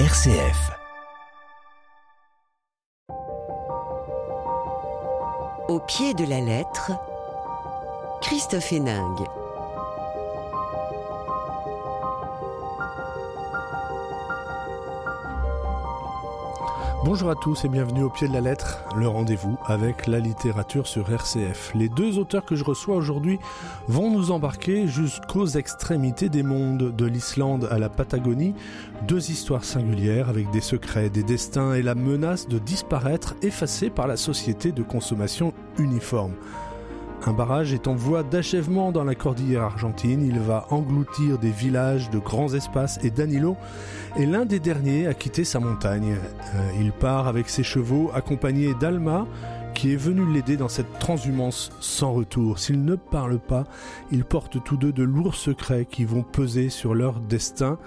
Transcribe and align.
RCF. 0.00 0.72
Au 5.68 5.78
pied 5.86 6.14
de 6.14 6.24
la 6.28 6.40
lettre, 6.40 6.90
Christophe 8.20 8.72
Héningue. 8.72 9.24
Bonjour 17.04 17.28
à 17.28 17.34
tous 17.34 17.66
et 17.66 17.68
bienvenue 17.68 18.02
au 18.02 18.08
pied 18.08 18.28
de 18.28 18.32
la 18.32 18.40
lettre, 18.40 18.82
le 18.96 19.06
rendez-vous 19.06 19.58
avec 19.66 20.06
la 20.06 20.20
littérature 20.20 20.86
sur 20.86 21.12
RCF. 21.12 21.72
Les 21.74 21.90
deux 21.90 22.18
auteurs 22.18 22.46
que 22.46 22.56
je 22.56 22.64
reçois 22.64 22.96
aujourd'hui 22.96 23.38
vont 23.88 24.10
nous 24.10 24.30
embarquer 24.30 24.88
jusqu'aux 24.88 25.46
extrémités 25.46 26.30
des 26.30 26.42
mondes, 26.42 26.96
de 26.96 27.04
l'Islande 27.04 27.68
à 27.70 27.78
la 27.78 27.90
Patagonie, 27.90 28.54
deux 29.06 29.30
histoires 29.30 29.64
singulières 29.64 30.30
avec 30.30 30.50
des 30.50 30.62
secrets, 30.62 31.10
des 31.10 31.22
destins 31.22 31.74
et 31.74 31.82
la 31.82 31.94
menace 31.94 32.48
de 32.48 32.58
disparaître 32.58 33.34
effacés 33.42 33.90
par 33.90 34.06
la 34.06 34.16
société 34.16 34.72
de 34.72 34.82
consommation 34.82 35.52
uniforme. 35.76 36.32
Un 37.26 37.32
barrage 37.32 37.72
est 37.72 37.88
en 37.88 37.94
voie 37.94 38.22
d'achèvement 38.22 38.92
dans 38.92 39.04
la 39.04 39.14
cordillère 39.14 39.62
argentine. 39.62 40.22
Il 40.26 40.38
va 40.40 40.66
engloutir 40.70 41.38
des 41.38 41.50
villages, 41.50 42.10
de 42.10 42.18
grands 42.18 42.52
espaces 42.52 42.98
et 43.02 43.10
Danilo 43.10 43.56
est 44.18 44.26
l'un 44.26 44.44
des 44.44 44.60
derniers 44.60 45.06
à 45.06 45.14
quitter 45.14 45.44
sa 45.44 45.58
montagne. 45.58 46.16
Euh, 46.54 46.70
il 46.78 46.92
part 46.92 47.26
avec 47.26 47.48
ses 47.48 47.62
chevaux 47.62 48.10
accompagné 48.14 48.74
d'Alma 48.74 49.26
qui 49.74 49.94
est 49.94 49.96
venu 49.96 50.30
l'aider 50.30 50.58
dans 50.58 50.68
cette 50.68 50.98
transhumance 50.98 51.70
sans 51.80 52.12
retour. 52.12 52.58
S'ils 52.58 52.84
ne 52.84 52.94
parlent 52.94 53.40
pas, 53.40 53.64
ils 54.12 54.24
portent 54.24 54.62
tous 54.62 54.76
deux 54.76 54.92
de 54.92 55.02
lourds 55.02 55.34
secrets 55.34 55.86
qui 55.90 56.04
vont 56.04 56.22
peser 56.22 56.68
sur 56.68 56.94
leur 56.94 57.20
destin. 57.20 57.78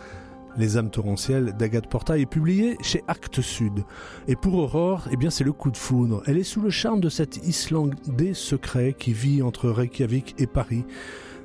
Les 0.58 0.76
âmes 0.76 0.90
torrentielles 0.90 1.54
d'Agathe 1.56 1.88
Portail 1.88 2.24
est 2.24 2.26
publié 2.26 2.78
chez 2.82 3.04
Actes 3.08 3.42
Sud. 3.42 3.86
Et 4.28 4.36
pour 4.36 4.56
Aurore, 4.56 5.08
eh 5.12 5.16
bien 5.16 5.30
c'est 5.30 5.44
le 5.44 5.54
coup 5.54 5.70
de 5.70 5.78
foudre. 5.78 6.24
Elle 6.26 6.40
est 6.40 6.44
sous 6.44 6.62
le 6.62 6.72
charme 6.72 7.00
de 7.00 7.10
cet 7.10 7.38
Islandais 7.48 8.34
secret 8.34 8.96
qui 8.98 9.14
vit 9.14 9.44
entre 9.44 9.70
Reykjavik 9.70 10.34
et 10.40 10.48
Paris. 10.48 10.84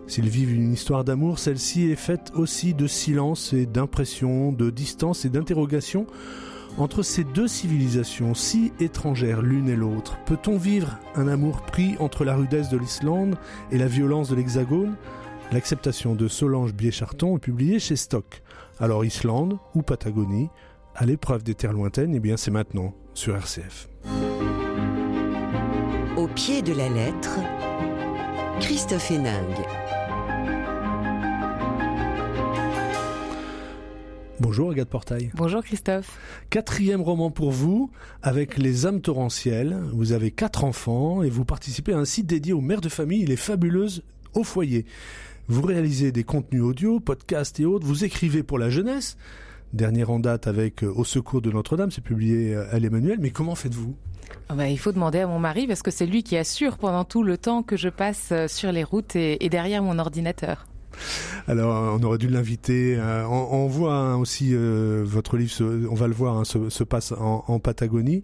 S'ils 0.06 0.30
vivent 0.30 0.54
une 0.54 0.72
histoire 0.72 1.04
d'amour, 1.04 1.38
celle-ci 1.38 1.91
est 1.91 1.96
faite 1.96 2.32
aussi 2.34 2.72
de 2.72 2.86
silence 2.86 3.52
et 3.52 3.66
d'impression, 3.66 4.50
de 4.50 4.70
distance 4.70 5.26
et 5.26 5.28
d'interrogation. 5.28 6.06
Entre 6.78 7.02
ces 7.02 7.22
deux 7.22 7.48
civilisations 7.48 8.32
si 8.32 8.72
étrangères 8.80 9.42
l'une 9.42 9.69
et 9.69 9.76
l'autre, 9.76 10.16
peut-on 10.24 10.56
vivre 10.56 10.98
un 11.16 11.28
amour 11.28 11.60
pris 11.60 11.97
entre 12.00 12.24
la 12.24 12.34
rudesse 12.34 12.70
de 12.70 12.78
l'Islande 12.78 13.36
et 13.70 13.76
la 13.76 13.88
violence 13.88 14.30
de 14.30 14.36
l'Hexagone? 14.36 14.97
L'acceptation 15.52 16.14
de 16.14 16.28
Solange 16.28 16.72
Biécharton 16.72 17.36
est 17.36 17.41
publiée 17.41 17.78
chez 17.78 17.97
Stock. 17.97 18.42
Alors 18.83 19.05
Islande 19.05 19.58
ou 19.77 19.83
Patagonie, 19.83 20.50
à 20.97 21.06
l'épreuve 21.06 21.44
des 21.44 21.55
terres 21.55 21.72
lointaines, 21.72 22.16
eh 22.16 22.19
bien 22.19 22.36
c'est 22.36 22.50
maintenant 22.50 22.92
sur 23.14 23.36
RCF. 23.36 23.88
Au 26.16 26.27
pied 26.27 26.62
de 26.62 26.72
la 26.72 26.88
lettre, 26.88 27.38
Christophe 28.58 29.12
Héningue. 29.12 29.64
Bonjour 34.41 34.72
Agathe 34.72 34.88
Portail. 34.88 35.30
Bonjour 35.36 35.62
Christophe. 35.62 36.19
Quatrième 36.50 37.03
roman 37.03 37.30
pour 37.30 37.53
vous, 37.53 37.92
avec 38.20 38.58
Les 38.58 38.84
âmes 38.84 39.00
torrentielles. 39.00 39.80
Vous 39.92 40.10
avez 40.10 40.33
quatre 40.33 40.64
enfants 40.64 41.22
et 41.22 41.30
vous 41.30 41.44
participez 41.44 41.92
à 41.92 41.98
un 41.98 42.05
site 42.05 42.27
dédié 42.27 42.53
aux 42.53 42.60
mères 42.60 42.80
de 42.80 42.88
famille, 42.88 43.27
Les 43.27 43.36
Fabuleuses 43.36 44.03
au 44.34 44.42
foyer. 44.42 44.86
Vous 45.48 45.62
réalisez 45.62 46.12
des 46.12 46.22
contenus 46.22 46.62
audio, 46.62 47.00
podcasts 47.00 47.58
et 47.58 47.64
autres, 47.64 47.86
vous 47.86 48.04
écrivez 48.04 48.42
pour 48.42 48.58
la 48.58 48.70
jeunesse. 48.70 49.16
Dernière 49.72 50.10
en 50.10 50.20
date 50.20 50.46
avec 50.46 50.84
euh, 50.84 50.92
Au 50.94 51.04
secours 51.04 51.42
de 51.42 51.50
Notre-Dame, 51.50 51.90
c'est 51.90 52.04
publié 52.04 52.54
euh, 52.54 52.72
à 52.72 52.78
l'Emmanuel. 52.78 53.18
Mais 53.20 53.30
comment 53.30 53.54
faites-vous? 53.54 53.96
Ah 54.48 54.54
bah, 54.54 54.68
il 54.68 54.78
faut 54.78 54.92
demander 54.92 55.18
à 55.18 55.26
mon 55.26 55.40
mari 55.40 55.66
parce 55.66 55.82
que 55.82 55.90
c'est 55.90 56.06
lui 56.06 56.22
qui 56.22 56.36
assure 56.36 56.78
pendant 56.78 57.04
tout 57.04 57.22
le 57.25 57.38
temps 57.38 57.62
que 57.62 57.76
je 57.76 57.88
passe 57.88 58.28
euh, 58.31 58.48
sur 58.48 58.70
les 58.70 58.84
routes 58.84 59.16
et, 59.16 59.48
derrière 59.48 59.82
mon 59.82 59.98
ordinateur. 59.98 60.66
Alors, 61.48 61.98
on 61.98 62.02
aurait 62.04 62.19
dû 62.19 62.28
l'inviter. 62.28 63.00
on, 63.00 63.66
voit 63.66 63.97
hein, 63.97 64.16
aussi 64.16 64.54
votre 64.54 65.38
livre, 65.38 65.88
on 65.91 65.94
va 65.94 66.06
le 66.06 66.12
voir, 66.12 66.36
hein, 66.36 66.44
se, 66.44 66.84
passe 66.84 67.12
en, 67.12 67.58
Patagonie. 67.58 68.22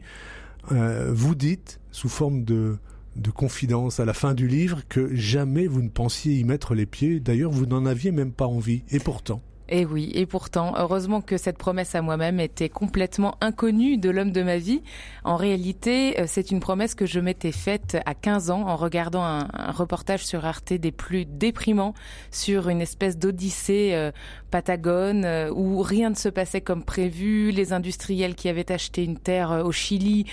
vous 0.70 1.34
dites, 1.34 1.80
sous 1.90 2.10
forme 2.10 2.44
de, 2.44 2.76
de 3.18 3.30
confidence 3.30 4.00
à 4.00 4.04
la 4.04 4.14
fin 4.14 4.34
du 4.34 4.48
livre 4.48 4.82
que 4.88 5.14
jamais 5.14 5.66
vous 5.66 5.82
ne 5.82 5.88
pensiez 5.88 6.34
y 6.34 6.44
mettre 6.44 6.74
les 6.74 6.86
pieds. 6.86 7.20
D'ailleurs, 7.20 7.50
vous 7.50 7.66
n'en 7.66 7.86
aviez 7.86 8.10
même 8.10 8.32
pas 8.32 8.46
envie. 8.46 8.82
Et 8.90 9.00
pourtant. 9.00 9.42
Et 9.70 9.84
oui, 9.84 10.10
et 10.14 10.24
pourtant, 10.24 10.72
heureusement 10.78 11.20
que 11.20 11.36
cette 11.36 11.58
promesse 11.58 11.94
à 11.94 12.00
moi-même 12.00 12.40
était 12.40 12.70
complètement 12.70 13.36
inconnue 13.42 13.98
de 13.98 14.08
l'homme 14.08 14.32
de 14.32 14.42
ma 14.42 14.56
vie. 14.56 14.80
En 15.24 15.36
réalité, 15.36 16.18
euh, 16.18 16.24
c'est 16.26 16.50
une 16.50 16.60
promesse 16.60 16.94
que 16.94 17.04
je 17.04 17.20
m'étais 17.20 17.52
faite 17.52 17.98
à 18.06 18.14
15 18.14 18.50
ans 18.50 18.62
en 18.66 18.76
regardant 18.76 19.22
un, 19.22 19.46
reportage 19.72 20.24
sur 20.24 20.46
Arte 20.46 20.72
des 20.72 20.90
plus 20.90 21.26
déprimants 21.26 21.92
sur 22.30 22.70
une 22.70 22.80
espèce 22.80 23.18
d'odyssée 23.18 23.90
euh, 23.92 24.10
patagone 24.50 25.26
euh, 25.26 25.52
où 25.54 25.82
rien 25.82 26.08
ne 26.08 26.14
se 26.14 26.30
passait 26.30 26.62
comme 26.62 26.82
prévu. 26.82 27.50
Les 27.50 27.74
industriels 27.74 28.34
qui 28.34 28.48
avaient 28.48 28.72
acheté 28.72 29.04
une 29.04 29.18
terre 29.18 29.62
au 29.64 29.72
Chili 29.72 30.24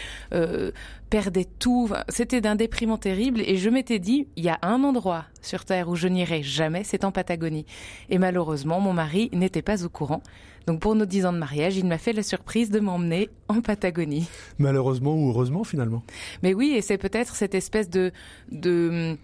perdait 1.09 1.47
tout. 1.59 1.89
C'était 2.09 2.41
d'un 2.41 2.55
déprimant 2.55 2.97
terrible 2.97 3.41
et 3.41 3.57
je 3.57 3.69
m'étais 3.69 3.99
dit, 3.99 4.27
il 4.35 4.43
y 4.43 4.49
a 4.49 4.59
un 4.61 4.83
endroit 4.83 5.25
sur 5.41 5.65
Terre 5.65 5.89
où 5.89 5.95
je 5.95 6.07
n'irai 6.07 6.43
jamais, 6.43 6.83
c'est 6.83 7.03
en 7.03 7.11
Patagonie. 7.11 7.65
Et 8.09 8.17
malheureusement, 8.17 8.79
mon 8.79 8.93
mari 8.93 9.29
n'était 9.33 9.61
pas 9.61 9.83
au 9.85 9.89
courant. 9.89 10.21
Donc 10.67 10.79
pour 10.79 10.95
nos 10.95 11.05
dix 11.05 11.25
ans 11.25 11.33
de 11.33 11.37
mariage, 11.37 11.77
il 11.77 11.85
m'a 11.85 11.97
fait 11.97 12.13
la 12.13 12.23
surprise 12.23 12.71
de 12.71 12.79
m'emmener 12.79 13.29
en 13.47 13.61
Patagonie. 13.61 14.27
Malheureusement 14.57 15.15
ou 15.15 15.29
heureusement 15.29 15.63
finalement. 15.63 16.03
Mais 16.41 16.53
oui, 16.53 16.73
et 16.75 16.81
c'est 16.81 16.97
peut-être 16.97 17.35
cette 17.35 17.55
espèce 17.55 17.89
de... 17.89 18.11
de 18.51 19.17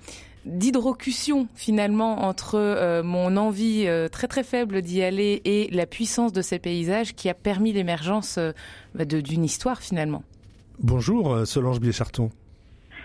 d'hydrocution 0.45 1.47
finalement 1.53 2.23
entre 2.23 2.55
euh, 2.55 3.03
mon 3.03 3.37
envie 3.37 3.83
euh, 3.85 4.07
très 4.07 4.27
très 4.27 4.43
faible 4.43 4.81
d'y 4.81 5.03
aller 5.03 5.41
et 5.45 5.69
la 5.71 5.85
puissance 5.85 6.33
de 6.33 6.41
ces 6.41 6.57
paysages 6.57 7.13
qui 7.13 7.29
a 7.29 7.35
permis 7.35 7.73
l'émergence 7.73 8.39
euh, 8.39 8.51
d'une 9.05 9.43
histoire 9.43 9.81
finalement. 9.81 10.23
Bonjour 10.79 11.33
euh, 11.33 11.45
Solange 11.45 11.79
Biécharton. 11.79 12.29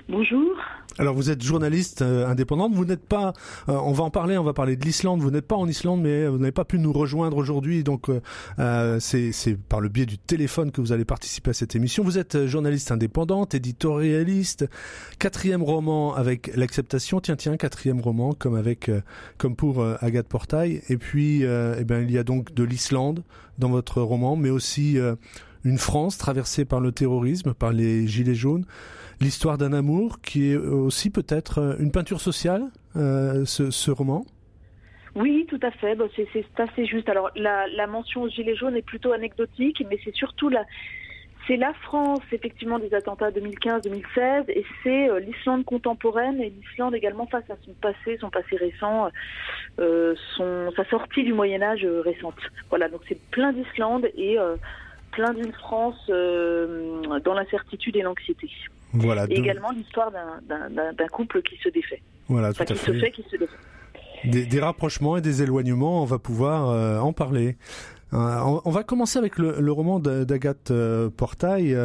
Bonjour. 0.08 0.56
Alors 0.98 1.14
vous 1.14 1.30
êtes 1.30 1.42
journaliste 1.42 2.00
euh, 2.00 2.26
indépendante, 2.26 2.72
vous 2.72 2.84
n'êtes 2.84 3.04
pas, 3.04 3.34
euh, 3.68 3.72
on 3.72 3.92
va 3.92 4.04
en 4.04 4.10
parler, 4.10 4.38
on 4.38 4.44
va 4.44 4.54
parler 4.54 4.76
de 4.76 4.84
l'Islande, 4.84 5.20
vous 5.20 5.30
n'êtes 5.30 5.46
pas 5.46 5.56
en 5.56 5.66
Islande 5.68 6.00
mais 6.00 6.26
vous 6.26 6.38
n'avez 6.38 6.52
pas 6.52 6.64
pu 6.64 6.78
nous 6.78 6.92
rejoindre 6.92 7.36
aujourd'hui, 7.36 7.82
donc 7.82 8.08
c'est 9.00 9.58
par 9.68 9.80
le 9.80 9.88
biais 9.88 10.06
du 10.06 10.16
téléphone 10.16 10.70
que 10.70 10.80
vous 10.80 10.92
allez 10.92 11.04
participer 11.04 11.50
à 11.50 11.54
cette 11.54 11.74
émission. 11.74 12.02
Vous 12.02 12.18
êtes 12.18 12.46
journaliste 12.46 12.92
indépendante, 12.92 13.54
éditorialiste, 13.54 14.70
quatrième 15.18 15.62
roman 15.62 16.14
avec 16.14 16.54
l'acceptation, 16.56 17.20
tiens 17.20 17.36
tiens, 17.36 17.56
quatrième 17.56 18.00
roman 18.00 18.32
comme 18.32 18.54
avec 18.54 18.90
comme 19.38 19.56
pour 19.56 19.84
Agathe 20.00 20.28
Portail, 20.28 20.82
et 20.88 20.96
puis 20.96 21.42
eh 21.42 21.84
ben, 21.84 22.02
il 22.02 22.10
y 22.10 22.18
a 22.18 22.24
donc 22.24 22.54
de 22.54 22.62
l'Islande 22.62 23.22
dans 23.58 23.70
votre 23.70 24.00
roman, 24.00 24.36
mais 24.36 24.50
aussi 24.50 24.98
une 25.66 25.78
France 25.78 26.16
traversée 26.16 26.64
par 26.64 26.80
le 26.80 26.92
terrorisme, 26.92 27.52
par 27.52 27.72
les 27.72 28.06
gilets 28.06 28.36
jaunes, 28.36 28.64
l'histoire 29.20 29.58
d'un 29.58 29.72
amour 29.72 30.20
qui 30.20 30.52
est 30.52 30.56
aussi 30.56 31.10
peut-être 31.10 31.58
euh, 31.58 31.74
une 31.80 31.90
peinture 31.90 32.20
sociale, 32.20 32.62
euh, 32.94 33.44
ce, 33.44 33.90
roman? 33.90 34.24
Oui, 35.16 35.44
tout 35.48 35.58
à 35.62 35.72
fait. 35.72 35.98
c'est 36.14 36.44
assez 36.60 36.86
juste. 36.86 37.08
Alors, 37.08 37.30
la, 37.34 37.86
mention 37.88 38.28
gilets 38.28 38.54
jaunes 38.54 38.76
est 38.76 38.86
plutôt 38.86 39.12
anecdotique, 39.12 39.82
mais 39.90 39.98
c'est 40.04 40.14
surtout 40.14 40.50
la, 40.50 40.64
c'est 41.48 41.56
la 41.56 41.72
France, 41.82 42.20
effectivement, 42.30 42.78
des 42.78 42.94
attentats 42.94 43.30
2015-2016, 43.30 44.44
et 44.48 44.64
c'est 44.84 45.10
euh, 45.10 45.18
l'Islande 45.18 45.64
contemporaine 45.64 46.40
et 46.40 46.50
l'Islande 46.50 46.94
également 46.94 47.26
face 47.26 47.50
à 47.50 47.56
son 47.64 47.72
passé, 47.72 48.18
son 48.20 48.30
passé 48.30 48.56
récent, 48.56 49.10
sa 49.78 50.84
sortie 50.90 51.24
du 51.24 51.32
Moyen 51.32 51.62
Âge 51.62 51.84
récente. 52.04 52.38
Voilà, 52.68 52.88
donc 52.88 53.00
c'est 53.08 53.20
plein 53.30 53.52
d'Islande 53.52 54.06
et 54.16 54.38
plein 55.16 55.32
d'une 55.32 55.52
France 55.52 55.96
euh, 56.10 57.00
dans 57.24 57.32
l'incertitude 57.32 57.96
et 57.96 58.02
l'anxiété. 58.02 58.50
Voilà. 58.92 59.24
Et 59.30 59.38
également 59.38 59.70
l'histoire 59.70 60.12
d'un 60.12 61.08
couple 61.08 61.42
qui 61.42 61.56
se 61.56 61.70
défait. 61.70 62.02
Voilà, 62.28 62.52
tout 62.52 62.62
à 62.62 62.66
qui 62.66 62.74
fait. 62.74 62.92
Se 62.92 62.98
fait, 62.98 63.10
qui 63.10 63.22
se 63.22 63.36
défait. 63.36 63.56
Des, 64.24 64.60
rapprochements 64.60 65.16
et 65.16 65.20
des 65.20 65.42
éloignements, 65.42 66.02
on 66.02 66.04
va 66.04 66.18
pouvoir 66.18 66.68
euh, 66.68 66.98
en 66.98 67.12
parler. 67.12 67.56
Euh, 68.12 68.58
on, 68.64 68.70
va 68.70 68.82
commencer 68.82 69.18
avec 69.18 69.38
le, 69.38 69.72
roman 69.72 70.00
d'Agathe 70.00 70.72
Portail, 71.16 71.76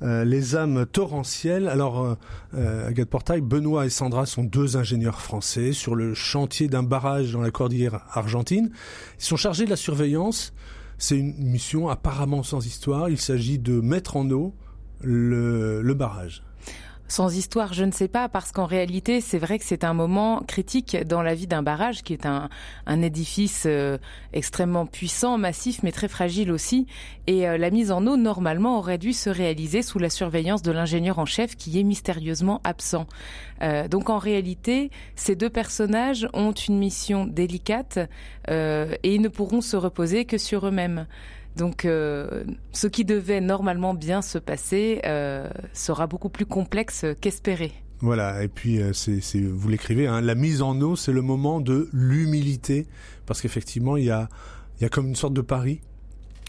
Les 0.00 0.56
âmes 0.56 0.86
torrentielles. 0.86 1.68
Alors, 1.68 2.16
Agathe 2.54 3.08
Portail, 3.08 3.40
Benoît 3.42 3.86
et 3.86 3.90
Sandra 3.90 4.24
sont 4.26 4.44
deux 4.44 4.76
ingénieurs 4.76 5.20
français 5.20 5.72
sur 5.72 5.94
le 5.94 6.14
chantier 6.14 6.68
d'un 6.68 6.82
barrage 6.82 7.32
dans 7.32 7.42
la 7.42 7.50
cordillère 7.50 8.00
argentine. 8.12 8.70
Ils 9.18 9.24
sont 9.24 9.36
chargés 9.36 9.64
de 9.64 9.70
la 9.70 9.76
surveillance 9.76 10.54
c'est 11.00 11.16
une 11.16 11.34
mission 11.38 11.88
apparemment 11.88 12.42
sans 12.42 12.64
histoire. 12.66 13.08
Il 13.08 13.18
s'agit 13.18 13.58
de 13.58 13.80
mettre 13.80 14.16
en 14.16 14.30
eau 14.30 14.54
le, 15.00 15.94
barrage. 15.94 16.44
Sans 17.10 17.36
histoire, 17.36 17.72
je 17.72 17.82
ne 17.82 17.90
sais 17.90 18.06
pas, 18.06 18.28
parce 18.28 18.52
qu'en 18.52 18.66
réalité, 18.66 19.20
c'est 19.20 19.40
vrai 19.40 19.58
que 19.58 19.64
c'est 19.64 19.82
un 19.82 19.94
moment 19.94 20.44
critique 20.46 20.96
dans 21.08 21.22
la 21.22 21.34
vie 21.34 21.48
d'un 21.48 21.60
barrage, 21.60 22.04
qui 22.04 22.12
est 22.12 22.24
un, 22.24 22.48
un 22.86 23.02
édifice 23.02 23.64
euh, 23.66 23.98
extrêmement 24.32 24.86
puissant, 24.86 25.36
massif, 25.36 25.82
mais 25.82 25.90
très 25.90 26.06
fragile 26.06 26.52
aussi. 26.52 26.86
Et 27.26 27.48
euh, 27.48 27.58
la 27.58 27.70
mise 27.70 27.90
en 27.90 28.06
eau, 28.06 28.16
normalement, 28.16 28.78
aurait 28.78 28.96
dû 28.96 29.12
se 29.12 29.28
réaliser 29.28 29.82
sous 29.82 29.98
la 29.98 30.08
surveillance 30.08 30.62
de 30.62 30.70
l'ingénieur 30.70 31.18
en 31.18 31.26
chef, 31.26 31.56
qui 31.56 31.80
est 31.80 31.82
mystérieusement 31.82 32.60
absent. 32.62 33.08
Euh, 33.60 33.88
donc 33.88 34.08
en 34.08 34.18
réalité, 34.18 34.92
ces 35.16 35.34
deux 35.34 35.50
personnages 35.50 36.28
ont 36.32 36.52
une 36.52 36.78
mission 36.78 37.26
délicate 37.26 37.98
et 38.48 39.14
ils 39.14 39.20
ne 39.20 39.28
pourront 39.28 39.60
se 39.60 39.76
reposer 39.76 40.24
que 40.24 40.38
sur 40.38 40.66
eux-mêmes. 40.66 41.06
Donc, 41.56 41.84
euh, 41.84 42.44
ce 42.72 42.86
qui 42.86 43.04
devait 43.04 43.40
normalement 43.40 43.94
bien 43.94 44.22
se 44.22 44.38
passer 44.38 45.00
euh, 45.04 45.48
sera 45.72 46.06
beaucoup 46.06 46.28
plus 46.28 46.46
complexe 46.46 47.04
qu'espéré. 47.20 47.72
Voilà, 48.00 48.42
et 48.42 48.48
puis 48.48 48.80
euh, 48.80 48.92
c'est, 48.94 49.20
vous 49.40 49.68
l'écrivez, 49.68 50.06
hein, 50.06 50.20
la 50.22 50.34
mise 50.34 50.62
en 50.62 50.80
eau, 50.80 50.96
c'est 50.96 51.12
le 51.12 51.20
moment 51.20 51.60
de 51.60 51.88
l'humilité, 51.92 52.86
parce 53.26 53.42
qu'effectivement, 53.42 53.96
il 53.96 54.04
y 54.04 54.10
a, 54.10 54.28
y 54.80 54.84
a 54.84 54.88
comme 54.88 55.08
une 55.08 55.16
sorte 55.16 55.34
de 55.34 55.42
pari 55.42 55.80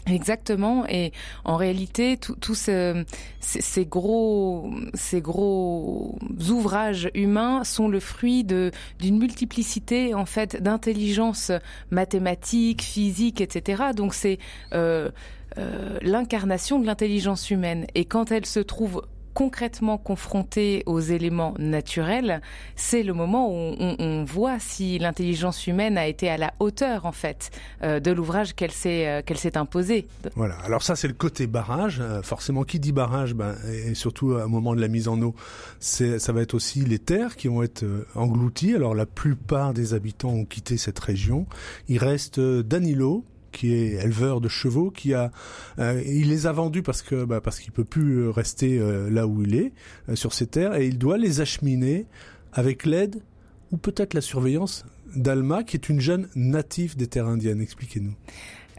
Exactement, 0.06 0.84
et 0.88 1.12
en 1.44 1.56
réalité, 1.56 2.16
tous 2.16 2.54
ce, 2.54 3.04
ces 3.38 3.86
gros, 3.86 4.68
ces 4.94 5.20
gros 5.20 6.18
ouvrages 6.50 7.08
humains 7.14 7.62
sont 7.62 7.86
le 7.86 8.00
fruit 8.00 8.42
d'une 8.42 9.18
multiplicité 9.18 10.12
en 10.14 10.26
fait 10.26 10.60
d'intelligence 10.60 11.52
mathématique, 11.92 12.82
physique, 12.82 13.40
etc. 13.40 13.92
Donc 13.94 14.14
c'est 14.14 14.38
euh, 14.72 15.10
euh, 15.58 15.98
l'incarnation 16.02 16.80
de 16.80 16.86
l'intelligence 16.86 17.50
humaine, 17.50 17.86
et 17.94 18.04
quand 18.04 18.32
elle 18.32 18.46
se 18.46 18.58
trouve 18.60 19.02
concrètement 19.34 19.98
confronté 19.98 20.82
aux 20.86 21.00
éléments 21.00 21.54
naturels, 21.58 22.40
c'est 22.76 23.02
le 23.02 23.12
moment 23.12 23.48
où 23.50 23.74
on, 23.78 24.24
voit 24.24 24.58
si 24.58 24.98
l'intelligence 24.98 25.66
humaine 25.66 25.98
a 25.98 26.06
été 26.06 26.28
à 26.28 26.36
la 26.36 26.52
hauteur 26.60 27.06
en 27.06 27.12
fait 27.12 27.50
euh, 27.82 27.98
de 27.98 28.10
l'ouvrage 28.12 28.54
qu'elle 28.54 28.70
s'est 28.70 29.08
euh, 29.08 29.22
qu'elle 29.22 29.38
s'est 29.38 29.56
imposée. 29.56 30.06
Voilà. 30.36 30.56
Alors 30.64 30.82
ça 30.82 30.96
c'est 30.96 31.08
le 31.08 31.14
côté 31.14 31.46
barrage. 31.46 32.00
Euh, 32.00 32.22
forcément, 32.22 32.62
qui 32.62 32.78
dit 32.78 32.92
barrage, 32.92 33.34
ben, 33.34 33.56
et 33.86 33.94
surtout 33.94 34.32
au 34.32 34.48
moment 34.48 34.74
de 34.74 34.80
la 34.80 34.88
mise 34.88 35.08
en 35.08 35.20
eau, 35.22 35.34
c'est 35.80 36.18
ça 36.18 36.32
va 36.32 36.42
être 36.42 36.54
aussi 36.54 36.80
les 36.80 36.98
terres 36.98 37.36
qui 37.36 37.48
vont 37.48 37.62
être 37.62 37.84
englouties. 38.14 38.74
Alors 38.74 38.94
la 38.94 39.06
plupart 39.06 39.74
des 39.74 39.94
habitants 39.94 40.30
ont 40.30 40.44
quitté 40.44 40.76
cette 40.76 40.98
région. 40.98 41.46
Il 41.88 41.98
reste 41.98 42.38
Danilo 42.40 43.24
qui 43.52 43.72
est 43.74 44.02
éleveur 44.02 44.40
de 44.40 44.48
chevaux, 44.48 44.90
qui 44.90 45.14
a, 45.14 45.30
euh, 45.78 46.02
il 46.04 46.28
les 46.28 46.46
a 46.46 46.52
vendus 46.52 46.82
parce 46.82 47.02
que 47.02 47.24
bah, 47.24 47.40
parce 47.40 47.60
qu'il 47.60 47.72
peut 47.72 47.84
plus 47.84 48.28
rester 48.28 48.78
euh, 48.78 49.10
là 49.10 49.26
où 49.26 49.42
il 49.42 49.54
est 49.54 49.72
euh, 50.08 50.16
sur 50.16 50.32
ses 50.32 50.46
terres 50.46 50.74
et 50.74 50.86
il 50.86 50.98
doit 50.98 51.18
les 51.18 51.40
acheminer 51.40 52.06
avec 52.52 52.84
l'aide 52.84 53.22
ou 53.70 53.76
peut-être 53.76 54.14
la 54.14 54.20
surveillance 54.20 54.84
d'Alma, 55.14 55.62
qui 55.62 55.76
est 55.76 55.88
une 55.88 56.00
jeune 56.00 56.28
native 56.34 56.96
des 56.96 57.06
terres 57.06 57.26
indiennes. 57.26 57.60
Expliquez-nous. 57.60 58.14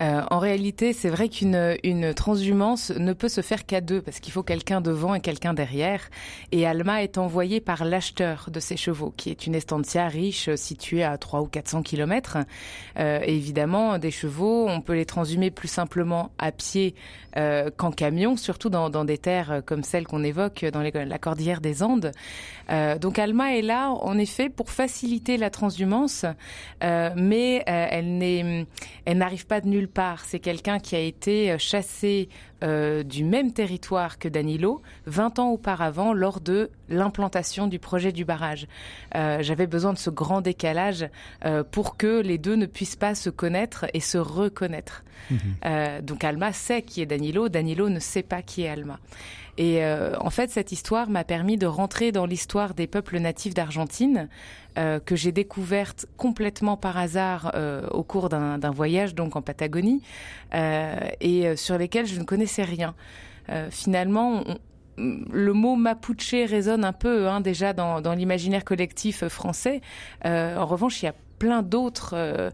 Euh, 0.01 0.21
en 0.31 0.39
réalité, 0.39 0.93
c'est 0.93 1.09
vrai 1.09 1.29
qu'une 1.29 1.77
une 1.83 2.13
transhumance 2.13 2.91
ne 2.91 3.13
peut 3.13 3.29
se 3.29 3.41
faire 3.41 3.65
qu'à 3.65 3.81
deux, 3.81 4.01
parce 4.01 4.19
qu'il 4.19 4.33
faut 4.33 4.43
quelqu'un 4.43 4.81
devant 4.81 5.13
et 5.13 5.21
quelqu'un 5.21 5.53
derrière. 5.53 6.01
Et 6.51 6.65
Alma 6.65 7.03
est 7.03 7.17
envoyée 7.17 7.61
par 7.61 7.85
l'acheteur 7.85 8.49
de 8.51 8.59
ses 8.59 8.77
chevaux, 8.77 9.13
qui 9.15 9.29
est 9.29 9.45
une 9.45 9.55
estancia 9.55 10.07
riche 10.07 10.53
située 10.55 11.03
à 11.03 11.17
3 11.17 11.41
ou 11.41 11.47
400 11.47 11.83
kilomètres. 11.83 12.37
Euh, 12.99 13.19
évidemment, 13.23 13.97
des 13.97 14.11
chevaux, 14.11 14.67
on 14.67 14.81
peut 14.81 14.93
les 14.93 15.05
transhumer 15.05 15.51
plus 15.51 15.67
simplement 15.67 16.31
à 16.37 16.51
pied 16.51 16.95
euh, 17.37 17.69
qu'en 17.75 17.91
camion, 17.91 18.35
surtout 18.37 18.69
dans, 18.69 18.89
des 19.05 19.17
terres 19.17 19.61
comme 19.65 19.83
celles 19.83 20.07
qu'on 20.07 20.23
évoque 20.23 20.65
dans 20.65 20.81
la 20.81 21.17
cordillère 21.17 21.61
des 21.61 21.83
Andes. 21.83 22.11
Donc 23.01 23.19
Alma 23.19 23.55
est 23.55 23.61
là, 23.61 23.89
en 23.89 24.17
effet, 24.17 24.49
pour 24.49 24.69
faciliter 24.69 25.37
la 25.37 25.49
transhumance, 25.49 26.25
mais 26.81 27.63
elle 27.65 29.17
n'arrive 29.17 29.45
pas 29.45 29.61
de 29.61 29.67
nulle 29.67 29.82
C'est 30.25 30.39
quelqu'un 30.39 30.79
qui 30.79 30.95
a 30.95 30.99
été 30.99 31.51
euh, 31.51 31.57
chassé 31.57 32.29
euh, 32.63 33.03
du 33.03 33.23
même 33.23 33.51
territoire 33.51 34.17
que 34.17 34.27
Danilo 34.27 34.81
20 35.05 35.39
ans 35.39 35.49
auparavant 35.49 36.13
lors 36.13 36.39
de 36.39 36.69
l'implantation 36.89 37.67
du 37.67 37.79
projet 37.79 38.11
du 38.11 38.25
barrage. 38.25 38.67
Euh, 39.15 39.39
j'avais 39.41 39.67
besoin 39.67 39.93
de 39.93 39.97
ce 39.97 40.09
grand 40.09 40.41
décalage 40.41 41.07
pour 41.71 41.97
que 41.97 42.21
les 42.21 42.37
deux 42.37 42.55
ne 42.55 42.65
puissent 42.65 42.95
pas 42.95 43.15
se 43.15 43.29
connaître 43.29 43.85
et 43.93 43.99
se 43.99 44.17
reconnaître. 44.17 45.03
Mhm. 45.29 46.01
donc 46.01 46.23
Alma 46.25 46.51
sait 46.51 46.81
qui 46.81 47.01
est 47.01 47.05
Danilo, 47.05 47.47
Danilo 47.47 47.87
ne 47.87 47.99
sait 47.99 48.23
pas 48.23 48.41
qui 48.41 48.63
est 48.63 48.69
Alma. 48.69 48.99
Et 49.57 49.81
en 49.85 50.29
fait, 50.31 50.49
cette 50.49 50.71
histoire 50.71 51.09
m'a 51.09 51.23
permis 51.23 51.57
de 51.57 51.67
rentrer 51.67 52.11
dans 52.11 52.25
l'histoire 52.25 52.73
des 52.73 52.87
peuples 52.87 53.19
natifs 53.19 53.53
d'Argentine, 53.53 54.27
euh, 54.79 54.99
que 54.99 55.15
j'ai 55.15 55.31
découverte 55.31 56.07
complètement 56.17 56.77
par 56.77 56.97
hasard 56.97 57.51
euh, 57.53 57.87
au 57.89 58.01
cours 58.01 58.27
d'un 58.29 58.71
voyage 58.71 59.13
donc 59.13 59.35
en 59.35 59.43
Patagonie 59.43 60.01
euh, 60.55 60.95
et 61.21 61.55
sur 61.55 61.77
lesquels 61.77 62.07
je 62.07 62.19
ne 62.19 62.23
connaissais 62.23 62.52
rien. 62.61 62.93
finalement, 63.71 64.43
le 64.97 65.53
mot 65.53 65.75
mapuche 65.75 66.33
résonne 66.47 66.85
un 66.85 66.93
peu 66.93 67.27
hein, 67.27 67.41
déjà 67.41 67.73
dans, 67.73 68.13
l'imaginaire 68.13 68.63
collectif 68.63 69.27
français. 69.27 69.81
en 70.23 70.65
revanche, 70.65 71.01
il 71.01 71.05
y 71.05 71.09
a 71.09 71.15
plein 71.39 71.63
d'autres 71.63 72.51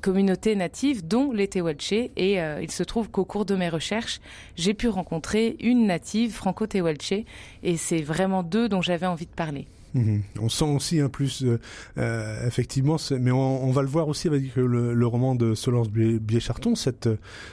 communautés 0.00 0.54
natives, 0.54 1.06
dont 1.06 1.32
les 1.32 1.48
Tehuelche. 1.48 1.92
Et 1.92 2.38
il 2.62 2.70
se 2.70 2.82
trouve 2.84 3.10
qu'au 3.10 3.24
cours 3.24 3.44
de 3.44 3.56
mes 3.56 3.68
recherches, 3.68 4.20
j'ai 4.56 4.74
pu 4.74 4.88
rencontrer 4.88 5.56
une 5.60 5.86
native 5.86 6.32
franco-Tehuelche. 6.32 7.24
Et 7.62 7.76
c'est 7.76 8.02
vraiment 8.02 8.42
d'eux 8.42 8.68
dont 8.68 8.80
j'avais 8.80 9.06
envie 9.06 9.26
de 9.26 9.34
parler. 9.34 9.66
Mhm. 9.94 10.22
On 10.40 10.48
sent 10.48 10.64
aussi 10.64 11.00
un 11.00 11.08
plus, 11.08 11.44
euh, 11.44 11.58
euh, 11.98 12.46
effectivement, 12.46 12.96
mais 13.18 13.30
on, 13.30 13.70
va 13.70 13.82
le 13.82 13.88
voir 13.88 14.08
aussi 14.08 14.28
avec 14.28 14.54
le, 14.56 15.06
roman 15.06 15.34
de 15.34 15.54
Solence 15.54 15.88
Biécharton, 15.90 16.74
cette, 16.74 17.08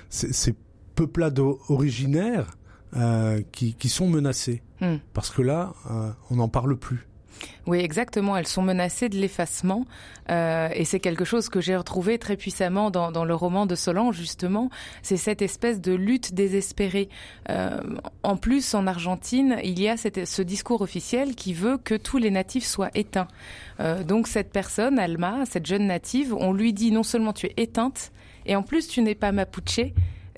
ces, 0.10 0.54
peuplades 0.96 1.40
originaires 1.70 2.58
euh, 2.96 3.42
qui, 3.52 3.90
sont 3.90 4.08
menacés. 4.08 4.62
Hmm. 4.82 4.98
Parce 5.14 5.30
que 5.30 5.42
là, 5.42 5.74
on 6.30 6.36
n'en 6.36 6.50
parle 6.50 6.78
plus. 6.78 7.08
Oui, 7.68 7.80
exactement. 7.80 8.38
Elles 8.38 8.48
sont 8.48 8.62
menacées 8.62 9.10
de 9.10 9.18
l'effacement. 9.18 9.86
Euh, 10.30 10.70
et 10.74 10.86
c'est 10.86 11.00
quelque 11.00 11.26
chose 11.26 11.50
que 11.50 11.62
j'ai 11.62 11.76
retrouvé 11.76 12.18
très 12.18 12.38
puissamment 12.38 12.92
dans, 12.92 13.12
dans, 13.12 13.26
le 13.26 13.36
roman 13.36 13.66
de 13.66 13.76
Solange, 13.76 14.18
justement. 14.18 14.70
C'est 15.02 15.18
cette 15.18 15.42
espèce 15.42 15.82
de 15.82 15.94
lutte 15.94 16.34
désespérée. 16.34 17.10
Euh, 17.50 17.80
en 18.24 18.38
plus, 18.38 18.74
en 18.74 18.88
Argentine, 18.88 19.58
il 19.64 19.80
y 19.80 19.90
a 19.90 19.98
cette, 19.98 20.26
ce 20.26 20.42
discours 20.42 20.82
officiel 20.82 21.36
qui 21.36 21.54
veut 21.54 21.78
que 21.78 21.96
tous 21.96 22.18
les 22.18 22.32
natifs 22.32 22.66
soient 22.66 22.92
éteints. 22.94 23.28
Euh, 23.80 24.04
donc 24.04 24.28
cette 24.28 24.52
personne, 24.52 25.00
Alma, 25.00 25.46
cette 25.46 25.66
jeune 25.66 25.88
native, 25.88 26.34
on 26.34 26.54
lui 26.54 26.74
dit 26.74 26.92
non 26.92 27.04
seulement 27.04 27.34
tu 27.34 27.48
es 27.48 27.54
éteinte, 27.58 28.12
et 28.46 28.56
en 28.56 28.64
plus 28.64 28.88
tu 28.88 29.02
n'es 29.02 29.16
pas 29.16 29.32
mapuche, 29.32 29.92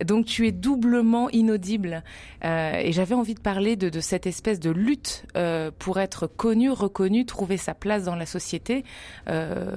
donc 0.05 0.25
tu 0.25 0.47
es 0.47 0.51
doublement 0.51 1.29
inaudible. 1.29 2.03
Euh, 2.43 2.73
et 2.75 2.91
j'avais 2.91 3.15
envie 3.15 3.33
de 3.33 3.39
parler 3.39 3.75
de, 3.75 3.99
cette 3.99 4.27
espèce 4.27 4.59
de 4.59 4.69
lutte 4.69 5.25
euh, 5.35 5.71
pour 5.77 5.99
être 5.99 6.27
connu, 6.27 6.69
reconnu, 6.69 7.25
trouver 7.25 7.57
sa 7.57 7.73
place 7.73 8.03
dans 8.03 8.15
la 8.15 8.25
société, 8.25 8.83
euh, 9.27 9.75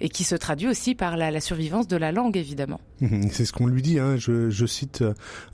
et 0.00 0.08
qui 0.08 0.24
se 0.24 0.34
traduit 0.34 0.68
aussi 0.68 0.94
par 0.94 1.16
la, 1.16 1.30
la 1.30 1.40
survivance 1.40 1.88
de 1.88 1.96
la 1.96 2.12
langue, 2.12 2.36
évidemment. 2.36 2.80
C'est 3.30 3.44
ce 3.44 3.52
qu'on 3.52 3.66
lui 3.66 3.82
dit. 3.82 3.98
Hein. 3.98 4.16
Je, 4.16 4.50
je, 4.50 4.66
cite 4.66 5.04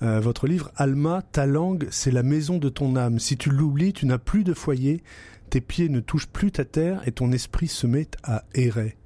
votre 0.01 0.47
livre 0.47 0.71
Alma, 0.77 1.23
ta 1.33 1.47
langue, 1.47 1.87
c'est 1.91 2.11
la 2.11 2.23
maison 2.23 2.59
de 2.59 2.69
ton 2.69 2.97
âme. 2.97 3.19
Si 3.19 3.37
tu 3.37 3.51
l'oublies, 3.51 3.93
tu 3.93 4.07
n'as 4.07 4.19
plus 4.19 4.45
de 4.45 4.55
foyer. 4.55 5.03
Tes 5.51 5.61
pieds 5.61 5.89
ne 5.89 6.01
touchent 6.01 6.29
plus 6.29 6.53
ta 6.53 6.65
terre 6.65 7.03
et 7.07 7.13
ton 7.13 7.33
esprit 7.33 7.69
se 7.69 7.87
met 7.87 8.09
à 8.23 8.45
errer. 8.55 8.97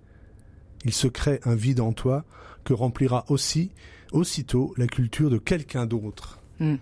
Il 0.85 0.93
se 0.93 1.09
crée 1.09 1.41
un 1.45 1.55
vide 1.55 1.81
en 1.81 1.93
toi 1.93 2.25
que 2.65 2.75
remplira 2.75 3.25
aussi 3.29 3.71
aussitôt 4.15 4.73
la 4.77 4.87
culture 4.87 5.29
de 5.29 5.39
quelqu'un 5.39 5.87
d'autre. 5.87 6.39
Hmm. 6.61 6.77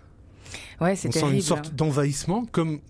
Ouais, 0.80 0.96
c'est 0.96 1.08
On 1.08 1.12
sent 1.12 1.34
une 1.34 1.40
sorte 1.40 1.68
hein. 1.68 1.74
d'envahissement 1.76 2.44
comme 2.44 2.80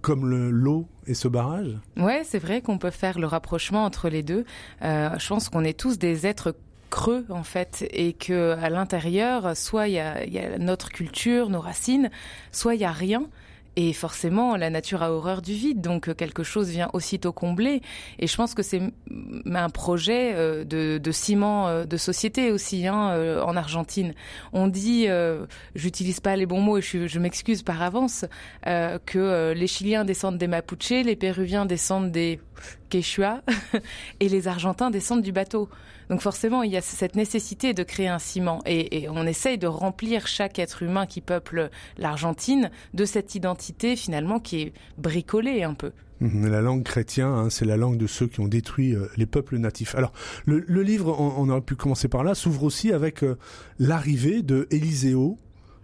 comme 0.00 0.28
l'eau 0.50 0.88
et 1.06 1.14
ce 1.14 1.28
barrage 1.28 1.78
Ouais, 1.96 2.22
c'est 2.24 2.40
vrai 2.40 2.60
qu'on 2.60 2.76
peut 2.76 2.90
faire 2.90 3.20
le 3.20 3.26
rapprochement 3.28 3.84
entre 3.84 4.08
les 4.08 4.24
deux. 4.24 4.44
Euh, 4.82 5.16
je 5.16 5.28
pense 5.28 5.48
qu'on 5.48 5.62
est 5.62 5.78
tous 5.78 5.96
des 5.96 6.26
êtres 6.26 6.56
creux 6.90 7.24
en 7.30 7.44
fait 7.44 7.86
et 7.90 8.12
que 8.12 8.56
à 8.60 8.68
l'intérieur 8.68 9.56
soit 9.56 9.88
il 9.88 9.94
y 9.94 9.98
a, 9.98 10.26
y 10.26 10.38
a, 10.38 10.58
notre 10.58 10.90
culture 10.90 11.48
nos 11.48 11.60
racines 11.60 12.10
soit 12.50 12.74
il 12.74 12.82
y 12.82 12.84
a 12.84 12.92
rien 12.92 13.24
et 13.74 13.94
forcément, 13.94 14.56
la 14.56 14.68
nature 14.68 15.02
a 15.02 15.10
horreur 15.10 15.40
du 15.40 15.54
vide, 15.54 15.80
donc 15.80 16.08
euh, 16.08 16.14
quelque 16.14 16.42
chose 16.42 16.68
vient 16.68 16.90
aussitôt 16.92 17.32
combler. 17.32 17.80
Et 18.18 18.26
je 18.26 18.36
pense 18.36 18.54
que 18.54 18.62
c'est 18.62 18.82
un 19.46 19.70
projet 19.70 20.34
euh, 20.34 20.64
de, 20.64 21.12
ciment 21.12 21.68
euh, 21.68 21.84
de 21.84 21.96
société 21.96 22.50
aussi 22.50 22.86
hein, 22.86 23.42
en 23.42 23.56
Argentine. 23.56 24.14
On 24.52 24.68
dit, 24.68 25.06
j'utilise 25.74 26.20
pas 26.20 26.36
les 26.36 26.46
bons 26.46 26.60
mots 26.60 26.78
et 26.78 26.82
je, 26.82 27.18
m'excuse 27.18 27.62
par 27.62 27.82
avance, 27.82 28.24
que 28.64 29.52
les 29.52 29.66
Chiliens 29.66 30.04
descendent 30.04 30.38
des 30.38 30.46
Mapuches, 30.46 31.04
les 31.04 31.16
Péruviens 31.16 31.66
descendent 31.66 32.10
des 32.10 32.40
Quechua 32.90 33.42
et 34.20 34.28
les 34.28 34.48
Argentins 34.48 34.90
descendent 34.90 35.22
du 35.22 35.32
bateau. 35.32 35.68
Donc 36.12 36.20
forcément, 36.20 36.62
il 36.62 36.70
y 36.70 36.76
a 36.76 36.82
cette 36.82 37.16
nécessité 37.16 37.72
de 37.72 37.82
créer 37.82 38.08
un 38.08 38.18
ciment 38.18 38.60
et, 38.66 39.08
on 39.08 39.26
essaye 39.26 39.56
de 39.56 39.66
remplir 39.66 40.26
chaque 40.26 40.58
être 40.58 40.82
humain 40.82 41.06
qui 41.06 41.22
peuple 41.22 41.70
l'Argentine 41.96 42.70
de 42.92 43.06
cette 43.06 43.34
identité 43.34 43.96
finalement 43.96 44.38
qui 44.38 44.60
est 44.60 44.72
bricolée 44.98 45.62
un 45.62 45.72
peu. 45.72 45.92
Mhm, 46.20 46.50
la 46.50 46.60
langue 46.60 46.82
chrétienne, 46.82 47.28
hein, 47.28 47.48
c'est 47.48 47.64
la 47.64 47.78
langue 47.78 47.96
de 47.96 48.06
ceux 48.06 48.26
qui 48.26 48.40
ont 48.40 48.46
détruit 48.46 48.94
euh, 48.94 49.06
les 49.16 49.24
peuples 49.24 49.56
natifs. 49.56 49.94
Alors, 49.94 50.12
le, 50.44 50.82
livre, 50.82 51.18
on, 51.18 51.48
aurait 51.48 51.62
pu 51.62 51.76
commencer 51.76 52.08
par 52.08 52.24
là, 52.24 52.34
s'ouvre 52.34 52.64
aussi 52.64 52.92
avec 52.92 53.24
euh, 53.24 53.38
l'arrivée 53.78 54.42
de 54.42 54.68
Eliseo, 54.70 55.38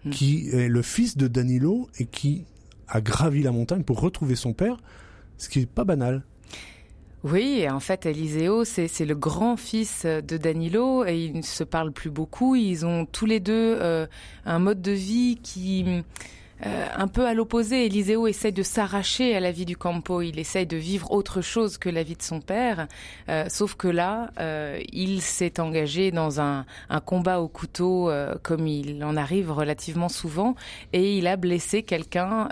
hmm. 0.04 0.10
qui 0.10 0.50
est 0.50 0.68
le 0.68 0.82
fils 0.82 1.16
de 1.16 1.26
Danilo 1.26 1.88
et 1.98 2.04
qui 2.04 2.44
a 2.86 3.00
gravi 3.00 3.42
la 3.42 3.50
montagne 3.50 3.82
pour 3.82 3.98
retrouver 3.98 4.36
son 4.36 4.52
père, 4.52 4.76
ce 5.38 5.48
qui 5.48 5.60
n'est 5.60 5.64
pas 5.64 5.84
banal. 5.84 6.22
Oui, 7.24 7.66
en 7.68 7.80
fait, 7.80 8.06
Eliseo, 8.06 8.64
c'est 8.64 9.04
le 9.04 9.16
grand-fils 9.16 10.06
de 10.06 10.36
Danilo 10.36 11.04
et 11.04 11.18
ils 11.18 11.36
ne 11.36 11.42
se 11.42 11.64
parlent 11.64 11.92
plus 11.92 12.10
beaucoup. 12.10 12.54
Ils 12.54 12.86
ont 12.86 13.06
tous 13.06 13.26
les 13.26 13.40
deux 13.40 13.76
euh, 13.80 14.06
un 14.46 14.60
mode 14.60 14.80
de 14.80 14.92
vie 14.92 15.36
qui 15.42 15.84
euh, 16.66 16.86
un 16.96 17.08
peu 17.08 17.26
à 17.26 17.34
l'opposé, 17.34 17.86
Eliseo 17.86 18.26
essaye 18.26 18.52
de 18.52 18.62
s'arracher 18.62 19.36
à 19.36 19.40
la 19.40 19.52
vie 19.52 19.64
du 19.64 19.76
campo. 19.76 20.22
Il 20.22 20.38
essaye 20.38 20.66
de 20.66 20.76
vivre 20.76 21.10
autre 21.12 21.40
chose 21.40 21.78
que 21.78 21.88
la 21.88 22.02
vie 22.02 22.16
de 22.16 22.22
son 22.22 22.40
père. 22.40 22.88
Euh, 23.28 23.44
sauf 23.48 23.74
que 23.74 23.88
là, 23.88 24.30
euh, 24.40 24.80
il 24.92 25.22
s'est 25.22 25.60
engagé 25.60 26.10
dans 26.10 26.40
un, 26.40 26.66
un, 26.90 27.00
combat 27.00 27.40
au 27.40 27.48
couteau, 27.48 28.10
comme 28.42 28.66
il 28.66 29.02
en 29.04 29.16
arrive 29.16 29.52
relativement 29.52 30.08
souvent, 30.08 30.54
et 30.92 31.16
il 31.16 31.26
a 31.26 31.36
blessé 31.36 31.82
quelqu'un. 31.82 32.48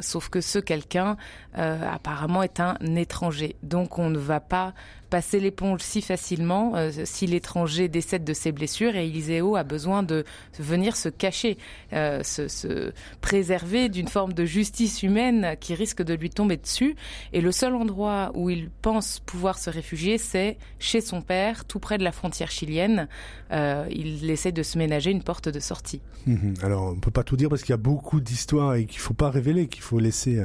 sauf 0.00 0.28
que 0.28 0.40
ce 0.40 0.58
quelqu'un, 0.58 1.16
apparemment, 1.54 2.42
est 2.42 2.60
un 2.60 2.76
étranger. 2.96 3.56
Donc, 3.62 3.98
on 3.98 4.10
ne 4.10 4.18
va 4.18 4.40
pas 4.40 4.74
passer 5.12 5.40
l'éponge 5.40 5.82
si 5.82 6.00
facilement 6.00 6.72
euh, 6.74 6.90
si 7.04 7.26
l'étranger 7.26 7.86
décède 7.88 8.24
de 8.24 8.32
ses 8.32 8.50
blessures 8.50 8.96
et 8.96 9.06
Eliseo 9.06 9.56
a 9.56 9.62
besoin 9.62 10.02
de 10.02 10.24
venir 10.58 10.96
se 10.96 11.10
cacher, 11.10 11.58
euh, 11.92 12.22
se, 12.22 12.92
préserver 13.20 13.90
d'une 13.90 14.08
forme 14.08 14.32
de 14.32 14.46
justice 14.46 15.02
humaine 15.02 15.56
qui 15.60 15.74
risque 15.74 16.02
de 16.02 16.14
lui 16.14 16.30
tomber 16.30 16.56
dessus. 16.56 16.96
Et 17.34 17.42
le 17.42 17.52
seul 17.52 17.74
endroit 17.74 18.30
où 18.34 18.48
il 18.48 18.70
pense 18.70 19.20
pouvoir 19.20 19.58
se 19.58 19.68
réfugier, 19.68 20.16
c'est 20.16 20.56
chez 20.78 21.02
son 21.02 21.20
père, 21.20 21.66
tout 21.66 21.78
près 21.78 21.98
de 21.98 22.04
la 22.04 22.12
frontière 22.12 22.50
chilienne. 22.50 23.06
Euh, 23.50 23.84
il 23.90 24.30
essaie 24.30 24.52
de 24.52 24.62
se 24.62 24.78
ménager 24.78 25.10
une 25.10 25.22
porte 25.22 25.50
de 25.50 25.60
sortie. 25.60 26.00
Mhm. 26.26 26.54
Alors 26.62 26.84
on 26.84 26.98
peut 26.98 27.10
pas 27.10 27.24
tout 27.24 27.36
dire 27.36 27.50
parce 27.50 27.60
qu'il 27.60 27.72
y 27.72 27.74
a 27.74 27.84
beaucoup 27.92 28.22
d'histoires 28.22 28.76
et 28.76 28.86
qu'il 28.86 29.00
faut 29.00 29.12
pas 29.12 29.28
révéler, 29.28 29.66
qu'il 29.66 29.82
faut 29.82 29.98
laisser 29.98 30.42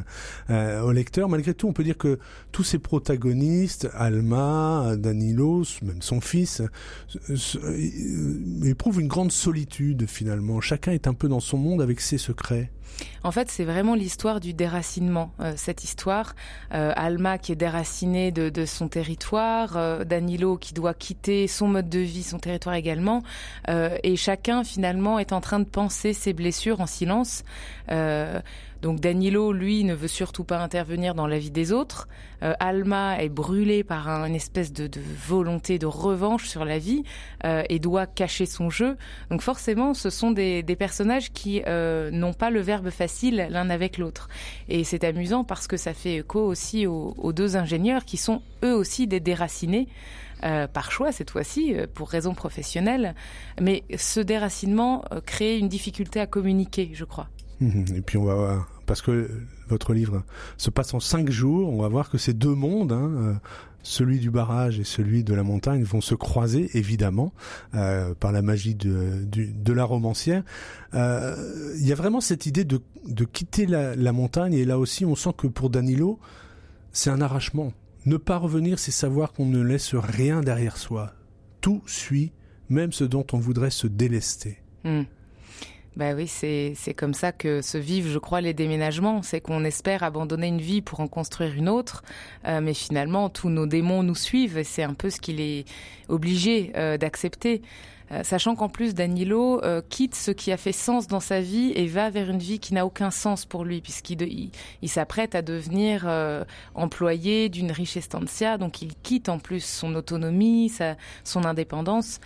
au 0.49 0.91
lecteur. 0.91 1.29
Malgré 1.29 1.53
tout, 1.53 1.69
on 1.69 1.73
peut 1.73 1.85
dire 1.85 1.97
que 1.97 2.19
tous 2.51 2.63
ces 2.65 2.79
protagonistes, 2.79 3.87
Alma, 3.93 4.56
Danilo, 4.97 5.63
même 5.81 6.01
son 6.01 6.21
fils, 6.21 6.61
éprouve 8.63 9.01
une 9.01 9.07
grande 9.07 9.31
solitude 9.31 10.07
finalement. 10.07 10.61
Chacun 10.61 10.91
est 10.91 11.07
un 11.07 11.13
peu 11.13 11.27
dans 11.27 11.39
son 11.39 11.57
monde 11.57 11.81
avec 11.81 12.01
ses 12.01 12.17
secrets. 12.17 12.71
En 13.23 13.31
fait, 13.31 13.49
c'est 13.49 13.65
vraiment 13.65 13.95
l'histoire 13.95 14.39
du 14.39 14.53
déracinement. 14.53 15.31
Euh, 15.39 15.53
cette 15.55 15.83
histoire, 15.83 16.33
euh, 16.73 16.93
Alma 16.95 17.37
qui 17.37 17.51
est 17.51 17.57
déracinée 17.57 18.31
de, 18.31 18.65
son 18.65 18.87
territoire, 18.87 19.75
euh, 19.75 20.03
Danilo 20.03 20.57
qui 20.57 20.73
doit 20.73 20.93
quitter 20.93 21.47
son 21.47 21.67
mode 21.67 21.89
de 21.89 21.99
vie, 21.99 22.23
son 22.23 22.39
territoire 22.39 22.75
également, 22.75 23.23
et 23.67 24.15
chacun 24.15 24.63
finalement 24.63 25.19
est 25.19 25.33
en 25.33 25.41
train 25.41 25.59
de 25.59 25.65
penser 25.65 26.13
ses 26.13 26.33
blessures 26.33 26.79
en 26.81 26.87
silence. 26.87 27.43
Donc 28.81 28.99
Danilo, 28.99 29.51
lui, 29.53 29.83
ne 29.83 29.95
veut 29.95 30.07
surtout 30.07 30.43
pas 30.43 30.59
intervenir 30.59 31.15
dans 31.15 31.27
la 31.27 31.39
vie 31.39 31.51
des 31.51 31.71
autres. 31.71 32.07
Alma 32.41 33.21
est 33.21 33.29
brûlée 33.29 33.83
par 33.83 34.07
une 34.07 34.35
espèce 34.35 34.71
de, 34.71 34.89
volonté 35.27 35.79
de 35.79 35.87
revanche 35.87 36.47
sur 36.47 36.63
la 36.63 36.77
vie 36.77 37.03
et 37.43 37.79
doit 37.79 38.05
cacher 38.05 38.45
son 38.45 38.69
jeu. 38.69 38.97
Donc 39.31 39.41
forcément, 39.41 39.93
ce 39.93 40.09
sont 40.09 40.31
des, 40.31 40.63
personnages 40.77 41.31
qui 41.31 41.61
n'ont 41.65 42.33
pas 42.33 42.49
le 42.49 42.61
verbe 42.77 42.89
facile 42.89 43.47
l'un 43.49 43.69
avec 43.69 43.97
l'autre. 43.97 44.29
Et 44.69 44.83
c'est 44.83 45.03
amusant 45.03 45.43
parce 45.43 45.67
que 45.67 45.77
ça 45.77 45.93
fait 45.93 46.17
écho 46.17 46.39
aussi 46.39 46.85
aux, 46.87 47.33
deux 47.33 47.57
ingénieurs 47.57 48.05
qui 48.05 48.17
sont 48.17 48.41
eux 48.63 48.73
aussi 48.73 49.07
des 49.07 49.19
déracinés. 49.19 49.87
par 50.41 50.91
choix 50.91 51.11
cette 51.11 51.31
fois-ci, 51.31 51.75
pour 51.93 52.09
raisons 52.09 52.35
professionnelles. 52.35 53.15
Mais 53.59 53.83
ce 53.97 54.19
déracinement 54.19 55.03
crée 55.25 55.57
une 55.57 55.67
difficulté 55.69 56.19
à 56.19 56.27
communiquer, 56.27 56.91
je 56.93 57.05
crois. 57.05 57.29
Et 57.61 58.01
puis 58.01 58.17
on 58.17 58.23
va 58.23 58.35
voir, 58.35 58.67
parce 58.85 59.01
que 59.01 59.29
votre 59.67 59.93
livre 59.93 60.23
se 60.57 60.69
passe 60.69 60.93
en 60.93 60.99
cinq 60.99 61.29
jours, 61.29 61.73
on 61.73 61.81
va 61.81 61.87
voir 61.87 62.09
que 62.09 62.17
ces 62.17 62.33
deux 62.33 62.53
mondes, 62.53 62.91
hein, 62.91 63.11
euh, 63.15 63.33
celui 63.87 64.19
du 64.19 64.29
barrage 64.29 64.79
et 64.79 64.83
celui 64.83 65.23
de 65.23 65.33
la 65.33 65.43
montagne, 65.43 65.83
vont 65.83 66.01
se 66.01 66.13
croiser 66.13 66.69
évidemment 66.73 67.33
euh, 67.73 68.13
par 68.13 68.31
la 68.31 68.41
magie 68.41 68.75
de, 68.75 69.73
la 69.73 69.83
romancière. 69.85 70.43
Euh, 70.93 71.73
il 71.79 71.87
y 71.87 71.91
a 71.91 71.95
vraiment 71.95 72.19
cette 72.19 72.45
idée 72.45 72.65
de, 72.65 72.81
quitter 73.31 73.65
la, 73.65 73.95
la 73.95 74.11
montagne 74.11 74.53
et 74.53 74.65
là 74.65 74.77
aussi 74.77 75.05
on 75.05 75.15
sent 75.15 75.31
que 75.37 75.47
pour 75.47 75.69
Danilo, 75.69 76.19
c'est 76.91 77.09
un 77.09 77.21
arrachement. 77.21 77.71
Ne 78.05 78.17
pas 78.17 78.37
revenir, 78.37 78.77
c'est 78.77 78.91
savoir 78.91 79.31
qu'on 79.31 79.45
ne 79.45 79.61
laisse 79.61 79.95
rien 79.95 80.41
derrière 80.41 80.77
soi. 80.77 81.13
Tout 81.61 81.81
suit, 81.85 82.33
même 82.69 82.91
ce 82.91 83.03
dont 83.03 83.25
on 83.31 83.37
voudrait 83.37 83.69
se 83.69 83.87
délester. 83.87 84.57
Hmm. 84.83 85.03
Ben 85.97 86.15
oui, 86.15 86.27
c'est 86.27 86.93
comme 86.95 87.15
ça 87.15 87.31
que 87.31 87.63
se 87.63 87.79
vivent, 87.79 88.07
je 88.07 88.19
crois, 88.19 88.39
les 88.39 88.53
déménagements. 88.53 89.23
C'est 89.23 89.41
qu'on 89.41 89.63
espère 89.63 90.03
abandonner 90.03 90.45
une 90.45 90.61
vie 90.61 90.83
pour 90.83 90.99
en 90.99 91.07
construire 91.07 91.55
une 91.55 91.67
autre, 91.67 92.03
euh, 92.45 92.61
mais 92.61 92.75
finalement, 92.75 93.29
tous 93.29 93.49
nos 93.49 93.65
démons 93.65 94.03
nous 94.03 94.13
suivent. 94.13 94.59
et 94.59 94.63
C'est 94.63 94.83
un 94.83 94.93
peu 94.93 95.09
ce 95.09 95.19
qu'il 95.19 95.41
est 95.41 95.65
obligé 96.07 96.71
euh, 96.75 96.97
d'accepter. 96.97 97.63
Euh, 98.11 98.21
sachant 98.21 98.55
qu'en 98.55 98.69
plus, 98.69 98.93
Danilo 98.93 99.59
quitte 99.89 100.13
ce 100.13 100.29
qui 100.29 100.51
a 100.51 100.57
fait 100.57 100.71
sens 100.71 101.07
dans 101.07 101.19
sa 101.19 101.41
vie 101.41 101.71
et 101.73 101.87
va 101.87 102.11
vers 102.11 102.29
une 102.29 102.37
vie 102.37 102.59
qui 102.59 102.75
n'a 102.75 102.85
aucun 102.85 103.09
sens 103.09 103.45
pour 103.45 103.65
lui, 103.65 103.81
puisqu'il 103.81 104.51
il, 104.83 104.89
s'apprête 104.89 105.33
à 105.33 105.41
devenir 105.41 106.07
employé 106.75 107.49
d'une 107.49 107.71
riche 107.71 107.97
estancia, 107.97 108.59
donc 108.59 108.83
il 108.83 108.93
quitte 109.01 109.29
en 109.29 109.39
plus 109.39 109.65
son 109.65 109.95
autonomie, 109.95 110.69
sa, 110.69 110.95
son 111.23 111.43
indépendance. 111.43 112.19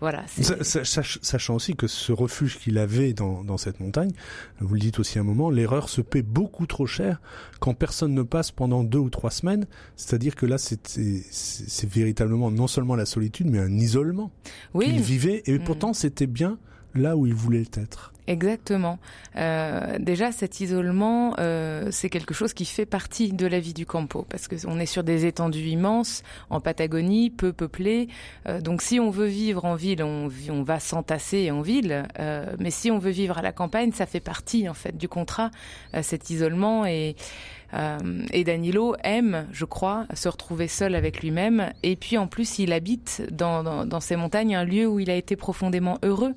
Voilà. 0.00 0.24
Sachant 0.62 1.54
aussi 1.54 1.76
que 1.76 1.86
ce 1.86 2.12
refuge 2.12 2.58
qu'il 2.58 2.78
avait 2.78 3.12
dans, 3.12 3.44
dans, 3.44 3.56
cette 3.56 3.80
montagne, 3.80 4.10
vous 4.60 4.74
le 4.74 4.80
dites 4.80 4.98
aussi 4.98 5.18
un 5.18 5.22
moment, 5.22 5.50
l'erreur 5.50 5.88
se 5.88 6.00
paie 6.00 6.22
beaucoup 6.22 6.66
trop 6.66 6.86
cher 6.86 7.20
quand 7.60 7.74
personne 7.74 8.12
ne 8.12 8.22
passe 8.22 8.50
pendant 8.50 8.84
deux 8.84 8.98
ou 8.98 9.08
trois 9.08 9.30
semaines. 9.30 9.66
C'est-à-dire 9.96 10.34
que 10.34 10.46
là, 10.46 10.58
c'est 10.58 11.88
véritablement 11.88 12.50
non 12.50 12.66
seulement 12.66 12.96
la 12.96 13.06
solitude, 13.06 13.48
mais 13.48 13.58
un 13.58 13.72
isolement 13.72 14.30
oui. 14.74 14.86
qu'il 14.86 15.00
vivait. 15.00 15.42
Et 15.46 15.58
mm. 15.58 15.64
pourtant, 15.64 15.92
c'était 15.92 16.26
bien 16.26 16.58
là 16.94 17.16
où 17.16 17.26
il 17.26 17.34
voulait 17.34 17.68
être. 17.74 18.14
Exactement. 18.26 18.98
Euh, 19.36 19.98
déjà, 19.98 20.32
cet 20.32 20.60
isolement, 20.60 21.34
euh, 21.38 21.88
c'est 21.90 22.08
quelque 22.08 22.32
chose 22.32 22.54
qui 22.54 22.64
fait 22.64 22.86
partie 22.86 23.32
de 23.32 23.46
la 23.46 23.60
vie 23.60 23.74
du 23.74 23.84
campo, 23.84 24.24
parce 24.30 24.48
qu'on 24.48 24.78
est 24.80 24.86
sur 24.86 25.04
des 25.04 25.26
étendues 25.26 25.66
immenses, 25.66 26.22
en 26.48 26.60
Patagonie, 26.60 27.28
peu 27.28 27.52
peuplées. 27.52 28.08
Euh, 28.48 28.62
donc, 28.62 28.80
si 28.80 28.98
on 28.98 29.10
veut 29.10 29.26
vivre 29.26 29.66
en 29.66 29.74
ville, 29.74 30.02
on, 30.02 30.30
on 30.48 30.62
va 30.62 30.80
s'entasser 30.80 31.50
en 31.50 31.60
ville. 31.60 32.04
Euh, 32.18 32.46
mais 32.58 32.70
si 32.70 32.90
on 32.90 32.98
veut 32.98 33.10
vivre 33.10 33.36
à 33.36 33.42
la 33.42 33.52
campagne, 33.52 33.92
ça 33.92 34.06
fait 34.06 34.20
partie 34.20 34.68
en 34.70 34.74
fait 34.74 34.96
du 34.96 35.08
contrat, 35.08 35.50
euh, 35.94 36.02
cet 36.02 36.30
isolement 36.30 36.86
et 36.86 37.16
euh, 37.74 37.98
et 38.32 38.44
Danilo 38.44 38.94
aime, 39.02 39.46
je 39.52 39.64
crois, 39.64 40.06
se 40.14 40.28
retrouver 40.28 40.68
seul 40.68 40.94
avec 40.94 41.22
lui-même. 41.22 41.72
Et 41.82 41.96
puis 41.96 42.18
en 42.18 42.26
plus, 42.26 42.58
il 42.58 42.72
habite 42.72 43.22
dans, 43.30 43.84
dans, 43.84 44.00
ces 44.00 44.16
montagnes 44.16 44.54
un 44.54 44.64
lieu 44.64 44.86
où 44.86 45.00
il 45.00 45.10
a 45.10 45.16
été 45.16 45.34
profondément 45.36 45.98
heureux 46.02 46.34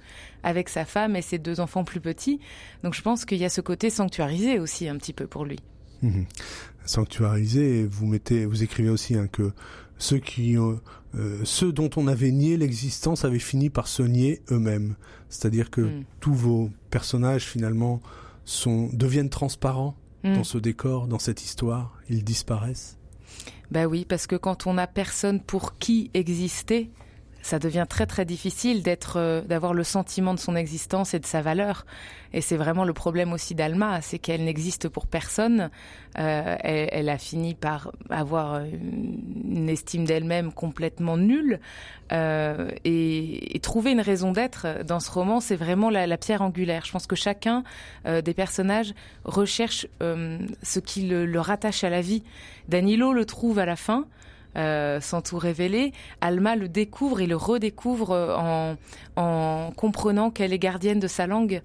avec 0.47 0.69
sa 0.69 0.85
femme 0.85 1.15
et 1.15 1.21
ses 1.21 1.37
deux 1.37 1.59
enfants 1.59 1.83
plus 1.83 2.01
petits. 2.01 2.39
Donc 2.83 2.93
je 2.93 3.01
pense 3.01 3.25
qu'il 3.25 3.37
y 3.37 3.45
a 3.45 3.49
ce 3.49 3.61
côté 3.61 3.89
sanctuarisé 3.89 4.59
aussi 4.59 4.87
un 4.87 4.97
petit 4.97 5.13
peu 5.13 5.27
pour 5.27 5.45
lui. 5.45 5.59
Mmh. 6.01 6.23
Sanctuarisé, 6.85 7.85
vous 7.85 8.05
mettez, 8.05 8.45
vous 8.45 8.63
écrivez 8.63 8.89
aussi 8.89 9.15
hein, 9.15 9.27
que 9.27 9.51
ceux 9.97 10.19
qui, 10.19 10.57
euh, 10.57 10.75
ceux 11.43 11.71
dont 11.71 11.89
on 11.95 12.07
avait 12.07 12.31
nié 12.31 12.57
l'existence 12.57 13.25
avaient 13.25 13.39
fini 13.39 13.69
par 13.69 13.87
se 13.87 14.03
nier 14.03 14.41
eux-mêmes. 14.51 14.95
C'est-à-dire 15.29 15.69
que 15.69 15.81
mmh. 15.81 16.03
tous 16.19 16.33
vos 16.33 16.69
personnages 16.89 17.45
finalement 17.45 18.01
sont 18.45 18.89
deviennent 18.93 19.29
transparents 19.29 19.95
Mm. 20.23 20.35
dans 20.35 20.43
ce 20.43 20.57
décor, 20.57 21.07
dans 21.07 21.19
cette 21.19 21.43
histoire, 21.43 21.93
ils 22.09 22.23
disparaissent 22.23 22.97
Ben 23.71 23.85
oui, 23.85 24.05
parce 24.05 24.27
que 24.27 24.35
quand 24.35 24.67
on 24.67 24.75
n'a 24.75 24.87
personne 24.87 25.39
pour 25.39 25.77
qui 25.77 26.09
exister, 26.13 26.89
ça 27.47 27.59
devient 27.59 27.85
très 27.87 28.05
très 28.05 28.25
difficile 28.25 28.83
d'être, 28.83 29.17
euh, 29.17 29.41
d'avoir 29.41 29.73
le 29.73 29.85
sentiment 29.85 30.33
de 30.33 30.39
son 30.39 30.55
existence 30.55 31.13
et 31.13 31.19
de 31.19 31.25
sa 31.25 31.41
valeur. 31.41 31.85
Et 32.33 32.41
c'est 32.41 32.57
vraiment 32.57 32.83
le 32.83 32.91
problème 32.91 33.31
aussi 33.31 33.55
d'Alma, 33.55 34.01
c'est 34.01 34.19
qu'elle 34.19 34.43
n'existe 34.43 34.89
pour 34.89 35.07
personne. 35.07 35.69
Euh, 36.19 36.55
elle, 36.59 37.07
a 37.07 37.17
fini 37.17 37.55
par 37.55 37.91
avoir 38.09 38.59
une 38.65 39.69
estime 39.69 40.03
d'elle-même 40.03 40.51
complètement 40.51 41.15
nulle. 41.15 41.61
Euh, 42.11 42.69
et, 42.83 43.57
trouver 43.63 43.91
une 43.91 44.01
raison 44.01 44.31
d'être 44.31 44.83
dans 44.85 44.99
ce 44.99 45.11
roman, 45.11 45.39
c'est 45.39 45.55
vraiment 45.55 45.89
la, 45.89 46.17
pierre 46.17 46.41
angulaire. 46.41 46.83
Je 46.85 46.91
pense 46.91 47.07
que 47.07 47.15
chacun 47.17 47.63
des 48.05 48.33
personnages 48.33 48.93
recherche 49.25 49.87
ce 49.99 50.79
qui 50.79 51.01
le 51.07 51.39
rattache 51.39 51.83
à 51.83 51.89
la 51.89 51.99
vie. 51.99 52.23
Danilo 52.69 53.11
le 53.11 53.25
trouve 53.25 53.59
à 53.59 53.65
la 53.65 53.75
fin. 53.75 54.05
Sans 54.57 55.21
tout 55.21 55.37
révéler. 55.37 55.93
Alma 56.21 56.55
le 56.55 56.67
découvre 56.67 57.21
et 57.21 57.27
le 57.27 57.35
redécouvre 57.35 58.11
en, 58.11 58.75
en 59.15 59.71
comprenant 59.75 60.31
qu'elle 60.31 60.53
est 60.53 60.59
gardienne 60.59 60.99
de 60.99 61.07
sa 61.07 61.27
langue. 61.27 61.61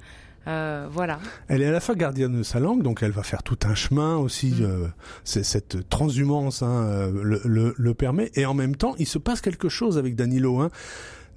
Euh, 0.48 0.88
voilà. 0.90 1.20
Elle 1.48 1.62
est 1.62 1.66
à 1.66 1.70
la 1.70 1.80
fois 1.80 1.94
gardienne 1.94 2.36
de 2.38 2.42
sa 2.42 2.58
langue, 2.58 2.82
donc 2.82 3.02
elle 3.02 3.12
va 3.12 3.22
faire 3.22 3.42
tout 3.42 3.58
un 3.64 3.74
chemin 3.74 4.16
aussi. 4.16 4.50
Mm. 4.50 4.62
Euh, 4.62 4.86
cette 5.24 5.88
transhumance 5.88 6.62
hein, 6.62 6.84
euh, 6.84 7.40
le, 7.44 7.74
le, 7.76 7.94
permet, 7.94 8.30
et 8.34 8.46
en 8.46 8.54
même 8.54 8.76
temps, 8.76 8.94
il 8.98 9.06
se 9.06 9.18
passe 9.18 9.40
quelque 9.40 9.68
chose 9.68 9.98
avec 9.98 10.16
Danilo. 10.16 10.60
Hein. 10.60 10.70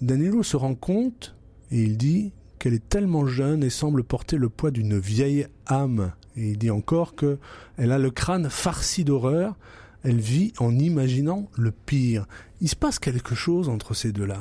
Danilo 0.01 0.43
se 0.43 0.57
rend 0.57 0.75
compte 0.75 1.35
et 1.71 1.81
il 1.81 1.97
dit 1.97 2.33
qu'elle 2.59 2.73
est 2.73 2.89
tellement 2.89 3.27
jeune 3.27 3.63
et 3.63 3.69
semble 3.69 4.03
porter 4.03 4.37
le 4.37 4.49
poids 4.49 4.71
d'une 4.71 4.97
vieille 4.97 5.47
âme. 5.67 6.11
Et 6.35 6.49
il 6.49 6.57
dit 6.57 6.71
encore 6.71 7.15
que 7.15 7.37
elle 7.77 7.91
a 7.91 7.97
le 7.99 8.11
crâne 8.11 8.49
farci 8.49 9.05
d'horreur. 9.05 9.55
Elle 10.05 10.19
vit 10.19 10.53
en 10.59 10.77
imaginant 10.77 11.49
le 11.57 11.71
pire. 11.71 12.27
Il 12.61 12.69
se 12.69 12.75
passe 12.75 12.99
quelque 12.99 13.33
chose 13.33 13.69
entre 13.69 13.95
ces 13.95 14.11
deux-là. 14.11 14.39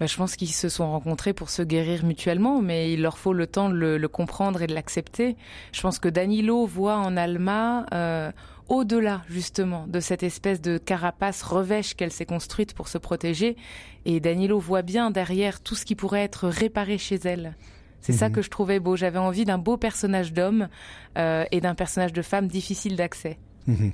Bah, 0.00 0.06
je 0.06 0.16
pense 0.16 0.36
qu'ils 0.36 0.48
se 0.48 0.70
sont 0.70 0.90
rencontrés 0.90 1.34
pour 1.34 1.50
se 1.50 1.60
guérir 1.60 2.06
mutuellement, 2.06 2.62
mais 2.62 2.90
il 2.94 3.02
leur 3.02 3.18
faut 3.18 3.34
le 3.34 3.46
temps 3.46 3.68
de 3.68 3.74
le, 3.74 4.08
comprendre 4.08 4.62
et 4.62 4.66
de 4.66 4.72
l'accepter. 4.72 5.36
Je 5.72 5.82
pense 5.82 5.98
que 5.98 6.08
Danilo 6.08 6.64
voit 6.64 6.96
en 6.96 7.18
Alma 7.18 7.84
euh, 7.92 8.32
au-delà 8.70 9.22
justement 9.28 9.86
de 9.86 10.00
cette 10.00 10.22
espèce 10.22 10.62
de 10.62 10.78
carapace 10.78 11.42
revêche 11.42 11.94
qu'elle 11.94 12.12
s'est 12.12 12.24
construite 12.24 12.72
pour 12.72 12.88
se 12.88 12.96
protéger, 12.96 13.56
et 14.06 14.20
Danilo 14.20 14.58
voit 14.58 14.80
bien 14.80 15.10
derrière 15.10 15.60
tout 15.60 15.74
ce 15.74 15.84
qui 15.84 15.94
pourrait 15.94 16.22
être 16.22 16.48
réparé 16.48 16.96
chez 16.96 17.16
elle. 17.16 17.54
C'est 18.00 18.14
ça 18.14 18.30
mhm. 18.30 18.36
que 18.36 18.42
je 18.42 18.48
trouvais 18.48 18.80
beau. 18.80 18.96
J'avais 18.96 19.18
envie 19.18 19.44
d'un 19.44 19.58
beau 19.58 19.76
personnage 19.76 20.32
d'homme 20.32 20.68
euh, 21.18 21.44
et 21.52 21.60
d'un 21.60 21.74
personnage 21.74 22.14
de 22.14 22.22
femme 22.22 22.48
difficile 22.48 22.96
d'accès. 22.96 23.38
Mhm. 23.66 23.92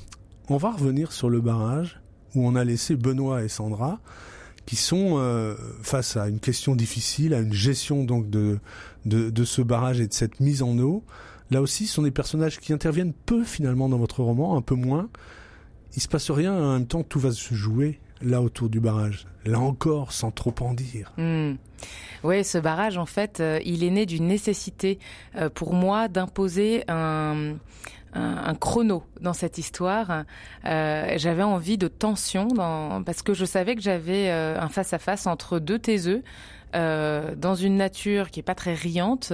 On 0.49 0.57
va 0.57 0.71
revenir 0.71 1.13
sur 1.13 1.29
le 1.29 1.41
barrage 1.41 2.01
où 2.35 2.47
on 2.47 2.55
a 2.55 2.65
laissé 2.65 2.97
Benoît 2.97 3.43
et 3.43 3.49
Sandra 3.49 4.01
qui 4.67 4.77
sont 4.77 5.15
euh, 5.17 5.55
face 5.83 6.17
à 6.17 6.29
une 6.29 6.41
question 6.41 6.75
difficile, 6.75 7.35
à 7.35 7.41
une 7.41 7.53
gestion 7.53 8.05
donc 8.05 8.29
de, 8.29 8.59
de, 9.05 9.45
ce 9.45 9.63
barrage 9.63 10.01
et 10.01 10.09
de 10.09 10.13
cette 10.13 10.41
mise 10.41 10.63
en 10.63 10.77
eau. 10.79 11.05
Là 11.53 11.63
aussi, 11.63 11.87
ce 11.87 11.95
sont 11.95 12.03
des 12.03 12.11
personnages 12.11 12.59
qui 12.59 12.73
interviennent 12.73 13.13
peu 13.13 13.45
finalement 13.45 13.89
dans 13.89 13.99
votre 13.99 14.23
roman, 14.23 14.57
un 14.57 14.63
peu 14.63 14.75
moins. 14.75 15.09
Il 15.95 16.03
se 16.03 16.09
passe 16.09 16.31
rien, 16.33 16.53
en 16.53 16.73
même 16.73 16.87
temps, 16.87 17.05
tout 17.05 17.21
va 17.21 17.31
se 17.31 17.55
jouer 17.55 18.01
là 18.21 18.43
autour 18.43 18.69
du 18.69 18.81
barrage. 18.81 19.27
Là 19.45 19.61
encore, 19.61 20.11
sans 20.11 20.33
trop 20.33 20.55
en 20.61 20.75
dire. 20.75 21.13
Hmm. 21.17 21.55
Oui, 22.25 22.43
ce 22.45 22.59
barrage, 22.59 22.99
en 22.99 23.07
fait, 23.07 23.39
euh, 23.39 23.61
il 23.65 23.85
est 23.85 23.91
né 23.91 24.05
d'une 24.05 24.27
nécessité 24.27 24.99
euh, 25.37 25.49
pour 25.49 25.75
moi 25.75 26.09
d'imposer 26.09 26.83
un, 26.89 27.55
un, 28.17 28.55
chrono 28.55 29.05
dans 29.21 29.33
cette 29.33 29.59
histoire. 29.59 30.25
Euh, 30.65 31.15
j'avais 31.17 31.43
envie 31.43 31.79
de 31.79 31.89
tension 31.89 32.47
dans, 32.49 33.03
parce 33.03 33.23
que 33.23 33.35
je 33.35 33.45
savais 33.45 33.75
que 33.75 33.83
j'avais 33.83 34.31
euh, 34.31 34.61
un 34.61 34.69
face 34.69 34.93
à 34.93 34.99
face 34.99 35.27
entre 35.27 35.59
deux 35.59 35.79
taiseux 35.79 36.23
euh, 36.75 37.35
dans 37.37 37.55
une 37.55 37.77
nature 37.77 38.31
qui 38.31 38.41
est 38.41 38.43
pas 38.43 38.55
très 38.55 38.75
riante 38.75 39.33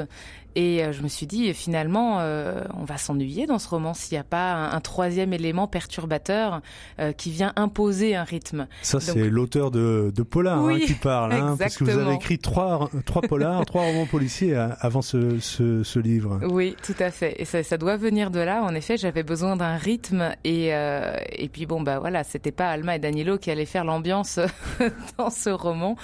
et 0.55 0.85
euh, 0.85 0.93
je 0.93 1.03
me 1.03 1.09
suis 1.09 1.27
dit, 1.27 1.53
finalement, 1.55 2.19
euh, 2.21 2.63
on 2.75 2.85
va 2.85 2.99
s'ennuyer 2.99 3.47
dans 3.47 3.59
ce 3.59 3.69
roman 3.69 3.95
s'il 3.95 4.15
n'y 4.15 4.21
a 4.21 4.25
pas 4.25 4.53
un, 4.53 4.81
troisième 4.81 5.33
élément 5.33 5.67
perturbateur 5.67 6.61
euh, 6.99 7.13
qui 7.13 7.31
vient 7.31 7.53
imposer 7.57 8.17
un 8.17 8.25
rythme. 8.25 8.67
Ça, 8.83 9.01
c'est 9.01 9.31
l'auteur 9.31 9.71
de, 9.71 10.13
de 10.15 10.23
Polar 10.23 10.59
hein, 10.59 10.79
qui 10.79 10.95
parle, 10.95 11.33
hein, 11.33 11.57
parce 11.59 11.77
que 11.77 11.85
vous 11.85 11.99
avez 11.99 12.15
écrit 12.15 12.39
trois, 12.39 12.91
trois 13.07 13.23
polars, 13.23 13.65
trois 13.67 13.83
romans 13.83 14.07
policiers 14.07 14.55
avant 14.81 15.03
ce, 15.03 15.39
ce, 15.39 15.83
ce, 15.83 15.99
livre. 15.99 16.41
Oui, 16.51 16.77
tout 16.83 16.95
à 16.99 17.11
fait. 17.11 17.41
Et 17.41 17.45
ça, 17.45 17.63
ça 17.63 17.79
doit 17.79 17.97
venir 17.97 18.31
de 18.31 18.41
là. 18.41 18.63
En 18.63 18.75
effet, 18.75 18.97
j'avais 18.97 19.23
besoin 19.23 19.57
d'un 19.57 19.77
rythme 19.77 20.35
et, 20.45 20.69
et 20.69 21.49
puis 21.53 21.67
bon, 21.67 21.81
bah 21.81 21.99
voilà, 22.01 22.25
c'était 22.25 22.51
pas 22.51 22.71
Alma 22.71 22.97
et 22.97 22.99
Danilo 22.99 23.39
qui 23.39 23.51
allaient 23.51 23.67
faire 23.67 23.85
l'ambiance 23.85 24.41
dans 25.19 25.31
ce 25.31 25.51
roman. 25.51 25.97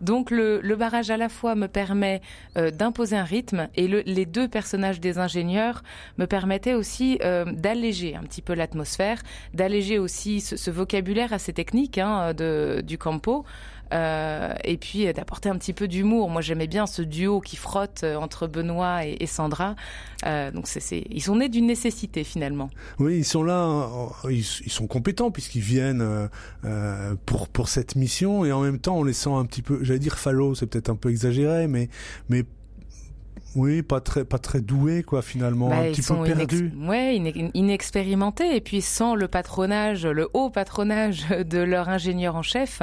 Donc 0.00 0.30
le, 0.30 0.60
le 0.60 0.76
barrage 0.76 1.10
à 1.10 1.16
la 1.16 1.28
fois 1.28 1.54
me 1.54 1.68
permet 1.68 2.20
d'imposer 2.54 3.16
un 3.16 3.24
rythme 3.24 3.68
et 3.74 3.88
le 3.88 3.95
les 4.06 4.26
deux 4.26 4.48
personnages 4.48 5.00
des 5.00 5.18
ingénieurs 5.18 5.82
me 6.18 6.26
permettaient 6.26 6.74
aussi 6.74 7.18
euh, 7.22 7.44
d'alléger 7.44 8.16
un 8.16 8.22
petit 8.22 8.42
peu 8.42 8.54
l'atmosphère, 8.54 9.22
d'alléger 9.54 9.98
aussi 9.98 10.40
ce, 10.40 10.70
vocabulaire 10.70 11.32
assez 11.32 11.52
technique 11.52 11.98
hein, 11.98 12.34
de, 12.34 12.82
du 12.84 12.98
campo. 12.98 13.44
Euh, 13.94 14.52
et 14.64 14.78
puis 14.78 15.12
d'apporter 15.12 15.48
un 15.48 15.56
petit 15.56 15.72
peu 15.72 15.86
d'humour. 15.86 16.28
Moi, 16.28 16.40
j'aimais 16.40 16.66
bien 16.66 16.88
ce 16.88 17.02
duo 17.02 17.40
qui 17.40 17.54
frotte 17.54 18.00
euh, 18.02 18.16
entre 18.16 18.48
Benoît 18.48 19.06
et, 19.06 19.26
Sandra. 19.26 19.76
donc, 20.24 20.68
ils 20.90 21.22
sont 21.22 21.36
nés 21.36 21.48
d'une 21.48 21.66
nécessité 21.66 22.24
finalement. 22.24 22.68
Oui, 22.98 23.18
ils 23.18 23.24
sont 23.24 23.44
là, 23.44 23.88
ils, 24.28 24.42
sont 24.42 24.88
compétents 24.88 25.30
puisqu'ils 25.30 25.60
viennent 25.60 26.28
pour 27.26 27.46
pour 27.46 27.68
cette 27.68 27.94
mission 27.94 28.44
et 28.44 28.50
en 28.50 28.60
même 28.60 28.80
temps, 28.80 28.96
on 28.98 29.04
les 29.04 29.12
sent 29.12 29.30
un 29.30 29.44
petit 29.44 29.62
peu, 29.62 29.78
j'allais 29.84 30.00
dire 30.00 30.18
fallo, 30.18 30.56
c'est 30.56 30.66
peut-être 30.66 30.90
un 30.90 30.96
peu 30.96 31.10
exagéré, 31.10 31.68
mais 31.68 31.88
mais 32.28 32.44
oui, 33.56 33.82
pas 33.82 34.00
très, 34.00 34.24
pas 34.24 34.38
très 34.38 34.60
doué, 34.60 35.02
quoi, 35.02 35.22
finalement, 35.22 35.70
bah, 35.70 35.78
un 35.78 35.92
petit 35.92 36.02
peu 36.02 36.22
perdu. 36.22 36.72
Inex... 36.74 36.88
Ouais, 36.88 37.50
inexpérimentés, 37.54 38.54
et 38.54 38.60
puis 38.60 38.82
sans 38.82 39.14
le 39.14 39.28
patronage, 39.28 40.06
le 40.06 40.28
haut 40.34 40.50
patronage 40.50 41.26
de 41.44 41.58
leur 41.58 41.88
ingénieur 41.88 42.36
en 42.36 42.42
chef, 42.42 42.82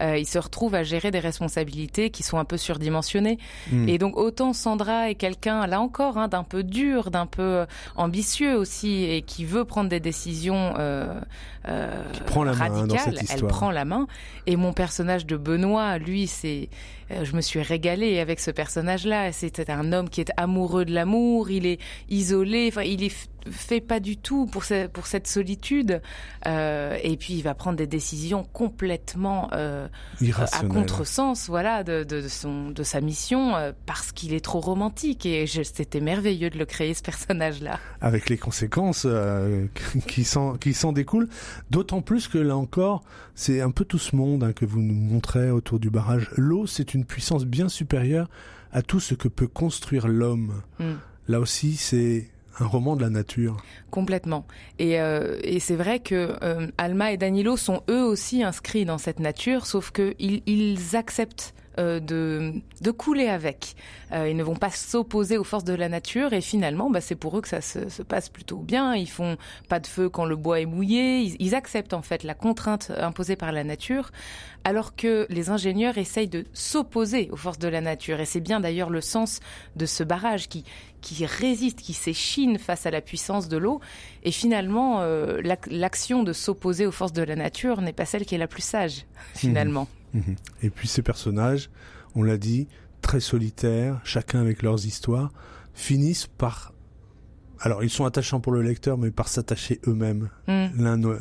euh, 0.00 0.16
ils 0.16 0.26
se 0.26 0.38
retrouvent 0.38 0.74
à 0.74 0.82
gérer 0.82 1.10
des 1.10 1.20
responsabilités 1.20 2.10
qui 2.10 2.22
sont 2.22 2.38
un 2.38 2.44
peu 2.44 2.56
surdimensionnées. 2.56 3.38
Hmm. 3.70 3.88
Et 3.88 3.98
donc 3.98 4.16
autant 4.16 4.54
Sandra 4.54 5.10
est 5.10 5.14
quelqu'un, 5.14 5.66
là 5.66 5.80
encore, 5.80 6.16
hein, 6.16 6.28
d'un 6.28 6.42
peu 6.42 6.64
dur, 6.64 7.10
d'un 7.10 7.26
peu 7.26 7.66
ambitieux 7.94 8.56
aussi, 8.56 9.04
et 9.04 9.22
qui 9.22 9.44
veut 9.44 9.64
prendre 9.64 9.90
des 9.90 10.00
décisions 10.00 10.74
euh, 10.78 11.20
euh, 11.68 12.02
prend 12.26 12.44
la 12.44 12.52
radicales. 12.52 12.80
Main 12.80 12.86
dans 12.86 12.98
cette 12.98 13.30
Elle 13.30 13.46
prend 13.46 13.70
la 13.70 13.84
main. 13.84 14.06
Et 14.46 14.56
mon 14.56 14.72
personnage 14.72 15.24
de 15.24 15.36
Benoît, 15.36 15.96
lui, 15.98 16.26
c'est, 16.26 16.68
euh, 17.03 17.03
je 17.10 17.36
me 17.36 17.40
suis 17.40 17.62
régalée 17.62 18.18
avec 18.18 18.40
ce 18.40 18.50
personnage-là. 18.50 19.32
C'était 19.32 19.70
un 19.70 19.92
homme 19.92 20.08
qui 20.08 20.20
est 20.20 20.30
amoureux 20.36 20.84
de 20.84 20.92
l'amour, 20.92 21.50
il 21.50 21.66
est 21.66 21.80
isolé, 22.08 22.68
enfin 22.68 22.82
il 22.82 23.02
est 23.02 23.28
fait 23.50 23.80
pas 23.80 24.00
du 24.00 24.16
tout 24.16 24.46
pour, 24.46 24.64
pour 24.92 25.06
cette 25.06 25.26
solitude. 25.26 26.00
Euh, 26.46 26.98
et 27.02 27.16
puis 27.16 27.34
il 27.34 27.42
va 27.42 27.54
prendre 27.54 27.76
des 27.76 27.86
décisions 27.86 28.44
complètement 28.44 29.48
euh, 29.52 29.88
à 30.52 30.64
contresens, 30.64 31.48
voilà, 31.48 31.84
de, 31.84 32.04
de, 32.04 32.26
son, 32.28 32.70
de 32.70 32.82
sa 32.82 33.00
mission 33.00 33.56
euh, 33.56 33.72
parce 33.86 34.12
qu'il 34.12 34.34
est 34.34 34.44
trop 34.44 34.60
romantique. 34.60 35.26
Et 35.26 35.46
c'était 35.46 36.00
merveilleux 36.00 36.50
de 36.50 36.58
le 36.58 36.64
créer 36.64 36.94
ce 36.94 37.02
personnage-là. 37.02 37.78
Avec 38.00 38.28
les 38.28 38.38
conséquences 38.38 39.04
euh, 39.06 39.66
qui 40.06 40.24
s'en 40.24 40.56
qui 40.56 40.74
s'en 40.74 40.92
découlent. 40.92 41.28
D'autant 41.70 42.02
plus 42.02 42.28
que 42.28 42.38
là 42.38 42.56
encore, 42.56 43.02
c'est 43.34 43.60
un 43.60 43.70
peu 43.70 43.84
tout 43.84 43.98
ce 43.98 44.16
monde 44.16 44.44
hein, 44.44 44.52
que 44.52 44.64
vous 44.64 44.80
nous 44.80 44.94
montrez 44.94 45.50
autour 45.50 45.78
du 45.78 45.90
barrage. 45.90 46.30
L'eau, 46.36 46.66
c'est 46.66 46.94
une 46.94 47.04
puissance 47.04 47.44
bien 47.44 47.68
supérieure 47.68 48.28
à 48.72 48.82
tout 48.82 49.00
ce 49.00 49.14
que 49.14 49.28
peut 49.28 49.46
construire 49.46 50.08
l'homme. 50.08 50.62
Mm. 50.78 50.92
Là 51.28 51.40
aussi, 51.40 51.76
c'est 51.76 52.28
un 52.60 52.66
roman 52.66 52.96
de 52.96 53.02
la 53.02 53.10
nature. 53.10 53.56
Complètement. 53.90 54.46
Et, 54.78 55.00
euh, 55.00 55.38
c'est 55.60 55.76
vrai 55.76 56.00
que 56.00 56.36
euh, 56.42 56.66
Alma 56.78 57.12
et 57.12 57.16
Danilo 57.16 57.56
sont 57.56 57.82
eux 57.88 58.02
aussi 58.02 58.42
inscrits 58.42 58.84
dans 58.84 58.98
cette 58.98 59.20
nature, 59.20 59.66
sauf 59.66 59.90
qu'ils 59.90 60.42
ils 60.46 60.96
acceptent 60.96 61.54
euh, 61.78 61.98
de, 61.98 62.90
couler 62.92 63.28
avec. 63.28 63.74
Ils 64.12 64.36
ne 64.36 64.44
vont 64.44 64.54
pas 64.54 64.70
s'opposer 64.70 65.38
aux 65.38 65.44
forces 65.44 65.64
de 65.64 65.74
la 65.74 65.88
nature 65.88 66.34
et 66.34 66.40
finalement, 66.40 66.88
bah, 66.88 67.00
c'est 67.00 67.16
pour 67.16 67.36
eux 67.36 67.40
que 67.40 67.48
ça 67.48 67.60
se, 67.60 67.88
se, 67.88 68.02
passe 68.02 68.28
plutôt 68.28 68.58
bien. 68.58 68.94
Ils 68.94 69.10
font 69.10 69.36
pas 69.68 69.80
de 69.80 69.88
feu 69.88 70.08
quand 70.08 70.24
le 70.24 70.36
bois 70.36 70.60
est 70.60 70.66
mouillé. 70.66 71.22
Ils, 71.22 71.36
ils, 71.40 71.54
acceptent 71.56 71.94
en 71.94 72.02
fait 72.02 72.22
la 72.22 72.34
contrainte 72.34 72.92
imposée 72.96 73.34
par 73.34 73.50
la 73.50 73.64
nature, 73.64 74.12
alors 74.62 74.94
que 74.94 75.26
les 75.30 75.50
ingénieurs 75.50 75.98
essayent 75.98 76.28
de 76.28 76.44
s'opposer 76.52 77.28
aux 77.32 77.36
forces 77.36 77.58
de 77.58 77.66
la 77.66 77.80
nature. 77.80 78.20
Et 78.20 78.24
c'est 78.24 78.40
bien 78.40 78.60
d'ailleurs 78.60 78.90
le 78.90 79.00
sens 79.00 79.40
de 79.74 79.86
ce 79.86 80.04
barrage 80.04 80.48
qui, 80.48 80.64
qui 81.04 81.26
résiste, 81.26 81.80
qui 81.80 81.92
s'échine 81.92 82.58
face 82.58 82.86
à 82.86 82.90
la 82.90 83.02
puissance 83.02 83.48
de 83.48 83.58
l'eau. 83.58 83.80
Et 84.22 84.32
finalement, 84.32 85.02
euh, 85.02 85.42
l'action 85.70 86.22
de 86.22 86.32
s'opposer 86.32 86.86
aux 86.86 86.92
forces 86.92 87.12
de 87.12 87.22
la 87.22 87.36
nature 87.36 87.82
n'est 87.82 87.92
pas 87.92 88.06
celle 88.06 88.24
qui 88.24 88.34
est 88.34 88.38
la 88.38 88.48
plus 88.48 88.64
sage, 88.64 89.04
finalement. 89.34 89.86
Mhm. 90.14 90.36
Et 90.62 90.70
puis 90.70 90.88
ces 90.88 91.02
personnages, 91.02 91.68
on 92.14 92.22
l'a 92.22 92.38
dit, 92.38 92.68
très 93.02 93.20
solitaires, 93.20 94.00
chacun 94.02 94.40
avec 94.40 94.62
leurs 94.62 94.86
histoires, 94.86 95.30
finissent 95.74 96.26
par... 96.26 96.72
Alors 97.60 97.84
ils 97.84 97.90
sont 97.90 98.06
attachants 98.06 98.40
pour 98.40 98.52
le 98.52 98.62
lecteur, 98.62 98.96
mais 98.96 99.10
par 99.10 99.28
s'attacher 99.28 99.80
eux-mêmes, 99.86 100.30
mm. 100.48 100.66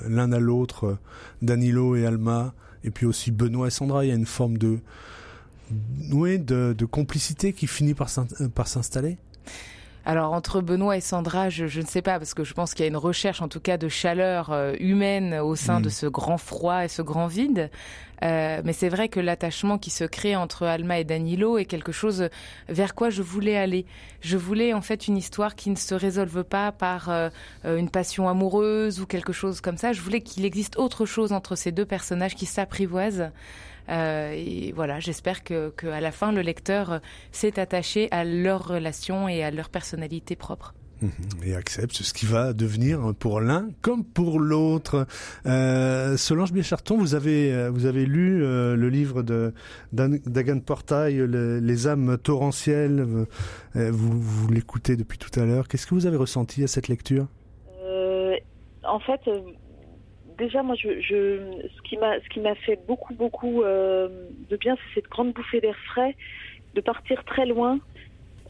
l'un 0.08 0.32
à 0.32 0.40
l'autre, 0.40 0.98
Danilo 1.42 1.96
et 1.96 2.06
Alma, 2.06 2.54
et 2.86 2.90
puis 2.90 3.06
aussi 3.06 3.32
Benoît 3.32 3.68
et 3.68 3.72
Sandra, 3.72 4.06
il 4.06 4.10
y 4.10 4.12
a 4.12 4.16
une 4.16 4.26
forme 4.26 4.58
de... 4.58 4.80
Oui, 6.12 6.40
de, 6.40 6.76
de 6.78 6.86
complicité 6.86 7.52
qui 7.52 7.68
finit 7.68 7.96
par 7.96 8.10
s'installer 8.10 9.18
alors 10.06 10.34
entre 10.34 10.60
Benoît 10.60 10.98
et 10.98 11.02
Sandra, 11.02 11.50
je, 11.50 11.80
ne 11.80 11.86
sais 11.86 12.02
pas, 12.02 12.20
parce 12.20 12.34
que 12.34 12.44
je 12.44 12.54
pense 12.54 12.74
qu'il 12.74 12.84
y 12.84 12.88
a 12.88 12.90
une 12.90 12.98
recherche 12.98 13.42
en 13.42 13.48
tout 13.48 13.62
cas 13.62 13.78
de 13.78 13.88
chaleur 13.88 14.52
euh, 14.52 14.74
humaine 14.80 15.36
au 15.36 15.56
sein 15.56 15.80
de 15.80 15.88
mm. 15.88 15.92
ce 15.92 16.06
grand 16.08 16.38
froid 16.38 16.84
et 16.84 16.90
ce 16.90 17.02
grand 17.02 17.28
vide. 17.28 17.70
Euh, 18.22 18.62
mais 18.66 18.74
c'est 18.74 18.90
vrai 18.90 19.08
que 19.08 19.20
l'attachement 19.20 19.78
qui 19.78 19.90
se 19.90 20.04
crée 20.04 20.36
entre 20.36 20.66
Alma 20.66 21.00
et 21.00 21.04
Danilo 21.04 21.58
est 21.58 21.66
quelque 21.66 21.92
chose 21.92 22.30
vers 22.68 22.96
quoi 22.96 23.10
je 23.10 23.22
voulais 23.22 23.56
aller. 23.56 23.86
Je 24.20 24.36
voulais 24.36 24.74
en 24.74 24.82
fait 24.82 25.08
une 25.08 25.18
histoire 25.18 25.56
qui 25.56 25.70
ne 25.70 25.76
se 25.76 25.96
résolve 25.96 26.44
pas 26.44 26.74
par 26.74 27.10
euh, 27.10 27.30
une 27.66 27.90
passion 27.90 28.28
amoureuse 28.28 29.00
ou 29.00 29.06
quelque 29.06 29.34
chose 29.34 29.62
comme 29.62 29.78
ça. 29.78 29.94
Je 29.94 30.02
voulais 30.02 30.22
qu'il 30.22 30.44
existe 30.44 30.78
autre 30.78 31.06
chose 31.06 31.32
entre 31.32 31.56
ces 31.56 31.72
deux 31.72 31.86
personnages 31.86 32.36
qui 32.36 32.46
s'apprivoisent. 32.46 33.30
Euh, 33.90 34.34
et 34.36 34.72
voilà, 34.74 35.00
j'espère 35.00 35.44
que, 35.44 35.70
que, 35.76 35.88
à 35.88 36.02
la 36.02 36.12
fin, 36.12 36.32
le 36.32 36.42
lecteur 36.42 37.02
s'est 37.32 37.60
attaché 37.60 38.08
à 38.12 38.24
leur 38.24 38.68
relation 38.68 39.28
et 39.28 39.44
à 39.44 39.52
leur 39.52 39.70
personnalité 39.70 40.36
propre 40.36 40.74
mhm. 41.02 41.12
et 41.44 41.56
accepte 41.56 41.94
ce 41.94 42.14
qui 42.14 42.26
va 42.26 42.54
devenir 42.54 43.14
pour 43.20 43.42
l'un 43.42 43.70
comme 43.82 44.04
pour 44.06 44.40
l'autre. 44.40 45.06
Euh, 45.46 46.16
Solange 46.18 46.54
Biécharton, 46.54 46.98
vous 46.98 47.16
avez 47.16 47.54
euh, 47.54 47.70
vous 47.70 47.86
avez 47.86 48.06
lu 48.06 48.44
euh, 48.44 48.76
le 48.76 48.90
livre 48.90 49.22
de 49.22 49.54
d'Agan 49.92 50.60
Portail, 50.60 51.26
Les 51.28 51.88
âmes 51.88 52.18
torrentielles. 52.18 53.06
vous, 53.76 54.22
vous 54.22 54.48
l'écoutez 54.50 54.96
depuis 54.96 55.18
tout 55.18 55.38
à 55.40 55.46
l'heure. 55.46 55.68
Qu'est-ce 55.68 55.88
que 55.88 55.96
vous 55.96 56.06
avez 56.06 56.18
ressenti 56.18 56.64
à 56.64 56.68
cette 56.68 56.88
lecture? 56.88 57.28
En 58.86 59.00
fait, 59.00 59.22
déjà, 60.44 60.62
moi, 60.62 60.76
je, 60.76 61.00
je 61.00 61.20
ce 61.76 61.82
qui 61.88 61.98
m'a, 61.98 62.20
ce 62.20 62.30
qui 62.30 62.40
m'a 62.42 62.56
fait 62.56 62.80
beaucoup, 62.88 63.14
beaucoup 63.14 63.64
euh, 63.64 64.10
de 64.50 64.58
bien, 64.58 64.76
c'est 64.76 64.96
cette 64.96 65.10
grande 65.10 65.32
bouffée 65.32 65.62
d'air 65.62 65.78
frais, 65.92 66.16
de 66.76 66.82
partir 66.82 67.24
très 67.24 67.46
loin 67.46 67.80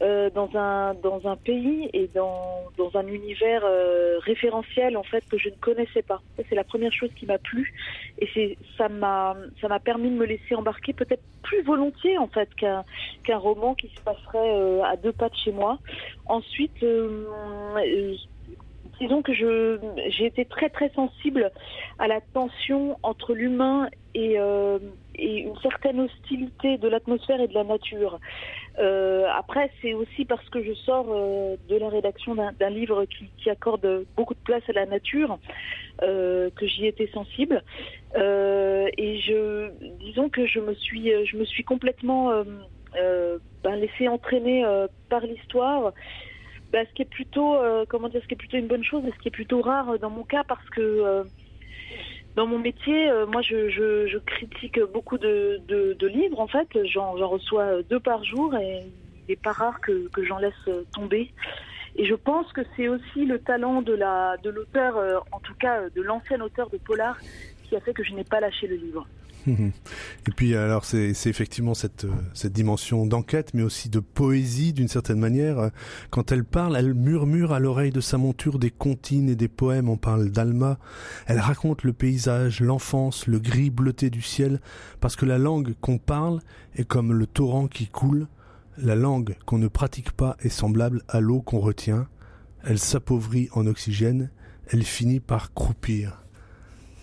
euh, 0.02 0.28
dans 0.30 0.50
un 0.56 0.94
dans 0.94 1.20
un 1.32 1.36
pays 1.36 1.88
et 1.92 2.10
dans 2.12 2.90
un 2.94 3.06
univers 3.06 3.62
euh, 3.64 4.18
référentiel 4.18 4.96
en 4.96 5.04
fait 5.04 5.24
que 5.30 5.38
je 5.38 5.50
ne 5.50 5.54
connaissais 5.54 6.02
pas. 6.02 6.20
C'est 6.48 6.56
la 6.56 6.64
première 6.64 6.92
chose 6.92 7.10
qui 7.14 7.26
m'a 7.26 7.38
plu 7.38 7.72
et 8.18 8.28
c'est 8.34 8.58
ça 8.76 8.88
m'a 8.88 9.36
ça 9.60 9.68
m'a 9.68 9.78
permis 9.78 10.10
de 10.10 10.16
me 10.16 10.26
laisser 10.26 10.56
embarquer 10.56 10.94
peut-être 10.94 11.22
plus 11.42 11.62
volontiers 11.62 12.18
en 12.18 12.26
fait 12.26 12.52
qu'un 12.56 12.84
qu'un 13.22 13.38
roman 13.38 13.76
qui 13.76 13.88
se 13.88 14.00
passerait 14.00 14.80
à 14.82 14.96
deux 14.96 15.12
pas 15.12 15.28
de 15.28 15.36
chez 15.36 15.52
moi. 15.52 15.78
Ensuite 16.26 16.84
disons 19.00 19.22
que 19.22 19.32
j'ai 19.32 20.26
été 20.26 20.44
très 20.44 20.68
très 20.68 20.90
sensible 20.90 21.50
à 21.98 22.08
la 22.08 22.20
tension 22.20 22.98
entre 23.02 23.34
l'humain 23.34 23.88
et, 24.14 24.38
euh, 24.38 24.78
une 25.18 25.56
certaine 25.62 26.00
hostilité 26.00 26.78
de 26.78 26.88
l'atmosphère 26.88 27.40
et 27.40 27.48
de 27.48 27.54
la 27.54 27.64
nature. 27.64 28.18
Euh, 28.78 29.26
après, 29.32 29.70
c'est 29.80 29.94
aussi 29.94 30.24
parce 30.24 30.48
que 30.48 30.62
je 30.62 30.72
sors 30.72 31.06
euh, 31.08 31.56
de 31.68 31.76
la 31.76 31.88
rédaction 31.88 32.34
d'un 32.34 32.70
livre 32.70 33.04
qui, 33.04 33.50
accorde 33.50 34.04
beaucoup 34.16 34.34
de 34.34 34.40
place 34.40 34.62
à 34.68 34.72
la 34.72 34.86
nature 34.86 35.38
que 36.00 36.66
j'y 36.66 36.86
étais 36.86 37.08
sensible. 37.12 37.62
Et 38.16 39.20
disons 40.00 40.28
que 40.30 40.46
je 40.46 40.60
me 40.60 40.74
suis, 40.74 41.12
je 41.26 41.36
me 41.36 41.44
suis 41.44 41.62
complètement 41.62 42.32
ben, 42.94 43.76
laissé 43.76 44.08
entraîner 44.08 44.64
par 45.10 45.20
l'histoire. 45.20 45.92
Bah, 46.74 46.80
ce 46.88 46.92
qui 46.92 47.02
est 47.02 47.04
plutôt, 47.08 47.54
euh, 47.54 47.84
comment 47.88 48.08
dire, 48.08 48.20
ce 48.20 48.26
qui 48.26 48.34
est 48.34 48.36
plutôt 48.36 48.56
une 48.56 48.66
bonne 48.66 48.82
chose, 48.82 49.04
et 49.06 49.12
ce 49.12 49.18
qui 49.18 49.28
est 49.28 49.30
plutôt 49.30 49.60
rare 49.60 49.96
dans 50.00 50.10
mon 50.10 50.24
cas, 50.24 50.42
parce 50.42 50.68
que 50.70 50.80
euh, 50.80 51.22
dans 52.34 52.48
mon 52.48 52.58
métier, 52.58 53.08
euh, 53.08 53.26
moi, 53.26 53.42
je, 53.42 54.18
critique 54.18 54.80
beaucoup 54.92 55.16
de, 55.16 55.62
livres. 56.04 56.40
En 56.40 56.48
fait, 56.48 56.66
j'en 56.86 57.12
reçois 57.12 57.84
deux 57.84 58.00
par 58.00 58.24
jour, 58.24 58.56
et 58.56 58.80
il 58.88 59.24
n'est 59.28 59.36
pas 59.36 59.52
rare 59.52 59.80
que, 59.82 60.10
j'en 60.24 60.38
laisse 60.38 60.68
tomber. 60.92 61.30
Et 61.94 62.06
je 62.06 62.14
pense 62.16 62.52
que 62.52 62.62
c'est 62.76 62.88
aussi 62.88 63.24
le 63.24 63.38
talent 63.38 63.80
de 63.80 63.94
de 64.42 64.50
l'auteur, 64.50 65.24
en 65.30 65.38
tout 65.38 65.54
cas 65.54 65.88
de 65.94 66.02
l'ancien 66.02 66.40
auteur 66.40 66.70
de 66.70 66.78
Polar, 66.78 67.16
qui 67.68 67.76
a 67.76 67.80
fait 67.80 67.94
que 67.94 68.02
je 68.02 68.14
n'ai 68.14 68.24
pas 68.24 68.40
lâché 68.40 68.66
le 68.66 68.74
livre. 68.74 69.06
Et 69.46 70.30
puis 70.34 70.54
alors 70.54 70.84
c'est 70.84 71.10
effectivement 71.26 71.74
cette, 71.74 72.06
cette 72.32 72.52
dimension 72.52 73.06
d'enquête, 73.06 73.52
mais 73.54 73.62
aussi 73.62 73.88
de 73.88 74.00
poésie 74.00 74.72
d'une 74.72 74.88
certaine 74.88 75.18
manière. 75.18 75.70
Quand 76.10 76.32
elle 76.32 76.44
parle, 76.44 76.76
elle 76.76 76.94
murmure 76.94 77.52
à 77.52 77.58
l'oreille 77.58 77.90
de 77.90 78.00
sa 78.00 78.18
monture 78.18 78.58
des 78.58 78.70
comptines 78.70 79.28
et 79.28 79.36
des 79.36 79.48
poèmes. 79.48 79.88
On 79.88 79.96
parle 79.96 80.30
d'Alma. 80.30 80.78
Elle 81.26 81.40
raconte 81.40 81.82
le 81.82 81.92
paysage, 81.92 82.60
l'enfance, 82.60 83.26
le 83.26 83.38
gris 83.38 83.70
bleuté 83.70 84.10
du 84.10 84.22
ciel, 84.22 84.60
parce 85.00 85.16
que 85.16 85.26
la 85.26 85.38
langue 85.38 85.74
qu'on 85.80 85.98
parle 85.98 86.40
est 86.76 86.84
comme 86.84 87.12
le 87.12 87.26
torrent 87.26 87.68
qui 87.68 87.86
coule. 87.88 88.28
La 88.76 88.96
langue 88.96 89.36
qu'on 89.46 89.58
ne 89.58 89.68
pratique 89.68 90.12
pas 90.12 90.36
est 90.40 90.48
semblable 90.48 91.02
à 91.08 91.20
l'eau 91.20 91.40
qu'on 91.40 91.60
retient. 91.60 92.08
Elle 92.64 92.78
s'appauvrit 92.78 93.48
en 93.52 93.66
oxygène. 93.66 94.30
Elle 94.68 94.82
finit 94.82 95.20
par 95.20 95.52
croupir 95.52 96.23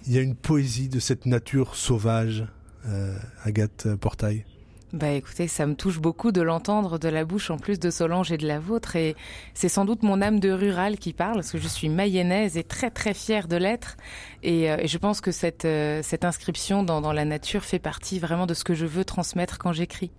il 0.05 0.13
y 0.13 0.17
a 0.17 0.21
une 0.21 0.35
poésie 0.35 0.89
de 0.89 0.99
cette 0.99 1.25
nature 1.25 1.75
sauvage, 1.75 2.45
euh, 2.87 3.15
Agathe 3.43 3.95
Portail. 3.95 4.45
Bah 4.93 5.09
écoutez, 5.11 5.47
ça 5.47 5.65
me 5.65 5.73
touche 5.73 5.99
beaucoup 5.99 6.33
de 6.33 6.41
l'entendre 6.41 6.99
de 6.99 7.07
la 7.07 7.23
bouche 7.23 7.49
en 7.49 7.57
plus 7.57 7.79
de 7.79 7.89
Solange 7.89 8.33
et 8.33 8.37
de 8.37 8.45
la 8.45 8.59
vôtre 8.59 8.97
et 8.97 9.15
c'est 9.53 9.69
sans 9.69 9.85
doute 9.85 10.03
mon 10.03 10.21
âme 10.21 10.41
de 10.41 10.51
rural 10.51 10.97
qui 10.97 11.13
parle 11.13 11.35
parce 11.35 11.51
que 11.51 11.57
je 11.57 11.67
suis 11.69 11.87
mayonnaise 11.87 12.57
et 12.57 12.63
très 12.65 12.91
très 12.91 13.13
fière 13.13 13.47
de 13.47 13.55
l'être 13.55 13.95
et, 14.43 14.69
euh, 14.69 14.85
je 14.85 14.97
pense 14.97 15.21
que 15.21 15.31
cette, 15.31 15.63
euh, 15.63 16.01
cette 16.03 16.25
inscription 16.25 16.83
dans 16.83 17.13
la 17.13 17.23
nature 17.23 17.63
fait 17.63 17.79
partie 17.79 18.19
vraiment 18.19 18.47
de 18.47 18.53
ce 18.53 18.65
que 18.65 18.73
je 18.73 18.85
veux 18.85 19.05
transmettre 19.05 19.59
quand 19.59 19.71
j'écris. 19.71 20.11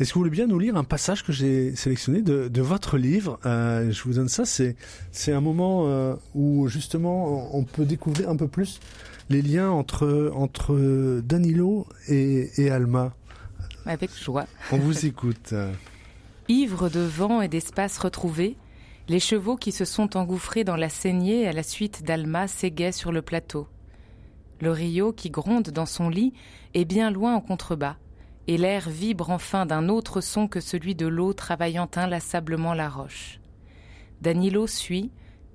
Est-ce 0.00 0.10
que 0.10 0.14
vous 0.14 0.20
voulez 0.20 0.30
bien 0.30 0.46
nous 0.46 0.58
lire 0.58 0.76
un 0.76 0.84
passage 0.84 1.24
que 1.24 1.32
j'ai 1.32 1.74
sélectionné 1.76 2.22
de, 2.22 2.48
de, 2.48 2.62
votre 2.62 2.98
livre? 2.98 3.38
Euh, 3.46 3.90
Je 3.90 4.02
vous 4.04 4.14
donne 4.14 4.28
ça. 4.28 4.44
C'est 4.44 4.76
c'est 5.10 5.32
un 5.32 5.40
moment 5.40 5.84
euh, 5.86 6.14
où 6.34 6.68
justement 6.68 7.56
on 7.56 7.64
peut 7.64 7.84
découvrir 7.84 8.28
un 8.28 8.36
peu 8.36 8.48
plus 8.48 8.80
les 9.30 9.42
liens 9.42 9.70
entre 9.70 10.32
entre 10.34 11.20
Danilo 11.20 11.86
et, 12.08 12.50
et 12.60 12.70
Alma. 12.70 13.14
Avec 13.86 14.10
joie. 14.16 14.46
On 14.70 14.78
vous 14.78 15.06
écoute. 15.06 15.54
Ivre 16.48 16.88
de 16.88 17.00
vent 17.00 17.40
et 17.40 17.48
d'espace 17.48 17.98
retrouvés, 17.98 18.56
les 19.08 19.20
chevaux 19.20 19.56
qui 19.56 19.72
se 19.72 19.84
sont 19.84 20.16
engouffrés 20.16 20.64
dans 20.64 20.76
la 20.76 20.88
saignée 20.88 21.46
à 21.46 21.52
la 21.52 21.62
suite 21.62 22.02
d'Alma 22.04 22.48
s'égaient 22.48 22.92
sur 22.92 23.12
le 23.12 23.22
plateau. 23.22 23.68
Le 24.60 24.70
Rio 24.70 25.12
qui 25.12 25.30
gronde 25.30 25.70
dans 25.70 25.86
son 25.86 26.08
lit 26.08 26.32
est 26.74 26.84
bien 26.84 27.10
loin 27.10 27.34
en 27.34 27.40
contrebas 27.40 27.96
et 28.48 28.56
l'air 28.56 28.88
vibre 28.88 29.30
enfin 29.30 29.66
d'un 29.66 29.88
autre 29.88 30.20
son 30.20 30.48
que 30.48 30.60
celui 30.60 30.94
de 30.94 31.06
l'eau 31.06 31.32
travaillant 31.32 31.88
inlassablement 31.94 32.74
la 32.74 32.88
roche. 32.88 33.40
Danilo 34.20 34.66
suit, 34.66 35.10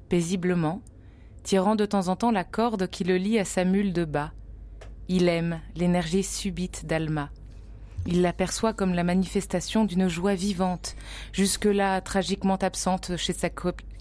paisiblement, 0.09 0.81
tirant 1.43 1.75
de 1.75 1.85
temps 1.85 2.07
en 2.07 2.15
temps 2.15 2.31
la 2.31 2.43
corde 2.43 2.87
qui 2.87 3.03
le 3.03 3.17
lie 3.17 3.39
à 3.39 3.45
sa 3.45 3.63
mule 3.65 3.93
de 3.93 4.05
bas. 4.05 4.31
Il 5.07 5.29
aime 5.29 5.61
l'énergie 5.75 6.23
subite 6.23 6.85
d'Alma. 6.85 7.29
Il 8.05 8.21
l'aperçoit 8.21 8.73
comme 8.73 8.93
la 8.93 9.03
manifestation 9.03 9.85
d'une 9.85 10.07
joie 10.07 10.35
vivante, 10.35 10.95
jusque-là 11.33 11.99
tragiquement 12.01 12.55
absente 12.55 13.17
chez 13.17 13.33
sa, 13.33 13.49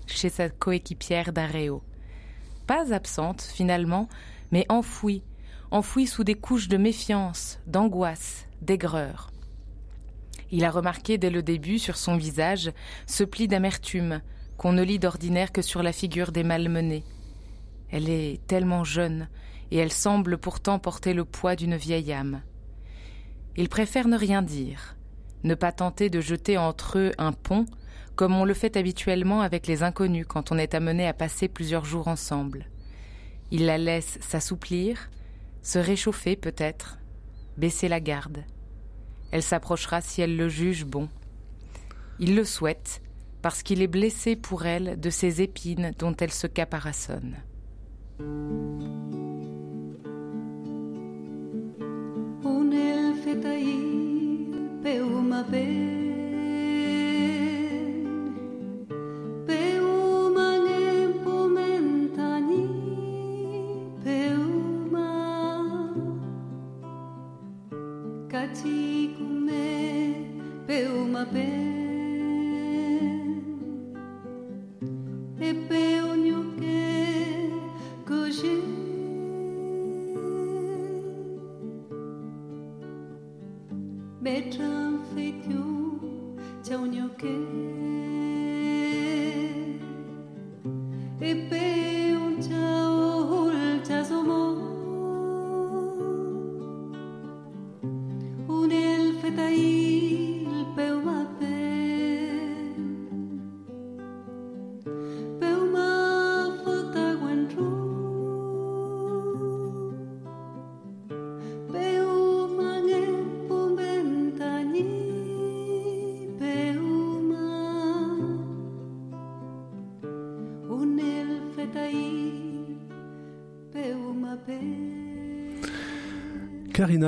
chez 0.07 0.29
sa 0.29 0.49
coéquipière 0.49 1.33
d'Areo. 1.33 1.83
Pas 2.66 2.92
absente, 2.92 3.42
finalement, 3.42 4.09
mais 4.53 4.66
enfouie, 4.68 5.22
enfouie 5.70 6.07
sous 6.07 6.25
des 6.25 6.35
couches 6.35 6.68
de 6.68 6.77
méfiance, 6.77 7.59
d'angoisse, 7.66 8.45
d'aigreur. 8.62 9.30
Il 10.50 10.64
a 10.64 10.70
remarqué 10.70 11.18
dès 11.18 11.30
le 11.30 11.42
début 11.42 11.78
sur 11.78 11.96
son 11.96 12.16
visage 12.16 12.70
ce 13.06 13.24
pli 13.24 13.48
d'amertume 13.48 14.22
qu'on 14.56 14.72
ne 14.72 14.82
lit 14.82 14.98
d'ordinaire 14.98 15.52
que 15.52 15.62
sur 15.62 15.82
la 15.82 15.92
figure 15.92 16.32
des 16.32 16.44
malmenés. 16.44 17.04
Elle 17.90 18.08
est 18.08 18.40
tellement 18.46 18.84
jeune 18.84 19.28
et 19.70 19.76
elle 19.78 19.92
semble 19.92 20.38
pourtant 20.38 20.78
porter 20.78 21.14
le 21.14 21.24
poids 21.24 21.56
d'une 21.56 21.76
vieille 21.76 22.12
âme. 22.12 22.42
Il 23.56 23.68
préfère 23.68 24.08
ne 24.08 24.16
rien 24.16 24.42
dire, 24.42 24.96
ne 25.44 25.54
pas 25.54 25.72
tenter 25.72 26.10
de 26.10 26.20
jeter 26.20 26.58
entre 26.58 26.98
eux 26.98 27.12
un 27.18 27.32
pont 27.32 27.66
comme 28.16 28.34
on 28.34 28.46
le 28.46 28.54
fait 28.54 28.76
habituellement 28.76 29.42
avec 29.42 29.66
les 29.66 29.82
inconnus 29.82 30.24
quand 30.26 30.50
on 30.50 30.58
est 30.58 30.74
amené 30.74 31.06
à 31.06 31.12
passer 31.12 31.48
plusieurs 31.48 31.84
jours 31.84 32.08
ensemble. 32.08 32.66
Il 33.50 33.66
la 33.66 33.78
laisse 33.78 34.18
s'assouplir, 34.20 35.10
se 35.62 35.78
réchauffer 35.78 36.34
peut-être, 36.34 36.98
baisser 37.56 37.88
la 37.88 38.00
garde. 38.00 38.44
Elle 39.30 39.42
s'approchera 39.42 40.00
si 40.00 40.22
elle 40.22 40.36
le 40.36 40.48
juge 40.48 40.84
bon. 40.84 41.08
Il 42.18 42.34
le 42.36 42.44
souhaite, 42.44 43.02
parce 43.42 43.62
qu'il 43.62 43.82
est 43.82 43.86
blessé 43.86 44.36
pour 44.36 44.66
elle 44.66 44.98
de 44.98 45.10
ces 45.10 45.42
épines 45.42 45.92
dont 45.98 46.14
elle 46.16 46.32
se 46.32 46.46
caparassonne. 46.46 47.36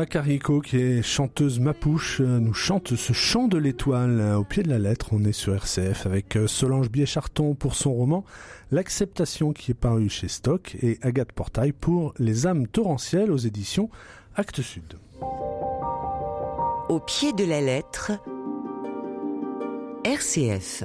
Carico, 0.06 0.61
qui 0.61 0.76
est 0.76 1.02
chanteuse 1.02 1.61
mapouche, 1.61 2.20
euh, 2.20 2.38
nous 2.38 2.54
chante 2.54 2.94
ce 2.94 3.12
chant 3.12 3.48
de 3.48 3.58
l'étoile 3.58 4.20
euh, 4.20 4.37
au 4.37 4.44
pied 4.44 4.62
de 4.62 4.68
la 4.68 4.78
lettre. 4.78 5.08
On 5.12 5.24
est 5.24 5.32
sur 5.32 5.54
RCF 5.54 6.06
avec 6.06 6.37
euh, 6.37 6.46
Solange 6.46 6.90
Biécharton 6.90 7.54
pour 7.54 7.74
son 7.74 7.92
roman 7.92 8.24
L'acceptation 8.70 9.52
qui 9.52 9.70
est 9.70 9.74
paru 9.74 10.08
chez 10.08 10.28
Stock 10.28 10.76
et 10.82 10.98
Agathe 11.02 11.32
Portail 11.32 11.72
pour 11.72 12.14
Les 12.18 12.46
âmes 12.46 12.66
torrentielles 12.66 13.30
aux 13.30 13.38
éditions 13.38 13.88
Actes 14.37 14.62
Sud. 14.62 14.98
Au 15.20 17.00
pied 17.00 17.32
de 17.32 17.44
la 17.44 17.61
lettre, 17.61 18.12
RCF. 20.04 20.84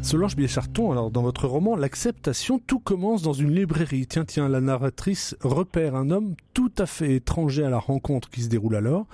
Solange 0.00 0.36
Biécharton, 0.36 0.90
alors 0.90 1.10
dans 1.10 1.22
votre 1.22 1.46
roman, 1.46 1.76
l'acceptation, 1.76 2.58
tout 2.58 2.78
commence 2.78 3.20
dans 3.20 3.34
une 3.34 3.54
librairie. 3.54 4.06
Tiens, 4.06 4.24
tiens, 4.24 4.48
la 4.48 4.60
narratrice 4.60 5.36
repère 5.42 5.94
un 5.96 6.10
homme 6.10 6.34
tout 6.54 6.72
à 6.78 6.86
fait 6.86 7.16
étranger 7.16 7.64
à 7.64 7.68
la 7.70 7.78
rencontre 7.78 8.30
qui 8.30 8.42
se 8.42 8.48
déroule 8.48 8.76
alors 8.76 9.06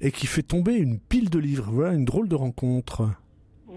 et 0.00 0.12
qui 0.12 0.26
fait 0.26 0.42
tomber 0.42 0.74
une 0.74 1.00
pile 1.00 1.30
de 1.30 1.38
livres. 1.38 1.68
Voilà 1.72 1.94
une 1.94 2.04
drôle 2.04 2.28
de 2.28 2.36
rencontre. 2.36 3.08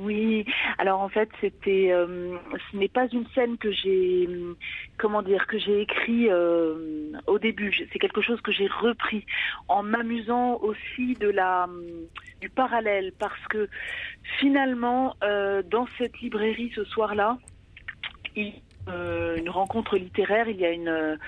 Oui, 0.10 0.44
alors 0.80 1.02
en 1.02 1.10
fait, 1.10 1.30
c'était, 1.40 1.92
euh, 1.92 2.36
ce 2.72 2.78
n'est 2.78 2.88
pas 2.88 3.06
une 3.14 3.28
scène 3.36 3.60
que 3.60 3.72
j'ai, 3.72 4.28
comment 4.98 5.22
dire, 5.22 5.46
que 5.46 5.60
j'ai 5.60 5.82
écrit 5.82 6.30
euh, 6.32 7.12
au 7.28 7.38
début. 7.38 7.72
C'est 7.94 8.00
quelque 8.00 8.22
chose 8.22 8.42
que 8.42 8.52
j'ai 8.52 8.66
repris 8.66 9.24
en 9.68 9.84
m'amusant 9.84 10.56
aussi 10.62 11.14
de 11.14 11.30
la, 11.30 11.70
du 12.42 12.50
parallèle, 12.50 13.14
parce 13.20 13.46
que 13.50 13.70
finalement, 14.40 15.16
euh, 15.24 15.62
dans 15.62 15.86
cette 16.00 16.20
librairie 16.22 16.72
ce 16.74 16.84
soir-là, 16.86 17.38
une 18.36 19.50
rencontre 19.50 19.96
littéraire. 19.98 20.50
Il 20.50 20.60
y 20.60 20.66
a 20.66 20.72
une, 20.72 21.20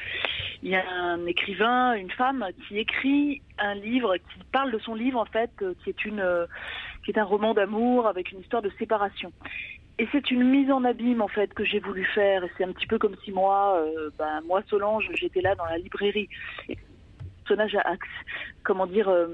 il 0.64 0.70
y 0.70 0.76
a 0.76 0.84
un 0.90 1.24
écrivain, 1.28 1.94
une 1.94 2.10
femme 2.10 2.48
qui 2.68 2.80
écrit 2.80 3.44
un 3.60 3.76
livre, 3.76 4.16
qui 4.18 4.40
parle 4.52 4.72
de 4.72 4.80
son 4.80 4.96
livre 4.96 5.20
en 5.20 5.26
fait, 5.26 5.52
qui 5.84 5.92
est 5.92 6.06
une 6.06 6.48
qui 7.04 7.12
est 7.12 7.20
un 7.20 7.24
roman 7.24 7.54
d'amour 7.54 8.08
avec 8.08 8.32
une 8.32 8.40
histoire 8.40 8.62
de 8.62 8.72
séparation. 8.80 9.32
Et 10.02 10.08
c'est 10.12 10.32
une 10.32 10.44
mise 10.44 10.72
en 10.72 10.84
abîme 10.84 11.22
en 11.22 11.28
fait 11.28 11.54
que 11.54 11.64
j'ai 11.64 11.80
voulu 11.80 12.06
faire. 12.06 12.44
Et 12.44 12.52
c'est 12.58 12.64
un 12.64 12.72
petit 12.72 12.88
peu 12.88 12.98
comme 12.98 13.16
si 13.24 13.32
moi, 13.32 13.78
euh, 13.78 14.10
ben, 14.18 14.42
moi 14.48 14.64
Solange, 14.68 15.08
j'étais 15.14 15.42
là 15.42 15.54
dans 15.56 15.66
la 15.66 15.78
librairie. 15.78 16.28
Et 16.70 16.78
personnage, 17.46 17.78
comment 18.64 18.88
dire, 18.88 19.10
euh, 19.10 19.28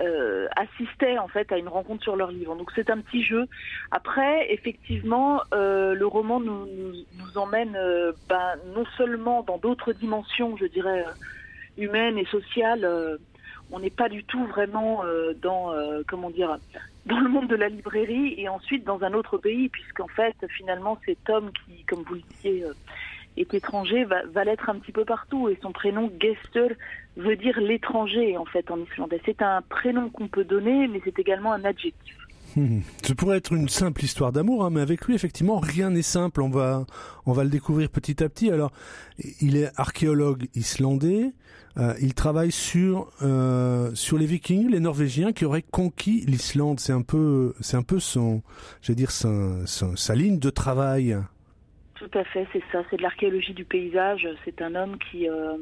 euh, 0.00 0.46
assistait 0.56 1.18
en 1.18 1.28
fait 1.28 1.50
à 1.52 1.58
une 1.58 1.68
rencontre 1.68 2.02
sur 2.02 2.16
leur 2.16 2.30
livre. 2.30 2.56
Donc 2.56 2.70
c'est 2.74 2.88
un 2.88 3.00
petit 3.00 3.22
jeu. 3.22 3.46
Après, 3.90 4.50
effectivement, 4.52 5.42
le 5.52 6.04
roman 6.04 6.40
nous, 6.40 6.66
nous, 6.66 7.36
emmène 7.36 7.76
ben, 8.28 8.54
non 8.74 8.86
seulement 8.96 9.42
dans 9.42 9.58
d'autres 9.58 9.92
dimensions, 9.92 10.56
je 10.56 10.66
dirais, 10.66 11.04
humaines 11.76 12.16
et 12.16 12.26
sociales 12.26 13.18
on 13.72 13.78
n'est 13.78 13.90
pas 13.90 14.08
du 14.08 14.24
tout 14.24 14.44
vraiment 14.46 15.02
dans 15.42 15.72
comment 16.06 16.30
dire 16.30 16.58
dans 17.06 17.18
le 17.20 17.28
monde 17.28 17.48
de 17.48 17.56
la 17.56 17.68
librairie 17.68 18.34
et 18.38 18.48
ensuite 18.48 18.84
dans 18.84 19.02
un 19.02 19.12
autre 19.14 19.38
pays, 19.38 19.68
puisqu'en 19.68 20.08
fait, 20.08 20.36
finalement, 20.56 20.98
cet 21.06 21.28
homme 21.28 21.50
qui, 21.52 21.84
comme 21.84 22.02
vous 22.02 22.14
le 22.14 22.22
disiez, 22.32 22.64
euh, 22.64 22.72
est 23.36 23.52
étranger, 23.54 24.04
va, 24.04 24.24
va 24.26 24.44
l'être 24.44 24.68
un 24.68 24.78
petit 24.78 24.92
peu 24.92 25.04
partout. 25.04 25.48
Et 25.48 25.58
son 25.62 25.72
prénom, 25.72 26.10
Gester, 26.20 26.74
veut 27.16 27.36
dire 27.36 27.58
l'étranger, 27.60 28.36
en 28.36 28.44
fait, 28.44 28.70
en 28.70 28.78
islandais. 28.78 29.20
C'est 29.24 29.42
un 29.42 29.62
prénom 29.62 30.10
qu'on 30.10 30.28
peut 30.28 30.44
donner, 30.44 30.88
mais 30.88 31.00
c'est 31.04 31.18
également 31.18 31.52
un 31.52 31.64
adjectif. 31.64 32.16
Hmm. 32.56 32.80
Ce 33.02 33.12
pourrait 33.12 33.36
être 33.36 33.52
une 33.52 33.68
simple 33.68 34.04
histoire 34.04 34.32
d'amour, 34.32 34.64
hein, 34.64 34.70
mais 34.70 34.80
avec 34.80 35.04
lui, 35.06 35.14
effectivement, 35.14 35.58
rien 35.58 35.90
n'est 35.90 36.02
simple. 36.02 36.42
On 36.42 36.50
va, 36.50 36.86
on 37.26 37.32
va 37.32 37.44
le 37.44 37.50
découvrir 37.50 37.88
petit 37.90 38.22
à 38.22 38.28
petit. 38.28 38.50
Alors, 38.50 38.72
il 39.40 39.56
est 39.56 39.70
archéologue 39.76 40.48
islandais. 40.54 41.32
Euh, 41.76 41.94
il 42.00 42.14
travaille 42.14 42.50
sur 42.50 43.12
euh, 43.22 43.94
sur 43.94 44.18
les 44.18 44.26
Vikings, 44.26 44.68
les 44.70 44.80
Norvégiens 44.80 45.32
qui 45.32 45.44
auraient 45.44 45.62
conquis 45.62 46.24
l'Islande. 46.26 46.80
C'est 46.80 46.92
un 46.92 47.02
peu, 47.02 47.54
c'est 47.60 47.76
un 47.76 47.82
peu 47.82 48.00
son, 48.00 48.42
dire, 48.88 49.12
sa, 49.12 49.28
sa, 49.66 50.14
ligne 50.14 50.38
de 50.40 50.50
travail. 50.50 51.16
Tout 51.94 52.10
à 52.14 52.24
fait, 52.24 52.46
c'est 52.52 52.62
ça. 52.72 52.82
C'est 52.90 52.96
de 52.96 53.02
l'archéologie 53.02 53.54
du 53.54 53.64
paysage. 53.64 54.26
C'est 54.44 54.60
un 54.62 54.74
homme 54.74 54.96
qui 55.10 55.28
euh, 55.28 55.56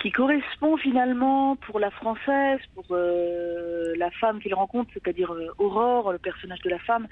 qui 0.00 0.12
correspond 0.12 0.76
finalement 0.76 1.56
pour 1.56 1.80
la 1.80 1.90
française, 1.90 2.60
pour 2.74 2.84
euh, 2.90 3.94
la 3.96 4.10
femme 4.12 4.40
qu'il 4.40 4.54
rencontre, 4.54 4.90
c'est-à-dire 4.94 5.32
euh, 5.32 5.52
Aurore, 5.58 6.12
le 6.12 6.18
personnage 6.18 6.60
de 6.60 6.70
la 6.70 6.78
femme, 6.78 7.08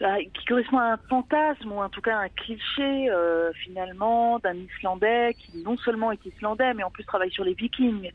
euh, 0.00 0.16
qui 0.34 0.44
correspond 0.46 0.78
à 0.78 0.94
un 0.94 0.96
fantasme 1.08 1.72
ou 1.72 1.80
en 1.80 1.88
tout 1.88 2.00
cas 2.00 2.16
un 2.18 2.28
cliché 2.28 3.08
finalement 3.64 4.38
d'un 4.38 4.54
Islandais 4.54 5.34
qui 5.38 5.62
non 5.62 5.76
seulement 5.76 6.12
est 6.12 6.24
islandais 6.24 6.72
mais 6.74 6.84
en 6.84 6.90
plus 6.90 7.04
travaille 7.04 7.30
sur 7.30 7.44
les 7.44 7.54
Vikings. 7.54 8.10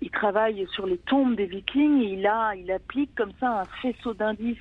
Il 0.00 0.10
travaille 0.10 0.66
sur 0.72 0.86
les 0.86 0.98
tombes 0.98 1.36
des 1.36 1.46
Vikings 1.46 2.02
et 2.02 2.12
il 2.12 2.30
il 2.56 2.72
applique 2.72 3.14
comme 3.14 3.32
ça 3.38 3.60
un 3.60 3.64
faisceau 3.82 4.14
d'indices 4.14 4.58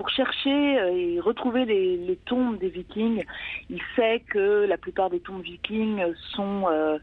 pour 0.00 0.08
chercher 0.08 0.78
et 0.96 1.20
retrouver 1.20 1.66
les, 1.66 2.18
tombes 2.24 2.58
des 2.58 2.70
Vikings. 2.70 3.22
Il 3.68 3.82
sait 3.94 4.20
que 4.30 4.64
la 4.64 4.78
plupart 4.78 5.10
des 5.10 5.20
tombes 5.20 5.42
vikings 5.42 6.02
sont 6.34 6.64
euh, 6.70 6.98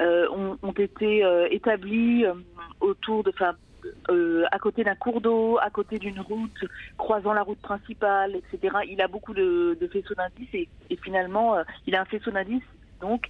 euh, 0.00 0.26
ont, 0.60 0.72
été 0.72 1.24
euh, 1.24 1.46
établies 1.52 2.24
euh, 2.24 2.34
autour 2.80 3.22
de, 3.22 3.30
enfin, 3.30 3.54
euh, 4.10 4.46
à 4.50 4.58
côté 4.58 4.82
d'un 4.82 4.96
cours 4.96 5.20
d'eau, 5.20 5.58
à 5.62 5.70
côté 5.70 6.00
d'une 6.00 6.18
route 6.18 6.64
croisant 6.98 7.34
la 7.34 7.42
route 7.42 7.60
principale, 7.60 8.34
etc. 8.34 8.78
Il 8.90 9.00
a 9.00 9.06
beaucoup 9.06 9.32
de, 9.32 9.78
faisceaux 9.92 10.16
d'indices 10.16 10.54
et, 10.54 10.68
et, 10.90 10.96
finalement, 10.96 11.58
il 11.86 11.94
a 11.94 12.00
un 12.00 12.04
faisceau 12.04 12.32
d'indices 12.32 12.68
donc. 13.00 13.28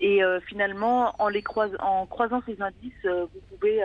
Et 0.00 0.22
finalement, 0.46 1.14
en 1.18 1.28
les 1.28 1.42
croisant, 1.42 1.76
en 1.78 2.06
croisant 2.06 2.42
ces 2.46 2.60
indices, 2.60 3.04
vous 3.04 3.40
pouvez 3.50 3.80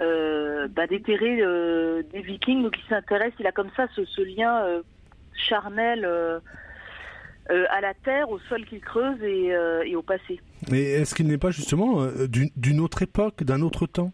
euh, 0.00 0.68
bah, 0.68 0.86
déterrer 0.86 1.40
euh, 1.40 2.02
des 2.12 2.20
vikings 2.20 2.62
donc 2.62 2.76
il 2.78 2.88
s'intéresse, 2.88 3.32
il 3.40 3.46
a 3.46 3.52
comme 3.52 3.70
ça 3.76 3.86
ce, 3.94 4.04
ce 4.04 4.22
lien 4.22 4.62
euh, 4.64 4.82
charnel 5.48 6.04
euh, 6.04 6.40
à 7.48 7.80
la 7.80 7.94
terre, 7.94 8.28
au 8.30 8.38
sol 8.40 8.64
qu'il 8.64 8.80
creuse 8.80 9.22
et, 9.22 9.52
et, 9.86 9.94
au 9.94 10.02
passé. 10.02 10.40
Mais 10.68 10.82
est-ce 10.82 11.14
qu'il 11.14 11.28
n'est 11.28 11.38
pas 11.38 11.52
justement 11.52 12.04
d'une 12.26 12.80
autre 12.80 13.02
époque, 13.02 13.44
d'un 13.44 13.62
autre 13.62 13.86
temps? 13.86 14.12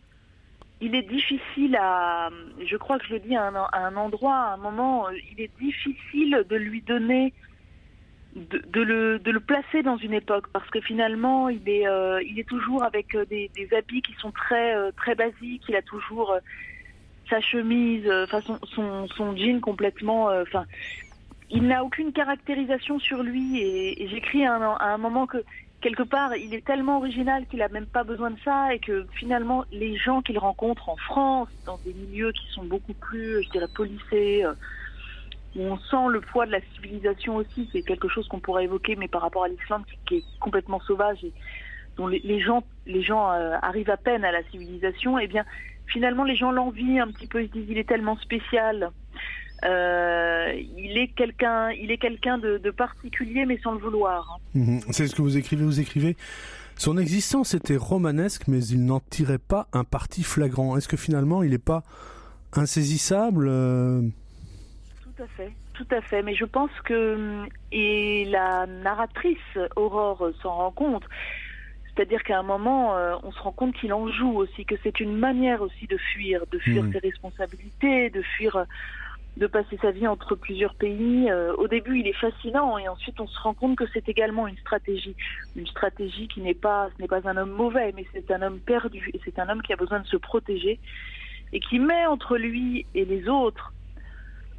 Il 0.83 0.95
est 0.95 1.09
difficile 1.09 1.77
à, 1.81 2.29
je 2.63 2.77
crois 2.77 2.99
que 2.99 3.07
je 3.07 3.15
le 3.15 3.21
dis 3.21 3.35
à 3.35 3.47
un, 3.47 3.55
à 3.55 3.87
un 3.87 3.97
endroit, 3.97 4.35
à 4.35 4.55
un 4.55 4.57
moment, 4.59 5.09
il 5.11 5.41
est 5.41 5.51
difficile 5.59 6.45
de 6.47 6.57
lui 6.57 6.83
donner 6.83 7.33
de, 8.35 8.81
le, 8.81 9.19
de 9.19 9.31
le 9.31 9.41
placer 9.41 9.83
dans 9.83 9.97
une 9.97 10.15
époque 10.15 10.47
parce 10.53 10.69
que 10.71 10.81
finalement 10.81 11.49
il 11.49 11.69
est 11.69 11.87
euh, 11.87 12.23
il 12.23 12.39
est 12.39 12.49
toujours 12.49 12.83
avec 12.83 13.15
euh, 13.15 13.27
des, 13.27 13.51
habits 13.77 14.03
qui 14.03 14.15
sont 14.15 14.31
très 14.31 14.75
euh, 14.75 14.91
très 14.97 15.15
basiques. 15.15 15.65
Il 15.69 15.77
a 15.77 15.83
toujours 15.83 16.35
sa 17.29 17.41
chemise 17.41 18.11
enfin 18.25 18.41
son, 18.41 19.07
son, 19.09 19.37
jean 19.37 19.61
complètement 19.61 20.27
enfin 20.29 20.65
il 21.51 21.67
n'a 21.67 21.85
aucune 21.85 22.13
caractérisation 22.13 22.99
sur 22.99 23.23
lui. 23.23 23.61
Et, 23.61 24.09
j'écris 24.09 24.47
à, 24.47 24.55
à, 24.55 24.87
un 24.87 24.99
moment 24.99 25.27
que 25.27 25.45
quelque 25.83 26.03
part 26.03 26.35
il 26.35 26.55
est 26.55 26.65
tellement 26.65 26.97
original 26.97 27.47
qu'il 27.47 27.61
a 27.61 27.69
même 27.69 27.87
pas 27.87 28.05
besoin 28.05 28.31
de 28.31 28.39
ça 28.45 28.75
et 28.75 28.79
que 28.79 29.07
finalement 29.13 29.65
les 29.73 29.97
gens 29.97 30.23
qu'il 30.23 30.39
rencontre 30.39 30.89
en 30.89 30.97
France 30.97 31.49
dans 31.67 31.79
des 31.85 31.93
milieux 31.93 32.33
qui 32.33 32.51
sont 32.53 32.65
beaucoup 32.65 32.95
plus 32.95 33.43
je 33.43 33.51
dirais 33.51 33.69
polissés 33.75 34.45
on 35.57 35.77
sent 35.77 36.09
le 36.11 36.21
poids 36.21 36.47
de 36.47 36.53
la 36.53 36.61
civilisation 36.75 37.37
aussi. 37.37 37.69
C'est 37.73 37.83
quelque 37.83 38.09
chose 38.09 38.27
qu'on 38.29 38.41
pourrait 38.41 38.65
évoquer, 38.65 38.97
mais 38.97 39.09
par 39.09 39.23
rapport 39.23 39.45
à 39.45 39.49
l'Islande 39.49 39.85
qui 40.07 40.17
est 40.17 40.25
complètement 40.41 40.81
sauvage 40.81 41.23
et 41.25 41.33
dont 41.97 42.07
les, 42.07 42.41
gens, 42.41 42.65
les 42.87 43.03
gens 43.03 43.31
euh, 43.33 43.57
arrivent 43.61 43.91
à 43.91 43.99
peine 43.99 44.25
à 44.25 44.33
la 44.33 44.43
civilisation, 44.45 45.19
eh 45.19 45.27
bien 45.27 45.45
finalement 45.87 46.25
les 46.25 46.37
gens 46.37 46.51
l'envient 46.51 47.03
un 47.03 47.09
petit 47.09 47.27
peu. 47.27 47.43
Ils 47.43 47.49
se 47.49 47.53
disent 47.53 47.67
il 47.69 47.79
est 47.79 47.89
tellement 47.89 48.17
spécial. 48.17 48.91
Euh, 49.65 50.61
il 50.77 50.99
est 50.99 51.09
quelqu'un, 51.15 51.71
il 51.71 51.91
est 51.91 51.99
quelqu'un 51.99 52.39
de, 52.39 52.59
particulier, 52.71 53.45
mais 53.47 53.59
sans 53.63 53.73
le 53.73 53.79
vouloir. 53.79 54.41
Mhm. 54.55 54.81
C'est 54.91 55.07
ce 55.07 55.15
que 55.15 55.23
vous 55.23 55.37
écrivez. 55.37 55.65
Vous 55.65 55.81
écrivez 55.81 56.17
Son 56.77 56.97
existence 56.99 57.55
était 57.55 57.77
romanesque, 57.77 58.49
mais 58.49 58.65
il 58.65 58.85
n'en 58.85 59.01
tirait 59.01 59.39
pas 59.39 59.69
un 59.73 59.85
parti 59.85 60.25
flagrant. 60.25 60.77
Est-ce 60.77 60.89
que 60.89 60.97
finalement, 60.97 61.43
il 61.43 61.51
n'est 61.51 61.59
pas 61.59 61.83
insaisissable 62.55 63.49
Tout 65.17 65.23
à 65.23 65.27
fait, 65.27 65.53
tout 65.75 65.87
à 65.91 66.01
fait. 66.01 66.23
Mais 66.23 66.35
je 66.35 66.45
pense 66.45 66.71
que 66.85 67.47
et 67.71 68.25
la 68.27 68.67
narratrice 68.67 69.39
Aurore 69.77 70.31
s'en 70.43 70.55
rend 70.55 70.71
compte. 70.71 71.05
C'est-à-dire 71.95 72.23
qu'à 72.23 72.39
un 72.39 72.43
moment, 72.43 72.97
euh, 72.97 73.15
on 73.23 73.33
se 73.33 73.41
rend 73.41 73.53
compte 73.53 73.75
qu'il 73.75 73.93
en 73.93 74.11
joue 74.11 74.39
aussi, 74.39 74.65
que 74.65 74.77
c'est 74.83 75.01
une 75.01 75.15
manière 75.15 75.61
aussi 75.61 75.87
de 75.87 75.99
fuir, 75.99 76.45
de 76.51 76.59
fuir 76.59 76.85
mmh. 76.85 76.93
ses 76.93 76.99
responsabilités, 77.01 78.09
de 78.09 78.23
fuir, 78.23 78.65
de 79.37 79.47
passer 79.47 79.79
sa 79.83 79.91
vie 79.91 80.07
entre 80.07 80.35
plusieurs 80.35 80.75
pays. 80.75 81.31
Euh, 81.31 81.55
au 81.57 81.69
début, 81.69 82.01
il 82.01 82.07
est 82.07 82.19
fascinant 82.19 82.79
et 82.79 82.89
ensuite, 82.89 83.21
on 83.21 83.27
se 83.27 83.39
rend 83.41 83.53
compte 83.53 83.77
que 83.77 83.85
c'est 83.93 84.09
également 84.09 84.47
une 84.49 84.57
stratégie, 84.57 85.17
une 85.55 85.67
stratégie 85.67 86.29
qui 86.29 86.41
n'est 86.41 86.55
pas, 86.55 86.89
ce 86.97 87.03
n'est 87.03 87.09
pas 87.09 87.29
un 87.29 87.37
homme 87.37 87.53
mauvais, 87.53 87.93
mais 87.95 88.07
c'est 88.15 88.31
un 88.31 88.41
homme 88.41 88.61
perdu 88.61 89.11
et 89.13 89.21
c'est 89.25 89.39
un 89.39 89.49
homme 89.51 89.61
qui 89.61 89.75
a 89.75 89.77
besoin 89.77 90.01
de 90.01 90.07
se 90.07 90.17
protéger 90.17 90.81
et 91.53 91.61
qui 91.61 91.79
met 91.79 92.07
entre 92.07 92.39
lui 92.39 92.87
et 92.95 93.05
les 93.05 93.29
autres 93.29 93.75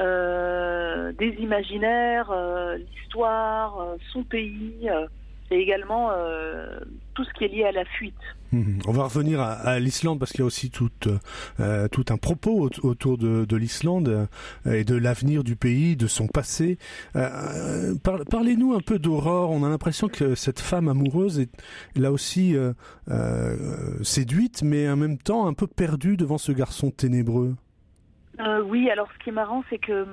euh, 0.03 1.11
des 1.13 1.35
imaginaires, 1.39 2.31
l'histoire, 2.77 3.95
son 4.11 4.23
pays 4.23 4.89
et 5.53 5.59
également 5.59 6.09
euh, 6.11 6.79
tout 7.13 7.23
ce 7.23 7.33
qui 7.33 7.45
est 7.45 7.47
lié 7.47 7.63
à 7.63 7.71
la 7.71 7.85
fuite. 7.85 8.13
Mhm. 8.51 8.79
On 8.87 8.91
va 8.91 9.05
revenir 9.05 9.39
à, 9.41 9.79
l'Islande 9.79 10.19
parce 10.19 10.31
qu'il 10.31 10.41
y 10.41 10.43
a 10.43 10.45
aussi 10.45 10.69
tout, 10.69 10.89
euh, 11.59 11.87
un 12.09 12.17
propos 12.17 12.69
autour 12.83 13.17
de, 13.17 13.55
l'Islande 13.55 14.27
euh, 14.67 14.73
et 14.73 14.83
de 14.83 14.95
l'avenir 14.95 15.43
du 15.43 15.55
pays, 15.55 15.95
de 15.95 16.07
son 16.07 16.27
passé. 16.27 16.77
Parlez-nous 17.13 18.73
un 18.73 18.79
peu 18.79 18.99
d'Aurore. 18.99 19.51
On 19.51 19.63
a 19.63 19.69
l'impression 19.69 20.07
que 20.07 20.35
cette 20.35 20.59
femme 20.59 20.87
amoureuse 20.87 21.39
est 21.39 21.49
là 21.95 22.11
aussi 22.11 22.55
séduite, 24.01 24.61
mais 24.63 24.89
en 24.89 24.97
même 24.97 25.17
temps 25.17 25.47
un 25.47 25.53
peu 25.53 25.67
perdue 25.67 26.17
devant 26.17 26.37
ce 26.37 26.51
garçon 26.51 26.91
ténébreux. 26.91 27.55
Oui, 28.65 28.89
alors 28.89 29.09
ce 29.13 29.23
qui 29.23 29.29
est 29.29 29.33
marrant, 29.33 29.63
c'est 29.69 29.77
que 29.77 30.05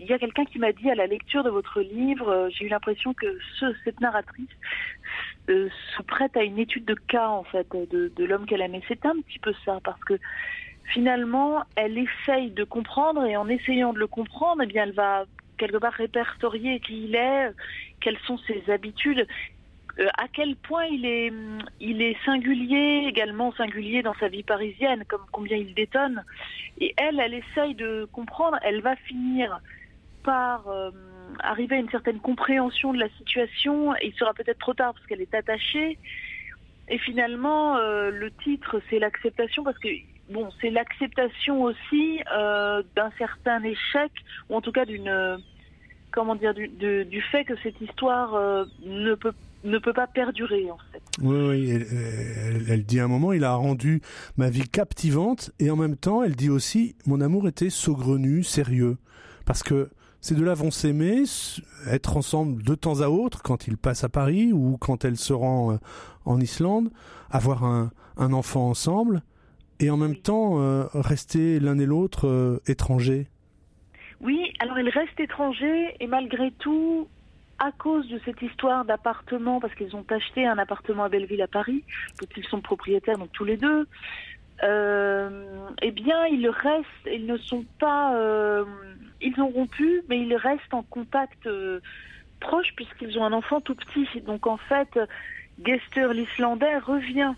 il 0.00 0.06
y 0.06 0.12
a 0.12 0.18
quelqu'un 0.18 0.44
qui 0.44 0.58
m'a 0.58 0.72
dit 0.72 0.90
à 0.90 0.94
la 0.94 1.06
lecture 1.06 1.42
de 1.42 1.50
votre 1.50 1.80
livre, 1.80 2.28
euh, 2.28 2.48
j'ai 2.50 2.66
eu 2.66 2.68
l'impression 2.68 3.14
que 3.14 3.38
ce, 3.58 3.66
cette 3.84 4.00
narratrice 4.00 4.48
euh, 5.50 5.68
se 5.96 6.02
prête 6.02 6.36
à 6.36 6.42
une 6.44 6.58
étude 6.58 6.84
de 6.84 6.94
cas 6.94 7.28
en 7.28 7.44
fait 7.44 7.66
de, 7.72 8.24
l'homme 8.24 8.46
qu'elle 8.46 8.60
aime. 8.60 8.74
Et 8.74 8.82
c'est 8.88 9.04
un 9.06 9.16
petit 9.20 9.38
peu 9.38 9.52
ça 9.64 9.80
parce 9.82 10.02
que 10.04 10.18
finalement, 10.84 11.64
elle 11.76 11.98
essaye 11.98 12.50
de 12.50 12.64
comprendre 12.64 13.24
et 13.24 13.36
en 13.36 13.48
essayant 13.48 13.92
de 13.92 13.98
le 13.98 14.06
comprendre, 14.06 14.62
eh 14.62 14.66
bien, 14.66 14.84
elle 14.84 14.92
va 14.92 15.24
quelque 15.58 15.78
part 15.78 15.92
répertorier 15.92 16.80
qui 16.80 17.04
il 17.04 17.16
est, 17.16 17.50
quelles 18.00 18.18
sont 18.26 18.38
ses 18.38 18.70
habitudes, 18.70 19.26
euh, 19.98 20.06
à 20.16 20.28
quel 20.28 20.54
point 20.56 20.84
il 20.84 21.04
est, 21.04 21.32
il 21.80 22.02
est 22.02 22.16
singulier, 22.24 23.06
également 23.08 23.52
singulier 23.52 24.02
dans 24.02 24.14
sa 24.14 24.28
vie 24.28 24.44
parisienne, 24.44 25.04
comme 25.08 25.24
combien 25.32 25.56
il 25.56 25.74
détonne. 25.74 26.24
Et 26.80 26.94
elle, 26.96 27.18
elle 27.18 27.34
essaye 27.34 27.74
de 27.74 28.08
comprendre, 28.12 28.58
elle 28.62 28.80
va 28.80 28.94
finir 28.94 29.60
par 30.22 30.68
euh, 30.68 30.90
arriver 31.40 31.76
à 31.76 31.78
une 31.80 31.90
certaine 31.90 32.20
compréhension 32.20 32.92
de 32.92 32.98
la 32.98 33.08
situation, 33.18 33.94
il 34.02 34.12
sera 34.14 34.34
peut-être 34.34 34.58
trop 34.58 34.74
tard 34.74 34.94
parce 34.94 35.04
qu'elle 35.06 35.20
est 35.20 35.34
attachée. 35.34 35.98
Et 36.88 36.98
finalement, 36.98 37.76
euh, 37.76 38.10
le 38.10 38.30
titre, 38.30 38.80
c'est 38.88 39.00
l'acceptation 39.00 39.64
parce 39.64 39.78
que 39.78 39.88
bon, 40.30 40.48
c'est 40.60 40.70
l'acceptation 40.70 41.62
aussi 41.62 42.20
d'un 42.94 43.10
certain 43.18 43.62
échec 43.64 44.12
ou 44.48 44.56
en 44.56 44.60
tout 44.60 44.72
cas 44.72 44.84
d'une 44.84 45.42
comment 46.12 46.34
dire 46.34 46.54
du, 46.54 46.68
du, 46.68 47.20
fait 47.20 47.44
que 47.44 47.54
cette 47.62 47.80
histoire 47.80 48.66
ne 48.82 49.14
peut 49.14 49.32
ne 49.64 49.78
peut 49.78 49.92
pas 49.92 50.06
perdurer 50.06 50.70
en 50.70 50.78
fait. 50.92 51.02
Oui, 51.20 51.48
oui 51.48 51.70
elle, 51.70 52.64
elle, 52.68 52.84
dit 52.84 53.00
à 53.00 53.04
un 53.04 53.08
moment, 53.08 53.32
il 53.32 53.44
a 53.44 53.54
rendu 53.54 54.00
ma 54.36 54.50
vie 54.50 54.68
captivante 54.68 55.50
et 55.58 55.70
en 55.70 55.76
même 55.76 55.96
temps, 55.96 56.22
elle 56.22 56.36
dit 56.36 56.50
aussi, 56.50 56.94
mon 57.06 57.20
amour 57.20 57.48
était 57.48 57.70
saugrenu, 57.70 58.42
sérieux, 58.42 58.98
parce 59.44 59.62
que 59.62 59.90
ces 60.20 60.34
deux-là 60.34 60.54
vont 60.54 60.70
s'aimer, 60.70 61.22
être 61.86 62.16
ensemble 62.16 62.62
de 62.62 62.74
temps 62.74 63.00
à 63.00 63.08
autre 63.08 63.42
quand 63.42 63.68
ils 63.68 63.76
passent 63.76 64.04
à 64.04 64.08
Paris 64.08 64.52
ou 64.52 64.76
quand 64.78 65.04
elle 65.04 65.16
se 65.16 65.32
rend 65.32 65.72
euh, 65.72 65.76
en 66.24 66.40
Islande, 66.40 66.90
avoir 67.30 67.64
un, 67.64 67.90
enfant 68.18 68.68
ensemble 68.68 69.22
et 69.78 69.90
en 69.90 69.96
même 69.96 70.16
temps 70.16 70.60
euh, 70.60 70.86
rester 70.92 71.60
l'un 71.60 71.78
et 71.78 71.86
l'autre 71.86 72.26
euh, 72.26 72.60
étrangers. 72.66 73.28
Oui, 74.20 74.52
alors 74.58 74.78
ils 74.80 74.88
restent 74.88 75.20
étrangers 75.20 75.94
et 76.00 76.08
malgré 76.08 76.50
tout, 76.58 77.06
à 77.58 77.72
cause 77.72 78.08
de 78.08 78.20
cette 78.24 78.40
histoire 78.42 78.84
d'appartement, 78.84 79.60
parce 79.60 79.74
qu'ils 79.74 79.96
ont 79.96 80.04
acheté 80.10 80.46
un 80.46 80.58
appartement 80.58 81.04
à 81.04 81.08
Belleville 81.08 81.42
à 81.42 81.48
Paris, 81.48 81.82
dont 82.20 82.28
ils 82.36 82.44
sont 82.44 82.60
propriétaires 82.60 83.18
donc 83.18 83.32
tous 83.32 83.44
les 83.44 83.56
deux, 83.56 83.86
eh 84.62 85.90
bien 85.90 86.26
ils 86.26 86.48
restent, 86.48 86.86
ils 87.06 87.26
ne 87.26 87.36
sont 87.36 87.64
pas 87.78 88.14
ils 89.20 89.40
ont 89.40 89.48
rompu, 89.48 90.02
mais 90.08 90.20
ils 90.20 90.34
restent 90.34 90.72
en 90.72 90.82
contact 90.82 91.46
euh, 91.46 91.80
proche 92.40 92.72
puisqu'ils 92.76 93.18
ont 93.18 93.24
un 93.24 93.32
enfant 93.32 93.60
tout 93.60 93.74
petit. 93.74 94.06
Donc 94.22 94.46
en 94.46 94.56
fait, 94.56 94.98
Gester 95.64 96.12
l'Islandais 96.12 96.78
revient 96.78 97.32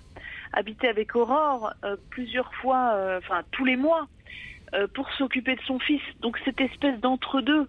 habiter 0.53 0.89
avec 0.89 1.15
Aurore 1.15 1.73
euh, 1.85 1.97
plusieurs 2.11 2.53
fois, 2.55 2.93
euh, 2.95 3.19
enfin 3.19 3.43
tous 3.51 3.65
les 3.65 3.77
mois, 3.77 4.09
pour 4.95 5.11
s'occuper 5.15 5.57
de 5.57 5.61
son 5.63 5.81
fils. 5.81 6.03
Donc 6.21 6.39
cette 6.45 6.61
espèce 6.61 7.01
d'entre-deux. 7.01 7.67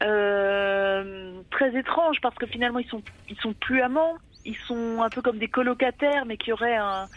Très 0.00 1.78
étrange 1.78 2.20
parce 2.22 2.34
que 2.36 2.46
finalement 2.46 2.78
ils 2.78 2.88
sont 2.88 3.02
ils 3.28 3.36
sont 3.36 3.52
plus 3.52 3.82
amants, 3.82 4.16
ils 4.44 4.56
sont 4.66 5.02
un 5.02 5.10
peu 5.10 5.20
comme 5.22 5.38
des 5.38 5.48
colocataires 5.48 6.24
mais 6.26 6.36
qui 6.36 6.52
auraient 6.52 6.76
un 6.76 7.08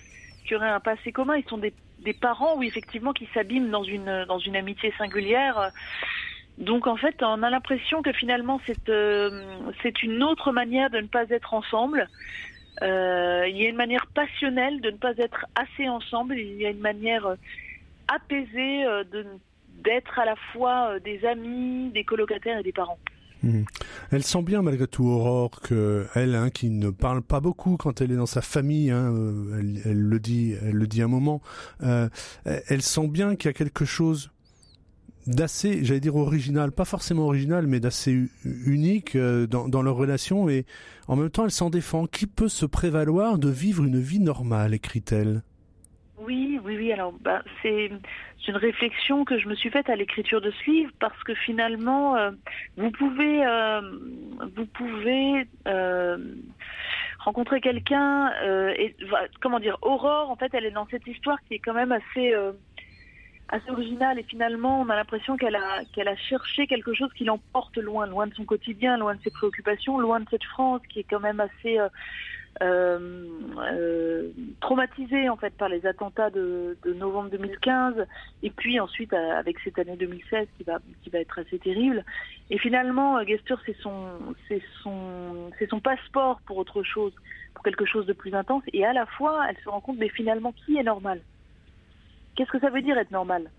qui 0.46 0.56
auraient 0.56 0.70
un 0.70 0.82
passé 0.82 1.12
commun, 1.12 1.38
ils 1.38 1.48
sont 1.50 1.58
des 1.58 1.74
des 2.04 2.14
parents, 2.14 2.58
oui, 2.58 2.68
effectivement, 2.68 3.14
qui 3.14 3.28
s'abîment 3.34 3.70
dans 3.70 3.84
une, 3.84 4.26
dans 4.26 4.40
une 4.40 4.56
amitié 4.56 4.94
singulière. 4.98 5.72
Donc 6.58 6.86
en 6.86 6.98
fait, 6.98 7.16
on 7.24 7.42
a 7.42 7.50
l'impression 7.50 8.04
que 8.04 8.14
finalement 8.14 8.62
c'est 8.68 8.90
euh, 8.90 9.44
c'est 9.82 10.04
une 10.04 10.22
autre 10.22 10.52
manière 10.52 10.92
de 10.92 11.00
ne 11.00 11.08
pas 11.08 11.28
être 11.30 11.54
ensemble. 11.56 12.08
Euh, 12.84 13.46
il 13.48 13.58
y 13.58 13.66
a 13.66 13.70
une 13.70 13.76
manière 13.76 14.06
passionnelle 14.08 14.80
de 14.82 14.92
ne 14.92 14.98
pas 14.98 15.14
être 15.18 15.46
assez 15.56 15.90
ensemble. 15.90 16.38
Il 16.38 16.62
y 16.62 16.66
a 16.68 16.70
une 16.70 16.80
manière 16.80 17.36
apaisée 18.08 18.86
euh, 18.86 19.04
de 19.04 19.26
d'être 19.84 20.20
à 20.20 20.26
la 20.26 20.36
fois 20.52 21.00
des 21.00 21.26
amis, 21.26 21.92
des 21.92 22.04
colocataires 22.04 22.60
et 22.60 22.64
des 22.64 22.72
parents. 22.72 23.00
Mhm. 23.44 23.66
Elle 24.12 24.24
sent 24.24 24.42
bien 24.42 24.62
malgré 24.62 24.88
tout 24.88 25.06
Aurore 25.06 25.60
que 25.62 26.08
elle, 26.16 26.34
hein, 26.36 26.50
qui 26.50 26.70
ne 26.70 26.90
parle 26.90 27.22
pas 27.22 27.42
beaucoup 27.42 27.76
quand 27.78 28.02
elle 28.02 28.12
est 28.12 28.16
dans 28.16 28.26
sa 28.26 28.42
famille, 28.42 28.90
hein, 28.90 29.14
euh, 29.14 29.82
elle, 29.86 30.00
le 30.00 30.20
dit, 30.20 30.56
elle 30.62 30.76
le 30.76 30.88
dit 30.88 31.02
un 31.02 31.08
moment. 31.08 31.42
Euh, 31.84 32.08
elle 32.46 32.82
sent 32.82 33.08
bien 33.10 33.36
qu'il 33.36 33.50
y 33.50 33.50
a 33.50 33.54
quelque 33.54 33.86
chose 33.86 34.32
d'assez, 35.28 35.84
j'allais 35.84 36.00
dire 36.00 36.16
original, 36.16 36.72
pas 36.72 36.86
forcément 36.86 37.26
original, 37.26 37.68
mais 37.68 37.80
d'assez 37.80 38.28
unique 38.44 39.16
euh, 39.16 39.46
dans, 39.46 39.68
dans, 39.68 39.82
leur 39.82 39.96
relation. 39.96 40.50
Et 40.50 40.66
en 41.08 41.16
même 41.16 41.30
temps, 41.30 41.46
elle 41.46 41.52
s'en 41.52 41.70
défend. 41.70 42.08
Qui 42.08 42.28
peut 42.28 42.50
se 42.50 42.66
prévaloir 42.66 43.38
de 43.38 43.50
vivre 43.50 43.84
une 43.84 44.00
vie 44.00 44.20
normale, 44.20 44.74
écrit-elle? 44.74 45.44
Oui, 46.20 46.60
oui, 46.64 46.78
oui. 46.78 46.92
Alors, 46.92 47.14
bah, 47.14 47.42
c'est 47.62 47.92
une 48.48 48.56
réflexion 48.56 49.26
que 49.26 49.38
je 49.40 49.48
me 49.48 49.56
suis 49.56 49.70
faite 49.70 49.90
à 49.90 49.96
l'écriture 49.96 50.42
de 50.42 50.52
ce 50.52 50.70
livre 50.70 50.92
parce 51.00 51.22
que 51.24 51.34
finalement, 51.34 52.16
euh, 52.16 52.32
vous 52.78 52.92
pouvez, 52.92 53.46
euh, 53.46 53.82
vous 54.56 54.66
pouvez 54.68 55.48
euh, 55.68 56.18
rencontrer 57.20 57.62
quelqu'un 57.62 58.32
et 58.78 58.96
comment 59.42 59.60
dire, 59.60 59.78
Aurore. 59.82 60.30
En 60.30 60.36
fait, 60.36 60.54
elle 60.54 60.66
est 60.66 60.72
dans 60.72 60.88
cette 60.88 61.08
histoire 61.08 61.38
qui 61.48 61.56
est 61.56 61.60
quand 61.60 61.74
même 61.74 61.92
assez 61.92 62.36
assez 63.54 63.70
originale. 63.70 64.20
Et 64.20 64.24
finalement, 64.24 64.82
on 64.82 64.90
a 64.90 64.96
l'impression 64.96 65.38
qu'elle 65.38 65.56
a 65.56 65.84
qu'elle 65.94 66.08
a 66.08 66.16
cherché 66.16 66.68
quelque 66.68 66.94
chose 66.94 67.12
qui 67.14 67.24
l'emporte 67.24 67.78
loin, 67.78 68.08
loin 68.08 68.28
de 68.28 68.34
son 68.34 68.46
quotidien, 68.46 68.98
loin 68.98 69.16
de 69.16 69.22
ses 69.24 69.32
préoccupations, 69.32 70.00
loin 70.00 70.20
de 70.20 70.26
cette 70.30 70.44
France 70.44 70.82
qui 70.90 71.00
est 71.00 71.06
quand 71.10 71.20
même 71.20 71.40
assez 71.40 71.80
euh, 72.62 73.28
euh, 73.58 74.30
traumatisé 74.62 75.28
en 75.28 75.38
fait 75.38 75.56
par 75.58 75.70
les 75.70 75.88
attentats 75.88 76.30
de, 76.30 76.78
de, 76.84 76.94
novembre 76.94 77.32
2015 77.32 78.06
et 78.44 78.52
puis 78.52 78.80
ensuite 78.80 79.12
euh, 79.12 79.32
avec 79.40 79.58
cette 79.64 79.80
année 79.80 79.98
2016 79.98 80.48
qui 80.56 80.64
va 80.64 80.78
qui 81.02 81.10
va 81.10 81.20
être 81.20 81.40
assez 81.40 81.58
terrible. 81.58 82.06
Et 82.52 82.60
finalement 82.60 83.24
Gester 83.26 83.56
c'est 83.66 83.76
son 83.82 84.06
c'est 84.48 84.62
son 84.84 85.50
c'est 85.58 85.68
son 85.68 85.80
passeport 85.80 86.42
pour 86.46 86.58
autre 86.58 86.84
chose 86.84 87.14
pour 87.56 87.64
quelque 87.64 87.86
chose 87.86 88.06
de 88.06 88.14
plus 88.14 88.36
intense. 88.36 88.64
Et 88.72 88.86
à 88.86 88.94
la 88.94 89.08
fois 89.08 89.46
elle 89.50 89.58
se 89.64 89.70
rend 89.70 89.82
compte 89.82 89.98
mais 89.98 90.10
finalement 90.10 90.52
qui 90.52 90.78
est 90.78 90.84
normal? 90.84 91.22
Qu'est-ce 92.36 92.52
que 92.52 92.60
ça 92.60 92.70
veut 92.70 92.82
dire 92.82 92.98
être 92.98 93.12
normal 93.12 93.50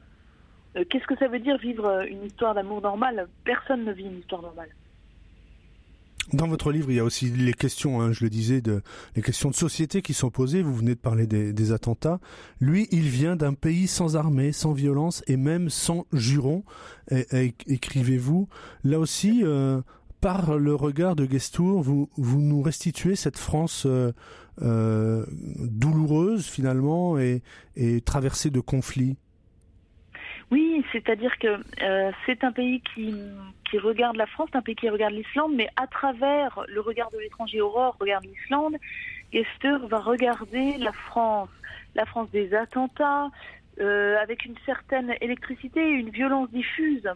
qu'est-ce 0.90 1.06
que 1.06 1.16
ça 1.16 1.28
veut 1.28 1.38
dire 1.38 1.56
vivre 1.58 2.04
une 2.08 2.24
histoire 2.24 2.54
d'amour 2.54 2.82
normale 2.82 3.28
personne 3.44 3.84
ne 3.84 3.92
vit 3.92 4.04
une 4.04 4.18
histoire 4.18 4.42
normale 4.42 4.70
dans 6.32 6.48
votre 6.48 6.72
livre, 6.72 6.90
il 6.90 6.96
y 6.96 7.00
a 7.00 7.04
aussi 7.04 7.26
les 7.26 7.52
questions, 7.52 8.00
hein, 8.00 8.12
je 8.12 8.24
le 8.24 8.30
disais, 8.30 8.62
les 9.14 9.22
questions 9.22 9.50
de 9.50 9.54
société 9.54 10.00
qui 10.00 10.14
sont 10.14 10.30
posées. 10.30 10.62
Vous 10.62 10.74
venez 10.74 10.94
de 10.94 11.00
parler 11.00 11.26
des, 11.26 11.72
attentats. 11.72 12.18
Lui, 12.60 12.88
il 12.90 13.08
vient 13.08 13.36
d'un 13.36 13.52
pays 13.52 13.86
sans 13.86 14.16
armée, 14.16 14.52
sans 14.52 14.72
violence 14.72 15.22
et 15.26 15.36
même 15.36 15.68
sans 15.68 16.06
jurons, 16.12 16.64
écrivez-vous. 17.10 18.48
Là 18.84 18.98
aussi, 18.98 19.42
euh, 19.44 19.82
par 20.20 20.56
le 20.56 20.74
regard 20.74 21.14
de 21.14 21.26
Gestour, 21.30 21.82
vous 21.82 22.08
nous 22.16 22.62
restituez 22.62 23.16
cette 23.16 23.38
France 23.38 23.86
douloureuse 24.60 26.48
finalement 26.48 27.18
et, 27.18 27.42
traversée 28.04 28.50
de 28.50 28.60
conflits. 28.60 29.16
Oui, 30.50 30.84
c'est-à-dire 30.92 31.36
que 31.38 31.60
euh, 31.82 32.12
c'est 32.26 32.44
un 32.44 32.52
pays 32.52 32.82
qui, 32.94 33.12
regarde 33.78 34.16
la 34.16 34.26
France, 34.26 34.50
un 34.52 34.62
pays 34.62 34.76
qui 34.76 34.88
regarde 34.88 35.14
l'Islande, 35.14 35.52
mais 35.56 35.68
à 35.74 35.88
travers 35.88 36.60
le 36.68 36.80
regard 36.80 37.10
de 37.10 37.18
l'étranger, 37.18 37.60
Aurore 37.60 37.96
regarde 37.98 38.24
l'Islande, 38.24 38.76
Gester 39.32 39.76
va 39.88 39.98
regarder 39.98 40.76
la 40.78 40.92
France, 40.92 41.48
la 41.96 42.06
France 42.06 42.30
des 42.30 42.54
attentats, 42.54 43.30
euh, 43.80 44.16
avec 44.22 44.44
une 44.44 44.54
certaine 44.64 45.12
électricité 45.20 45.80
une 45.90 46.10
violence 46.10 46.48
diffuse, 46.52 47.08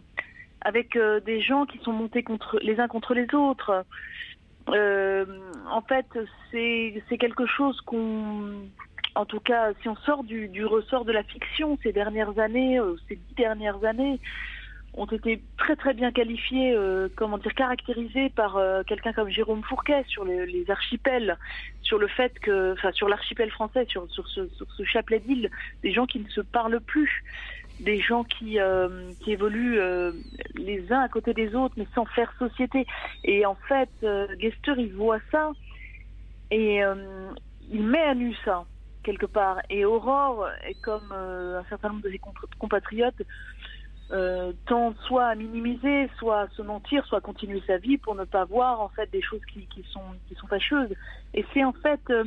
avec 0.59 0.97
euh, 0.97 1.21
des 1.21 1.39
gens 1.39 1.65
qui 1.65 1.77
sont 1.77 1.93
montés 1.93 2.23
contre 2.23 2.59
les 2.61 2.81
uns 2.81 2.89
contre 2.89 3.13
les 3.13 3.33
autres. 3.33 3.85
En 4.75 5.81
fait, 5.81 6.05
c'est 6.51 7.17
quelque 7.17 7.45
chose 7.45 7.79
qu'on 7.81 8.67
en 9.15 9.25
tout 9.25 9.39
cas, 9.39 9.73
si 9.81 9.89
on 9.89 9.95
sort 9.97 10.23
du, 10.23 10.65
ressort 10.65 11.05
de 11.05 11.11
la 11.11 11.23
fiction, 11.23 11.77
ces 11.83 11.91
dernières 11.91 12.37
années, 12.39 12.79
euh, 12.79 12.95
ces 13.07 13.15
dix 13.15 13.35
dernières 13.35 13.83
années, 13.83 14.19
ont 14.93 15.05
été 15.05 15.41
très 15.57 15.75
très 15.75 15.93
bien 15.93 16.11
qualifiées, 16.11 16.73
euh, 16.75 17.09
comment 17.15 17.37
dire, 17.37 17.53
caractérisées 17.53 18.29
par 18.29 18.57
euh, 18.57 18.81
quelqu'un 18.83 19.13
comme 19.13 19.29
Jérôme 19.29 19.63
Fourquet 19.63 20.03
sur 20.07 20.25
les, 20.25 20.65
archipels, 20.69 21.37
sur 21.81 21.99
le 21.99 22.07
fait 22.07 22.37
que, 22.39 22.73
enfin, 22.73 22.91
sur 22.91 23.07
l'archipel 23.07 23.51
français, 23.51 23.85
sur, 23.87 24.09
sur 24.11 24.27
ce, 24.27 24.47
sur 24.49 24.67
ce 24.71 24.83
chapelet 24.83 25.19
d'îles, 25.19 25.49
des 25.83 25.91
gens 25.91 26.05
qui 26.05 26.19
ne 26.19 26.29
se 26.29 26.41
parlent 26.41 26.79
plus, 26.79 27.23
des 27.79 27.99
gens 27.99 28.23
qui, 28.23 28.57
qui 29.21 29.31
évoluent 29.31 29.79
les 30.55 30.91
uns 30.91 30.99
à 30.99 31.09
côté 31.09 31.33
des 31.33 31.55
autres, 31.55 31.75
mais 31.77 31.87
sans 31.95 32.05
faire 32.05 32.31
société. 32.37 32.85
Et 33.23 33.45
en 33.45 33.55
fait, 33.67 33.89
Gester, 34.39 34.73
il 34.77 34.93
voit 34.93 35.19
ça 35.31 35.51
et 36.51 36.81
il 37.71 37.83
met 37.83 38.01
à 38.01 38.15
nu 38.15 38.35
ça 38.45 38.65
quelque 39.03 39.25
part. 39.25 39.59
Et 39.69 39.85
Aurore 39.85 40.47
comme 40.81 41.11
euh, 41.11 41.59
un 41.59 41.63
certain 41.65 41.89
nombre 41.89 42.03
de 42.03 42.09
ses 42.09 42.21
compatriotes, 42.57 43.21
euh, 44.11 44.53
tend 44.65 44.93
soit 45.05 45.27
à 45.27 45.35
minimiser, 45.35 46.09
soit 46.17 46.41
à 46.41 46.47
se 46.49 46.61
mentir, 46.61 47.05
soit 47.05 47.19
à 47.19 47.21
continuer 47.21 47.61
sa 47.67 47.77
vie 47.77 47.97
pour 47.97 48.15
ne 48.15 48.23
pas 48.23 48.45
voir 48.45 48.81
en 48.81 48.89
fait 48.89 49.09
des 49.11 49.21
choses 49.21 49.43
qui, 49.53 49.67
qui 49.67 49.83
sont 49.91 50.01
qui 50.27 50.35
sont 50.35 50.47
fâcheuses. 50.47 50.93
Et 51.33 51.45
c'est 51.53 51.63
en 51.63 51.73
fait 51.73 52.01
euh, 52.09 52.23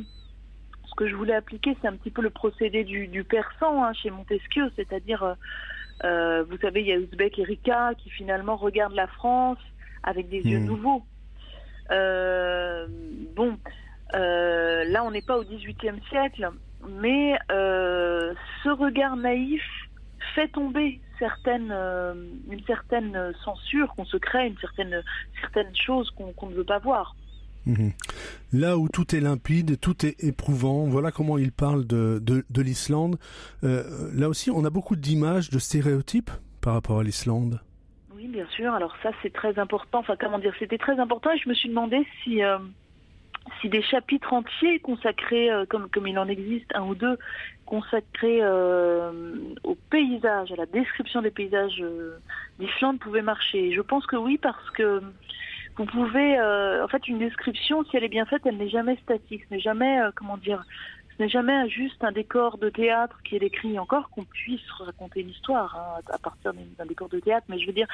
ce 0.93 0.95
que 0.95 1.07
je 1.07 1.15
voulais 1.15 1.33
appliquer, 1.33 1.75
c'est 1.81 1.87
un 1.87 1.95
petit 1.95 2.11
peu 2.11 2.21
le 2.21 2.29
procédé 2.29 2.83
du, 2.83 3.07
du 3.07 3.23
persan 3.23 3.83
hein, 3.83 3.93
chez 3.93 4.11
Montesquieu, 4.11 4.71
c'est-à-dire 4.75 5.35
euh, 6.03 6.43
vous 6.43 6.57
savez, 6.57 6.81
il 6.81 6.87
y 6.87 6.91
a 6.91 6.97
Uzbek 6.97 7.39
et 7.39 7.43
Rika 7.43 7.93
qui 7.97 8.09
finalement 8.09 8.55
regardent 8.55 8.95
la 8.95 9.07
France 9.07 9.57
avec 10.03 10.29
des 10.29 10.41
yeux 10.41 10.59
mmh. 10.59 10.65
nouveaux. 10.65 11.03
bon, 13.35 13.57
euh, 14.15 14.83
là, 14.85 15.03
on 15.03 15.11
n'est 15.11 15.21
pas 15.21 15.37
au 15.37 15.43
XVIIIe 15.43 16.01
siècle, 16.09 16.49
mais 16.87 17.37
euh, 17.51 18.33
ce 18.63 18.69
regard 18.69 19.15
naïf 19.15 19.63
fait 20.35 20.47
tomber 20.49 20.99
certaines, 21.19 21.71
euh, 21.71 22.13
une 22.49 22.63
certaine 22.65 23.33
censure 23.43 23.93
qu'on 23.95 24.05
se 24.05 24.17
crée, 24.17 24.47
une 24.47 24.57
certaine, 24.57 25.01
certaine 25.41 25.75
chose 25.75 26.11
qu'on 26.11 26.49
ne 26.49 26.55
veut 26.55 26.63
pas 26.63 26.79
voir. 26.79 27.15
Mhm. 27.65 27.91
Là 28.51 28.77
où 28.77 28.89
tout 28.89 29.15
est 29.15 29.19
limpide, 29.19 29.79
tout 29.79 30.05
est 30.05 30.21
éprouvant, 30.23 30.85
voilà 30.85 31.11
comment 31.11 31.37
il 31.37 31.51
parle 31.51 31.85
de, 31.85 32.19
de, 32.21 32.43
de 32.49 32.61
l'Islande. 32.61 33.17
là 33.61 34.29
aussi, 34.29 34.51
on 34.51 34.65
a 34.65 34.69
beaucoup 34.69 34.95
d'images, 34.95 35.49
de 35.49 35.59
stéréotypes 35.59 36.31
par 36.61 36.73
rapport 36.73 36.99
à 36.99 37.03
l'Islande. 37.03 37.61
Oui, 38.15 38.27
bien 38.27 38.47
sûr. 38.55 38.73
Alors 38.73 38.95
ça, 39.01 39.11
c'est 39.21 39.33
très 39.33 39.57
important. 39.59 39.99
Enfin, 39.99 40.15
comment 40.19 40.39
dire, 40.39 40.53
c'était 40.59 40.77
très 40.77 40.99
important 40.99 41.31
et 41.31 41.37
je 41.37 41.49
me 41.49 41.53
suis 41.53 41.69
demandé 41.69 42.05
si 42.23 42.41
si 43.61 43.69
des 43.69 43.81
chapitres 43.81 44.33
entiers 44.33 44.79
consacrés, 44.79 45.51
euh, 45.51 45.65
comme, 45.65 45.89
comme 45.89 46.07
il 46.07 46.17
en 46.17 46.27
existe 46.27 46.69
un 46.75 46.83
ou 46.83 46.95
deux, 46.95 47.17
consacrés 47.65 48.39
euh, 48.41 49.11
au 49.63 49.75
paysage, 49.89 50.51
à 50.51 50.55
la 50.55 50.65
description 50.65 51.21
des 51.21 51.31
paysages 51.31 51.81
euh, 51.81 52.17
d'Islande 52.59 52.99
pouvaient 52.99 53.21
marcher. 53.21 53.71
Je 53.73 53.81
pense 53.81 54.05
que 54.05 54.15
oui, 54.15 54.37
parce 54.37 54.69
que 54.71 55.01
vous 55.75 55.85
pouvez, 55.85 56.39
en 56.39 56.87
fait, 56.87 57.07
une 57.07 57.19
description, 57.19 57.83
si 57.85 57.97
elle 57.97 58.03
est 58.03 58.09
bien 58.09 58.25
faite, 58.25 58.43
elle 58.45 58.57
n'est 58.57 58.69
jamais 58.69 58.95
statique, 58.97 59.43
ce 59.49 59.53
n'est 59.53 59.59
jamais, 59.59 59.99
comment 60.15 60.37
dire, 60.37 60.63
ce 61.17 61.23
n'est 61.23 61.29
jamais 61.29 61.69
juste 61.69 62.03
un 62.03 62.11
décor 62.11 62.57
de 62.57 62.69
théâtre 62.69 63.19
qui 63.23 63.35
est 63.35 63.39
décrit, 63.39 63.77
encore 63.77 64.09
qu'on 64.09 64.23
puisse 64.23 64.67
raconter 64.79 65.21
une 65.21 65.29
histoire 65.29 65.75
hein, 65.75 66.01
à 66.11 66.17
partir 66.17 66.53
d'un 66.53 66.85
décor 66.85 67.07
de 67.09 67.19
théâtre, 67.19 67.45
mais 67.49 67.59
je 67.59 67.67
veux 67.67 67.73
dire, 67.73 67.87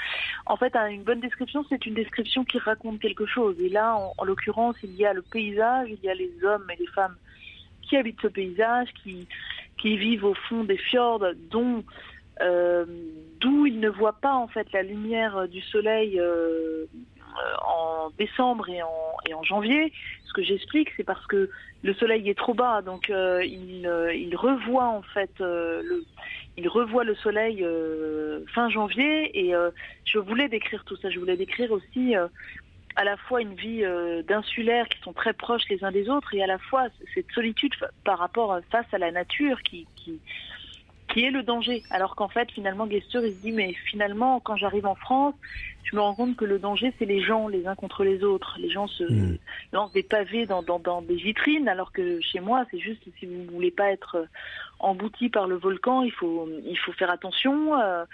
en 0.45 0.55
fait, 0.55 0.73
une 0.75 1.03
bonne 1.03 1.19
description, 1.19 1.65
c'est 1.67 1.86
une 1.86 1.95
description 1.95 2.45
qui 2.45 2.59
raconte 2.59 2.99
quelque 2.99 3.25
chose. 3.25 3.59
Et 3.59 3.69
là, 3.69 3.97
en, 4.17 4.23
l'occurrence, 4.23 4.77
il 4.84 4.95
y 4.95 5.05
a 5.05 5.13
le 5.13 5.21
paysage, 5.21 5.89
il 5.89 5.99
y 6.01 6.09
a 6.09 6.13
les 6.13 6.32
hommes 6.43 6.65
et 6.71 6.77
les 6.77 6.88
femmes 6.88 7.15
qui 7.82 7.97
habitent 7.97 8.21
ce 8.21 8.27
paysage, 8.27 8.88
qui, 9.03 9.27
qui 9.77 9.97
vivent 9.97 10.25
au 10.25 10.36
fond 10.36 10.63
des 10.63 10.77
fjords, 10.77 11.25
dont 11.51 11.84
euh, 12.41 12.86
d'où 13.41 13.65
ils 13.65 13.82
ne 13.82 13.89
voient 13.89 14.19
pas 14.21 14.34
en 14.34 14.47
fait 14.47 14.71
la 14.71 14.84
lumière 14.84 15.49
du 15.49 15.59
soleil 15.59 16.19
euh, 16.19 16.86
en 17.65 18.09
décembre 18.17 18.69
et 18.69 18.82
en, 18.82 19.17
et 19.27 19.34
en 19.34 19.43
janvier. 19.43 19.91
Ce 20.25 20.34
que 20.34 20.43
j'explique, 20.43 20.89
c'est 20.95 21.03
parce 21.03 21.25
que 21.27 21.49
le 21.82 21.93
soleil 21.93 22.30
est 22.30 22.38
trop 22.38 22.53
bas, 22.53 22.82
donc 22.82 23.09
euh, 23.09 23.43
il, 23.43 23.88
euh, 23.88 24.13
il, 24.13 24.36
revoit 24.36 24.88
en 24.88 25.01
fait 25.01 25.32
euh, 25.39 25.82
le, 25.84 26.03
il 26.57 26.67
revoit 26.67 27.03
le 27.03 27.15
soleil 27.15 27.65
fin 28.53 28.69
janvier. 28.69 29.39
Et 29.39 29.53
je 30.05 30.19
voulais 30.19 30.49
décrire 30.49 30.84
tout 30.84 30.97
ça. 30.97 31.09
Je 31.09 31.19
voulais 31.19 31.38
décrire 31.38 31.71
aussi 31.71 32.15
à 32.95 33.03
la 33.03 33.15
fois 33.15 33.41
une 33.41 33.53
vie 33.53 33.84
d'insulaires 34.27 34.89
qui 34.89 34.99
sont 35.01 35.13
très 35.13 35.34
proches 35.34 35.67
les 35.69 35.84
uns 35.84 35.91
des 35.91 36.09
autres 36.09 36.34
et 36.34 36.43
à 36.43 36.47
la 36.47 36.57
fois 36.57 36.88
cette 37.13 37.32
solitude 37.32 37.73
par 38.03 38.19
rapport 38.19 38.59
face 38.71 38.88
à 38.91 38.97
la 38.97 39.11
nature 39.11 39.61
qui 39.63 39.88
qui 41.10 41.24
est 41.24 41.32
le 41.32 41.43
danger. 41.43 41.84
Alors 41.89 42.16
qu'en 42.16 42.30
fait, 42.30 42.51
finalement, 42.51 42.89
Gester, 42.89 43.20
il 43.24 43.34
se 43.34 43.41
dit, 43.41 43.51
mais 43.51 43.74
finalement, 43.89 44.39
quand 44.39 44.55
j'arrive 44.55 44.86
en 44.86 44.95
France, 44.95 45.34
je 45.84 45.95
me 45.95 46.01
rends 46.01 46.14
compte 46.14 46.36
que 46.36 46.45
le 46.45 46.60
danger, 46.60 46.93
c'est 46.99 47.05
les 47.05 47.22
gens, 47.22 47.47
les 47.47 47.66
uns 47.68 47.76
contre 47.76 48.03
les 48.03 48.24
autres. 48.24 48.57
Les 48.60 48.70
gens 48.70 48.88
se 48.88 49.03
hmm. 49.03 49.38
lancent 49.74 49.91
des 49.91 50.03
pavés 50.03 50.45
dans, 50.45 50.62
dans, 50.62 50.80
dans, 50.80 51.01
des 51.01 51.16
vitrines, 51.16 51.68
alors 51.68 51.91
que 51.91 52.22
chez 52.22 52.39
moi, 52.39 52.66
c'est 52.70 52.80
juste 52.80 53.01
si 53.20 53.26
vous 53.26 53.43
ne 53.43 53.49
voulez 53.49 53.72
pas 53.72 53.91
être 53.91 54.28
embouti 54.80 55.30
par 55.30 55.47
le 55.47 55.55
volcan, 55.55 56.03
il 56.03 56.12
faut, 56.12 56.47
il 56.66 56.78
faut 56.78 56.93
faire 56.93 57.10
attention. 57.10 57.80
Euh, 57.80 58.05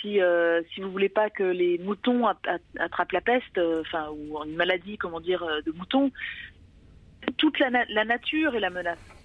si, 0.00 0.20
euh, 0.20 0.62
si 0.72 0.80
vous 0.80 0.90
voulez 0.90 1.10
pas 1.10 1.30
que 1.30 1.44
les 1.44 1.78
moutons 1.78 2.26
attrapent 2.26 3.12
la 3.12 3.20
peste, 3.20 3.58
euh, 3.58 3.82
enfin, 3.82 4.08
ou 4.10 4.42
une 4.44 4.56
maladie, 4.56 4.96
comment 4.96 5.20
dire, 5.20 5.46
de 5.64 5.70
moutons, 5.72 6.10
toute 7.36 7.58
la, 7.58 7.70
la 7.88 8.04
nature 8.04 8.54
est 8.56 8.60
la 8.60 8.70
menace. 8.70 9.21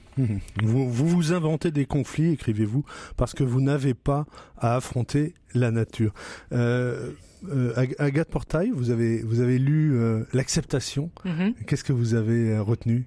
Vous, 0.63 0.89
vous, 0.89 1.33
inventez 1.33 1.71
des 1.71 1.85
conflits, 1.85 2.33
écrivez-vous, 2.33 2.83
parce 3.15 3.33
que 3.33 3.43
vous 3.43 3.61
n'avez 3.61 3.93
pas 3.93 4.25
à 4.57 4.75
affronter 4.75 5.33
la 5.53 5.71
nature. 5.71 6.13
Euh, 6.53 7.11
euh 7.49 7.73
Agathe 7.99 8.29
Portail, 8.29 8.71
vous 8.73 8.89
avez, 8.89 9.21
vous 9.21 9.39
avez 9.39 9.59
lu 9.59 9.93
euh, 9.93 10.23
L'acceptation. 10.33 11.11
Mhm. 11.25 11.53
Qu'est-ce 11.67 11.83
que 11.83 11.93
vous 11.93 12.13
avez 12.13 12.57
retenu? 12.57 13.05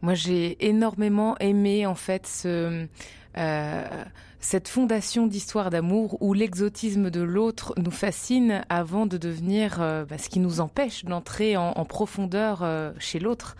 Moi, 0.00 0.14
j'ai 0.14 0.66
énormément 0.66 1.38
aimé, 1.38 1.86
en 1.86 1.94
fait, 1.94 2.26
ce, 2.26 2.86
cette 4.40 4.68
fondation 4.68 5.28
d'histoire 5.28 5.70
d'amour 5.70 6.20
où 6.20 6.34
l'exotisme 6.34 7.08
de 7.08 7.20
l'autre 7.20 7.72
nous 7.76 7.92
fascine 7.92 8.64
avant 8.68 9.06
de 9.06 9.16
devenir 9.16 9.78
bah, 9.78 10.18
ce 10.18 10.28
qui 10.28 10.40
nous 10.40 10.60
empêche 10.60 11.04
d'entrer 11.04 11.56
en, 11.56 11.70
en, 11.70 11.84
profondeur 11.84 12.66
chez 12.98 13.20
l'autre. 13.20 13.56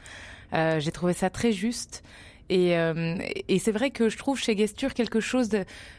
j'ai 0.53 0.91
trouvé 0.91 1.13
ça 1.13 1.31
très 1.31 1.53
juste. 1.53 2.03
Et, 2.53 2.77
euh, 2.77 3.17
et 3.49 3.59
c'est 3.59 3.73
vrai 3.73 3.91
que 3.91 4.11
je 4.11 4.19
trouve 4.19 4.39
chez 4.39 4.55
Gesture 4.55 4.93
quelque 4.93 5.21
chose 5.21 5.49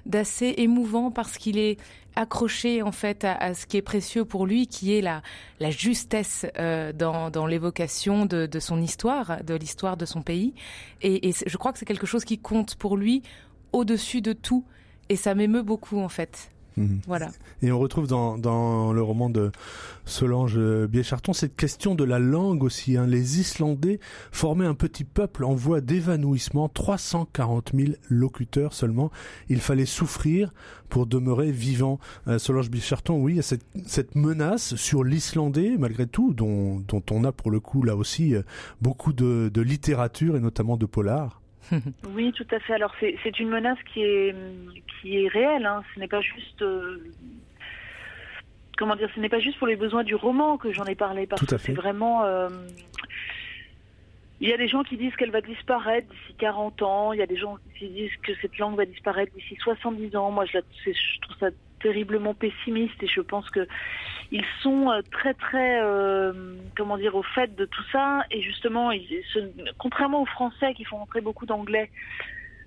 d'assez 0.06 0.54
émouvant 0.58 1.10
parce 1.10 1.40
qu'il 1.40 1.58
est 1.58 1.80
accroché 2.16 2.84
en 2.84 2.92
fait 2.92 3.24
à, 3.24 3.56
ce 3.56 3.66
qui 3.66 3.78
est 3.78 3.82
précieux 3.82 4.24
pour 4.24 4.46
lui, 4.46 4.68
qui 4.68 4.96
est 4.96 5.02
la, 5.02 5.24
justesse 5.72 6.46
euh, 6.60 6.94
dans, 6.94 7.48
l'évocation 7.48 8.28
de, 8.28 8.60
son 8.60 8.84
histoire, 8.84 9.44
de 9.44 9.56
l'histoire 9.56 9.98
de 9.98 10.06
son 10.06 10.22
pays. 10.22 10.54
Et 11.02 11.32
je 11.32 11.58
crois 11.58 11.74
que 11.74 11.80
c'est 11.80 11.86
quelque 11.86 12.06
chose 12.06 12.24
qui 12.24 12.38
compte 12.38 12.76
pour 12.76 12.98
lui 12.98 13.24
au-dessus 13.72 14.22
de 14.22 14.34
tout. 14.34 14.64
Et 15.10 15.16
ça 15.16 15.34
m'émeut 15.34 15.64
beaucoup 15.64 16.00
en 16.00 16.10
fait. 16.10 16.53
Mhm. 16.78 17.02
Voilà. 17.08 17.30
Et 17.62 17.72
on 17.72 17.80
retrouve 17.80 18.08
dans, 18.08 18.38
dans 18.38 18.94
le 18.94 19.02
roman 19.02 19.30
de 19.30 19.52
Solange 20.06 20.60
Biécharton 20.88 21.34
cette 21.34 21.56
question 21.56 21.96
de 21.96 22.04
la 22.04 22.20
langue 22.20 22.64
aussi. 22.64 22.98
Hein. 22.98 23.08
Les 23.08 23.40
Islandais 23.40 24.00
formaient 24.32 24.66
un 24.66 24.74
petit 24.74 25.04
peuple 25.04 25.46
en 25.46 25.54
voie 25.54 25.82
d'évanouissement, 25.82 26.70
340 26.70 27.72
000 27.74 27.94
locuteurs 28.10 28.74
seulement. 28.74 29.12
Il 29.50 29.62
fallait 29.62 29.86
souffrir 29.86 30.52
pour 30.90 31.06
demeurer 31.08 31.52
vivant. 31.52 32.00
Euh, 32.28 32.38
Solange 32.38 32.70
Biécharton, 32.70 33.20
oui, 33.20 33.34
il 33.34 33.36
y 33.38 33.40
a 33.40 33.44
cette, 33.44 33.66
cette 33.86 34.16
menace 34.16 34.76
sur 34.76 35.04
l'Islandais, 35.04 35.76
malgré 35.80 36.06
tout, 36.06 36.34
dont, 36.34 36.80
dont 36.88 37.04
on 37.12 37.24
a 37.24 37.32
pour 37.32 37.52
le 37.52 37.60
coup 37.60 37.84
là 37.84 37.96
aussi 37.96 38.36
euh, 38.36 38.44
beaucoup 38.82 39.14
de, 39.14 39.50
de 39.54 39.62
littérature 39.62 40.36
et 40.36 40.40
notamment 40.40 40.78
de 40.78 40.86
polar. 40.86 41.43
oui, 42.16 42.32
tout 42.34 42.48
à 42.52 42.60
fait. 42.60 42.74
Alors 42.74 42.94
c'est 43.00 43.40
une 43.40 43.50
menace 43.50 43.78
qui 43.94 44.04
est 44.04 44.36
qui 45.02 45.24
est 45.24 45.28
réelle. 45.28 45.66
Hein. 45.66 45.84
Ce 45.94 46.00
n'est 46.00 46.08
pas 46.08 46.22
juste. 46.22 46.62
Euh, 46.62 47.04
comment 48.78 48.96
dire, 48.96 49.10
ce 49.16 49.20
n'est 49.20 49.30
pas 49.30 49.40
juste 49.40 49.58
pour 49.58 49.68
les 49.68 49.76
besoins 49.76 50.04
du 50.04 50.16
roman 50.16 50.58
que 50.58 50.72
j'en 50.72 50.86
ai 50.86 50.96
parlé, 50.96 51.28
parce 51.28 51.46
que 51.46 51.58
c'est 51.58 51.74
vraiment. 51.74 52.24
Euh, 52.24 52.50
il 54.42 54.50
y 54.50 54.54
a 54.54 54.58
des 54.58 54.68
gens 54.68 54.84
qui 54.84 54.98
disent 54.98 55.16
qu'elle 55.16 55.32
va 55.32 55.42
disparaître 55.42 56.08
d'ici 56.10 56.36
40 56.38 56.82
ans, 56.82 57.14
il 57.14 57.20
y 57.20 57.22
a 57.22 57.28
des 57.28 57.38
gens 57.38 57.58
qui 57.78 57.88
disent 57.88 58.16
que 58.24 58.34
cette 58.42 58.58
langue 58.58 58.76
va 58.76 58.86
disparaître 58.86 59.34
d'ici 59.34 59.56
70 59.64 60.16
ans. 60.18 60.32
Moi, 60.32 60.44
je, 60.46 60.58
je, 60.86 61.22
trouve 61.22 61.38
ça 61.40 61.50
terriblement 61.84 62.34
pessimiste 62.34 63.04
et 63.04 63.08
je 63.08 63.22
pense 63.22 63.48
que 63.52 63.68
ils 64.32 64.46
sont 64.62 64.90
euh, 64.90 65.02
très 65.12 65.36
très 65.36 65.82
euh, 65.84 66.56
comment 66.76 66.98
dire 66.98 67.16
au 67.16 67.24
fait 67.24 67.54
de 67.56 67.66
tout 67.66 67.84
ça 67.92 68.24
et 68.32 68.42
justement 68.42 68.92
ils, 68.92 69.06
contrairement 69.78 70.24
aux 70.24 70.26
Français 70.26 70.74
qui 70.74 70.86
font 70.86 71.00
entrer 71.00 71.22
beaucoup 71.22 71.46
d'anglais 71.46 71.92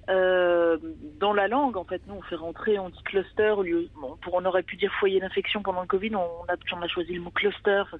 euh, 0.08 0.76
dans 1.18 1.32
la 1.32 1.48
langue, 1.48 1.76
en 1.76 1.82
fait, 1.82 2.00
nous, 2.06 2.14
on 2.14 2.22
fait 2.22 2.36
rentrer, 2.36 2.78
on 2.78 2.90
dit 2.90 3.02
cluster, 3.04 3.50
au 3.50 3.62
lieu, 3.64 3.88
pour, 4.22 4.34
on 4.34 4.44
aurait 4.44 4.62
pu 4.62 4.76
dire 4.76 4.92
foyer 5.00 5.18
d'infection 5.18 5.62
pendant 5.62 5.80
le 5.80 5.88
Covid, 5.88 6.14
on 6.14 6.44
a, 6.48 6.54
on 6.72 6.80
a 6.80 6.86
choisi 6.86 7.14
le 7.14 7.22
mot 7.22 7.30
cluster. 7.30 7.82
Enfin, 7.82 7.96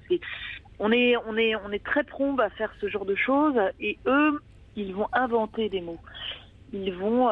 on 0.79 0.93
est, 0.93 1.17
on 1.27 1.35
est, 1.35 1.55
on 1.57 1.71
est 1.73 1.83
très 1.83 2.05
prompt 2.05 2.39
à 2.39 2.49
faire 2.51 2.71
ce 2.79 2.87
genre 2.87 3.03
de 3.03 3.15
choses, 3.15 3.59
et 3.81 3.97
eux, 4.05 4.41
ils 4.77 4.95
vont 4.95 5.09
inventer 5.11 5.67
des 5.67 5.81
mots. 5.81 5.99
Ils 6.71 6.93
vont, 6.93 7.29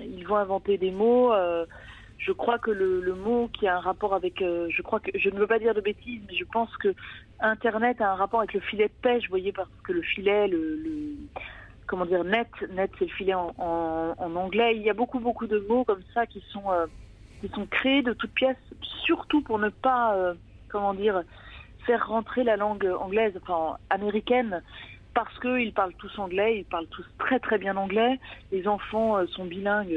ils 0.00 0.24
vont 0.24 0.36
inventer 0.36 0.78
des 0.78 0.92
mots. 0.92 1.32
Je 2.18 2.32
crois 2.32 2.58
que 2.58 2.70
le, 2.70 3.00
le, 3.00 3.14
mot 3.14 3.48
qui 3.52 3.66
a 3.66 3.76
un 3.76 3.80
rapport 3.80 4.14
avec, 4.14 4.40
euh, 4.40 4.68
je 4.70 4.82
crois 4.82 5.00
que, 5.00 5.10
je 5.14 5.28
ne 5.30 5.38
veux 5.38 5.46
pas 5.46 5.58
dire 5.58 5.74
de 5.74 5.80
bêtises, 5.80 6.22
mais 6.28 6.34
je 6.34 6.44
pense 6.44 6.74
que 6.78 6.94
Internet 7.40 8.00
a 8.00 8.12
un 8.12 8.14
rapport 8.14 8.40
avec 8.40 8.54
le 8.54 8.60
filet 8.60 8.88
de 8.88 9.02
pêche, 9.02 9.24
vous 9.24 9.30
voyez, 9.30 9.52
parce 9.52 9.68
que 9.84 9.92
le 9.92 10.02
filet, 10.02 10.48
le, 10.48 10.76
le 10.76 11.16
comment 11.86 12.06
dire, 12.06 12.24
net, 12.24 12.48
net 12.70 12.90
c'est 12.98 13.04
le 13.04 13.10
filet 13.10 13.34
en, 13.34 13.54
en, 13.58 14.36
anglais. 14.36 14.76
Il 14.76 14.82
y 14.82 14.90
a 14.90 14.94
beaucoup, 14.94 15.20
beaucoup 15.20 15.46
de 15.46 15.58
mots 15.58 15.84
comme 15.84 16.02
ça 16.14 16.26
qui 16.26 16.42
sont, 16.50 16.70
euh, 16.70 16.86
qui 17.40 17.48
sont 17.48 17.66
créés 17.66 18.02
de 18.02 18.12
toutes 18.12 18.32
pièces, 18.32 18.56
surtout 19.04 19.42
pour 19.42 19.58
ne 19.58 19.68
pas, 19.68 20.14
euh, 20.14 20.34
comment 20.68 20.94
dire, 20.94 21.22
faire 21.84 22.08
rentrer 22.08 22.44
la 22.44 22.56
langue 22.56 22.90
anglaise, 22.98 23.34
enfin 23.42 23.76
américaine, 23.90 24.62
parce 25.14 25.38
qu'ils 25.38 25.72
parlent 25.72 25.94
tous 25.94 26.18
anglais, 26.18 26.58
ils 26.58 26.64
parlent 26.64 26.88
tous 26.88 27.06
très 27.18 27.38
très 27.38 27.58
bien 27.58 27.76
anglais. 27.76 28.18
Les 28.52 28.66
enfants 28.66 29.16
euh, 29.16 29.26
sont 29.26 29.44
bilingues 29.44 29.96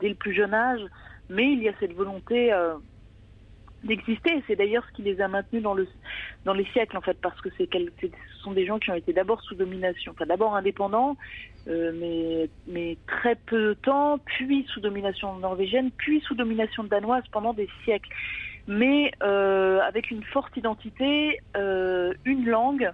dès 0.00 0.08
le 0.10 0.14
plus 0.14 0.34
jeune 0.34 0.54
âge, 0.54 0.82
mais 1.30 1.52
il 1.52 1.62
y 1.62 1.68
a 1.68 1.72
cette 1.80 1.94
volonté 1.94 2.52
d'exister. 3.84 4.42
C'est 4.46 4.56
d'ailleurs 4.56 4.84
ce 4.88 4.92
qui 4.96 5.02
les 5.02 5.20
a 5.20 5.28
maintenus 5.28 5.62
dans 5.62 5.74
le 5.74 5.86
dans 6.44 6.52
les 6.52 6.64
siècles 6.66 6.96
en 6.96 7.00
fait, 7.00 7.18
parce 7.20 7.40
que 7.40 7.48
ce 7.50 7.66
sont 8.42 8.52
des 8.52 8.66
gens 8.66 8.78
qui 8.78 8.90
ont 8.90 8.94
été 8.94 9.12
d'abord 9.12 9.40
sous 9.42 9.54
domination, 9.54 10.12
enfin 10.12 10.26
d'abord 10.26 10.54
indépendants, 10.54 11.16
euh, 11.68 11.92
mais 11.94 12.48
mais 12.66 12.96
très 13.06 13.36
peu 13.46 13.68
de 13.68 13.74
temps, 13.74 14.18
puis 14.18 14.66
sous 14.72 14.80
domination 14.80 15.36
norvégienne, 15.38 15.90
puis 15.96 16.20
sous 16.20 16.34
domination 16.34 16.84
danoise 16.84 17.24
pendant 17.32 17.52
des 17.52 17.68
siècles, 17.84 18.10
mais 18.66 19.12
euh, 19.22 19.80
avec 19.80 20.10
une 20.10 20.24
forte 20.24 20.56
identité, 20.56 21.40
euh, 21.56 22.12
une 22.24 22.46
langue. 22.46 22.90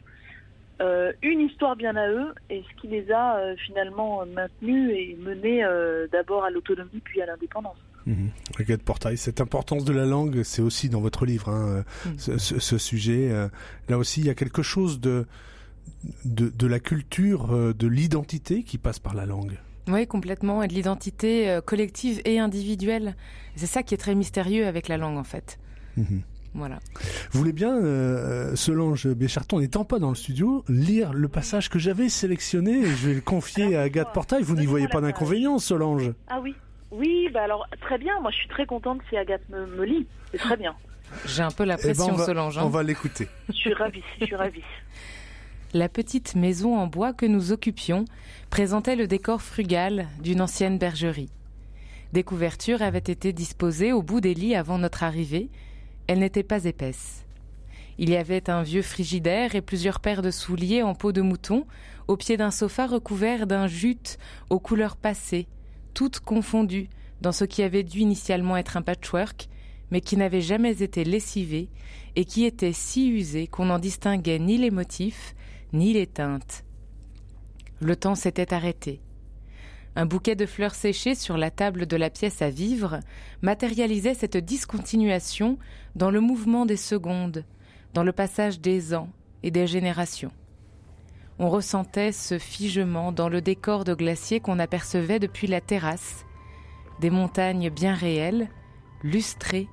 une 1.22 1.40
histoire 1.40 1.74
bien 1.74 1.96
à 1.96 2.06
eux 2.08 2.34
et 2.50 2.62
ce 2.68 2.80
qui 2.80 2.88
les 2.88 3.10
a 3.10 3.56
finalement 3.66 4.26
maintenus 4.26 4.92
et 4.92 5.16
menés 5.18 5.64
d'abord 6.12 6.44
à 6.44 6.50
l'autonomie 6.50 7.00
puis 7.02 7.22
à 7.22 7.26
l'indépendance. 7.26 7.80
Mmh. 8.06 8.76
Portail, 8.84 9.18
cette 9.18 9.40
importance 9.40 9.84
de 9.84 9.92
la 9.92 10.06
langue, 10.06 10.42
c'est 10.44 10.62
aussi 10.62 10.88
dans 10.88 11.00
votre 11.00 11.26
livre, 11.26 11.48
hein, 11.48 11.84
mhm. 12.06 12.38
ce, 12.38 12.78
sujet. 12.78 13.30
Euh, 13.30 13.48
là 13.88 13.98
aussi, 13.98 14.20
il 14.20 14.26
y 14.26 14.30
a 14.30 14.34
quelque 14.34 14.62
chose 14.62 15.00
de, 15.00 15.26
de, 16.24 16.66
la 16.66 16.78
culture, 16.78 17.52
euh, 17.52 17.74
de 17.74 17.88
l'identité 17.88 18.62
qui 18.62 18.78
passe 18.78 19.00
par 19.00 19.14
la 19.14 19.26
langue. 19.26 19.58
Oui, 19.88 20.06
complètement, 20.06 20.62
et 20.62 20.68
de 20.68 20.74
l'identité 20.74 21.50
euh, 21.50 21.60
collective 21.60 22.20
et 22.24 22.38
individuelle. 22.38 23.16
C'est 23.56 23.66
ça 23.66 23.82
qui 23.82 23.94
est 23.94 23.98
très 23.98 24.14
mystérieux 24.14 24.66
avec 24.66 24.86
la 24.86 24.98
langue, 24.98 25.18
en 25.18 25.24
fait. 25.24 25.58
Mhm. 25.96 26.22
Voilà. 26.54 26.78
Vous 27.32 27.40
voulez 27.40 27.52
bien, 27.52 27.76
Solange 28.54 29.08
Bécharton, 29.08 29.60
n'étant 29.60 29.84
pas 29.84 29.98
dans 29.98 30.08
le 30.08 30.14
studio, 30.14 30.64
lire 30.70 31.12
le 31.12 31.28
passage 31.28 31.68
que 31.68 31.78
j'avais 31.78 32.08
sélectionné 32.08 32.82
Je 32.82 33.08
vais 33.08 33.14
le 33.14 33.20
confier 33.20 33.76
à 33.76 33.82
Agathe 33.82 34.14
Portail. 34.14 34.42
Vous 34.42 34.56
n'y 34.56 34.64
voyez 34.64 34.88
pas 34.88 35.02
d'inconvénient, 35.02 35.58
Solange? 35.58 36.14
Ah 36.28 36.40
oui, 36.42 36.54
oui, 36.96 37.28
bah 37.32 37.44
alors 37.44 37.66
très 37.80 37.98
bien. 37.98 38.18
Moi, 38.20 38.30
je 38.30 38.36
suis 38.36 38.48
très 38.48 38.66
contente 38.66 39.00
si 39.08 39.16
Agathe 39.16 39.48
me, 39.48 39.84
lit. 39.84 40.06
C'est 40.32 40.38
très 40.38 40.56
bien. 40.56 40.74
J'ai 41.26 41.42
un 41.42 41.50
peu 41.50 41.64
la 41.64 41.76
pression, 41.76 42.14
eh 42.14 42.16
ben, 42.16 42.24
Solange. 42.24 42.58
Hein. 42.58 42.62
On 42.64 42.68
va 42.68 42.82
l'écouter. 42.82 43.28
Je 43.48 43.54
suis 43.54 43.74
ravie. 43.74 44.02
Je 44.20 44.26
suis 44.26 44.36
ravie. 44.36 44.62
La 45.74 45.88
petite 45.88 46.34
maison 46.34 46.76
en 46.78 46.86
bois 46.86 47.12
que 47.12 47.26
nous 47.26 47.52
occupions 47.52 48.04
présentait 48.50 48.96
le 48.96 49.06
décor 49.06 49.42
frugal 49.42 50.06
d'une 50.20 50.40
ancienne 50.40 50.78
bergerie. 50.78 51.30
Des 52.12 52.22
couvertures 52.22 52.82
avaient 52.82 52.98
été 52.98 53.32
disposées 53.32 53.92
au 53.92 54.02
bout 54.02 54.20
des 54.20 54.34
lits 54.34 54.54
avant 54.54 54.78
notre 54.78 55.02
arrivée. 55.02 55.50
Elles 56.06 56.20
n'étaient 56.20 56.42
pas 56.42 56.64
épaisses. 56.64 57.26
Il 57.98 58.10
y 58.10 58.16
avait 58.16 58.50
un 58.50 58.62
vieux 58.62 58.82
frigidaire 58.82 59.54
et 59.54 59.62
plusieurs 59.62 60.00
paires 60.00 60.22
de 60.22 60.30
souliers 60.30 60.82
en 60.82 60.94
peau 60.94 61.12
de 61.12 61.22
mouton 61.22 61.66
au 62.08 62.16
pied 62.16 62.36
d'un 62.36 62.50
sofa 62.50 62.86
recouvert 62.86 63.46
d'un 63.46 63.66
jute 63.66 64.18
aux 64.50 64.60
couleurs 64.60 64.96
passées, 64.96 65.48
toutes 65.96 66.20
confondues 66.20 66.90
dans 67.22 67.32
ce 67.32 67.46
qui 67.46 67.62
avait 67.62 67.82
dû 67.82 68.00
initialement 68.00 68.58
être 68.58 68.76
un 68.76 68.82
patchwork, 68.82 69.48
mais 69.90 70.02
qui 70.02 70.18
n'avait 70.18 70.42
jamais 70.42 70.82
été 70.82 71.04
lessivé 71.04 71.70
et 72.16 72.26
qui 72.26 72.44
était 72.44 72.74
si 72.74 73.08
usé 73.08 73.46
qu'on 73.46 73.64
n'en 73.64 73.78
distinguait 73.78 74.38
ni 74.38 74.58
les 74.58 74.70
motifs, 74.70 75.34
ni 75.72 75.94
les 75.94 76.06
teintes. 76.06 76.64
Le 77.80 77.96
temps 77.96 78.14
s'était 78.14 78.52
arrêté. 78.52 79.00
Un 79.94 80.04
bouquet 80.04 80.36
de 80.36 80.44
fleurs 80.44 80.74
séchées 80.74 81.14
sur 81.14 81.38
la 81.38 81.50
table 81.50 81.86
de 81.86 81.96
la 81.96 82.10
pièce 82.10 82.42
à 82.42 82.50
vivre 82.50 83.00
matérialisait 83.40 84.12
cette 84.12 84.36
discontinuation 84.36 85.58
dans 85.94 86.10
le 86.10 86.20
mouvement 86.20 86.66
des 86.66 86.76
secondes, 86.76 87.46
dans 87.94 88.04
le 88.04 88.12
passage 88.12 88.60
des 88.60 88.92
ans 88.92 89.08
et 89.42 89.50
des 89.50 89.66
générations. 89.66 90.32
On 91.38 91.50
ressentait 91.50 92.12
ce 92.12 92.38
figement 92.38 93.12
dans 93.12 93.28
le 93.28 93.42
décor 93.42 93.84
de 93.84 93.92
glacier 93.92 94.40
qu'on 94.40 94.58
apercevait 94.58 95.18
depuis 95.18 95.46
la 95.46 95.60
terrasse, 95.60 96.24
des 96.98 97.10
montagnes 97.10 97.68
bien 97.68 97.92
réelles, 97.92 98.48
lustrées, 99.02 99.68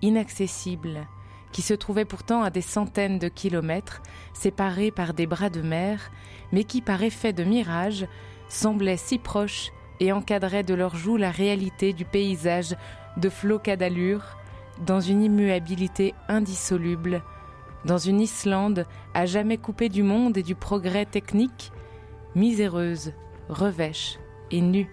inaccessibles, 0.00 1.06
qui 1.52 1.60
se 1.60 1.74
trouvaient 1.74 2.06
pourtant 2.06 2.42
à 2.42 2.48
des 2.48 2.62
centaines 2.62 3.18
de 3.18 3.28
kilomètres, 3.28 4.00
séparées 4.32 4.90
par 4.90 5.12
des 5.12 5.26
bras 5.26 5.50
de 5.50 5.60
mer, 5.60 6.10
mais 6.50 6.64
qui, 6.64 6.80
par 6.80 7.02
effet 7.02 7.34
de 7.34 7.44
mirage, 7.44 8.06
semblaient 8.48 8.96
si 8.96 9.18
proches 9.18 9.70
et 10.00 10.12
encadraient 10.12 10.64
de 10.64 10.72
leurs 10.72 10.96
joues 10.96 11.18
la 11.18 11.30
réalité 11.30 11.92
du 11.92 12.06
paysage 12.06 12.74
de 13.18 13.28
flocas 13.28 13.76
d'allure, 13.76 14.38
dans 14.86 15.00
une 15.00 15.22
immuabilité 15.22 16.14
indissoluble, 16.28 17.22
dans 17.84 17.98
une 17.98 18.20
Islande 18.20 18.86
à 19.14 19.26
jamais 19.26 19.58
coupée 19.58 19.88
du 19.88 20.02
monde 20.02 20.36
et 20.36 20.42
du 20.42 20.54
progrès 20.54 21.06
technique, 21.06 21.72
miséreuse, 22.34 23.12
revêche 23.48 24.18
et 24.50 24.60
nue. 24.60 24.90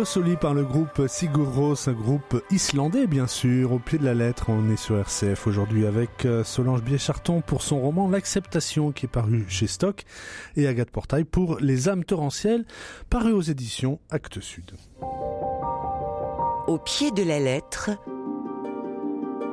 Glossoli 0.00 0.36
par 0.36 0.54
le 0.54 0.64
groupe 0.64 1.02
Sigur 1.08 1.52
Rós, 1.54 1.86
un 1.86 1.92
groupe 1.92 2.42
islandais 2.50 3.06
bien 3.06 3.26
sûr, 3.26 3.72
au 3.72 3.78
pied 3.78 3.98
de 3.98 4.04
la 4.06 4.14
lettre. 4.14 4.46
On 4.48 4.70
est 4.70 4.78
sur 4.78 4.96
RCF 4.96 5.46
aujourd'hui 5.46 5.84
avec 5.84 6.24
euh, 6.24 6.42
Solange 6.42 6.80
Biécharton 6.80 7.42
pour 7.42 7.60
son 7.60 7.78
roman 7.82 8.08
L'acceptation 8.08 8.92
qui 8.92 9.04
est 9.04 9.10
paru 9.10 9.44
chez 9.50 9.66
Stock 9.66 10.04
et 10.56 10.66
Agathe 10.66 10.90
Portail 10.90 11.24
pour 11.24 11.60
Les 11.60 11.90
âmes 11.90 12.04
torrentielles 12.04 12.64
paru 13.10 13.32
aux 13.32 13.42
éditions 13.42 14.00
Actes 14.08 14.40
Sud. 14.40 14.72
Au 16.66 16.78
pied 16.78 17.10
de 17.10 17.22
la 17.22 17.38
lettre, 17.38 17.90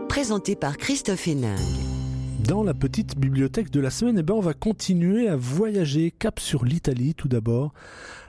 présenté 0.07 0.55
par 0.55 0.77
Christophe 0.77 1.27
Héningue. 1.27 1.96
Dans 2.45 2.63
la 2.63 2.73
petite 2.73 3.17
bibliothèque 3.17 3.71
de 3.71 3.79
la 3.79 3.89
semaine, 3.89 4.19
eh 4.19 4.23
ben, 4.23 4.35
on 4.35 4.41
va 4.41 4.53
continuer 4.53 5.27
à 5.27 5.35
voyager 5.35 6.11
cap 6.11 6.39
sur 6.39 6.63
l'Italie 6.63 7.15
tout 7.15 7.27
d'abord 7.27 7.73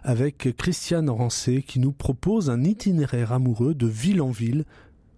avec 0.02 0.56
Christiane 0.56 1.10
Rancé 1.10 1.62
qui 1.62 1.78
nous 1.78 1.92
propose 1.92 2.48
un 2.48 2.64
itinéraire 2.64 3.32
amoureux 3.32 3.74
de 3.74 3.86
ville 3.86 4.22
en 4.22 4.30
ville 4.30 4.64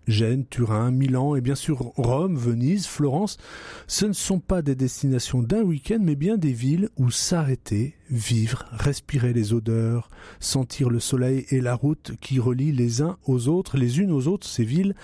Gênes, 0.09 0.45
Turin, 0.45 0.91
Milan 0.91 1.36
et 1.36 1.41
bien 1.41 1.55
sûr 1.55 1.93
Rome, 1.97 2.36
Venise, 2.36 2.86
Florence, 2.86 3.36
ce 3.86 4.07
ne 4.07 4.12
sont 4.12 4.41
pas 4.41 4.61
des 4.61 4.74
destinations 4.74 5.43
d'un 5.43 5.62
week-end, 5.62 5.99
mais 6.01 6.16
bien 6.16 6.36
des 6.36 6.53
villes 6.53 6.88
où 6.97 7.11
s'arrêter, 7.11 7.95
vivre, 8.11 8.64
respirer 8.72 9.32
les 9.32 9.53
odeurs, 9.53 10.11
sentir 10.41 10.91
le 10.91 11.01
soleil 11.01 11.47
et 11.51 11.61
la 11.61 11.74
route 11.74 12.12
qui 12.20 12.41
relie 12.41 12.72
les 12.72 13.03
uns 13.03 13.18
aux 13.24 13.47
autres, 13.47 13.76
les 13.76 14.01
unes 14.01 14.11
aux 14.11 14.26
autres, 14.26 14.49
ces 14.49 14.64
villes. 14.64 14.97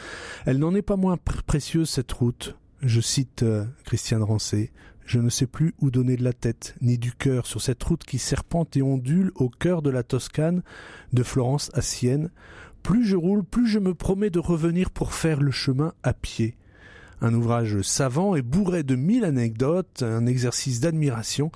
Elle 0.45 0.59
n'en 0.59 0.74
est 0.74 0.82
pas 0.82 0.97
moins 0.97 1.18
précieuse 1.47 1.89
cette 1.89 2.12
route. 2.12 2.57
Je 2.83 3.01
cite 3.01 3.43
euh, 3.43 3.64
Christiane 3.85 4.22
Rancé. 4.22 4.70
Je 5.07 5.18
ne 5.18 5.31
sais 5.31 5.47
plus 5.47 5.74
où 5.81 5.91
donner 5.91 6.16
de 6.16 6.24
la 6.24 6.33
tête, 6.33 6.74
ni 6.81 6.99
du 6.99 7.12
cœur 7.12 7.47
sur 7.47 7.62
cette 7.62 7.83
route 7.83 8.05
qui 8.05 8.18
serpente 8.18 8.77
et 8.77 8.83
ondule 8.83 9.31
au 9.37 9.49
cœur 9.49 9.81
de 9.81 9.91
la 9.91 10.03
Toscane, 10.03 10.62
de 11.12 11.22
Florence 11.22 11.70
à 11.74 11.81
Sienne, 11.81 12.31
plus 12.83 13.05
je 13.05 13.16
roule, 13.16 13.45
plus 13.45 13.68
je 13.68 13.79
me 13.79 13.95
promets 13.95 14.31
de 14.31 14.41
revenir 14.41 14.91
pour 14.91 15.14
faire 15.14 15.41
le 15.41 15.53
chemin 15.53 15.93
à 16.03 16.12
pied. 16.12 16.57
Un 17.20 17.35
ouvrage 17.35 17.83
savant 17.83 18.35
et 18.35 18.43
bourré 18.43 18.83
de 18.83 18.97
mille 18.97 19.24
anecdotes, 19.24 20.03
un 20.03 20.27
exercice 20.27 20.81
d'admiration, 20.81 21.51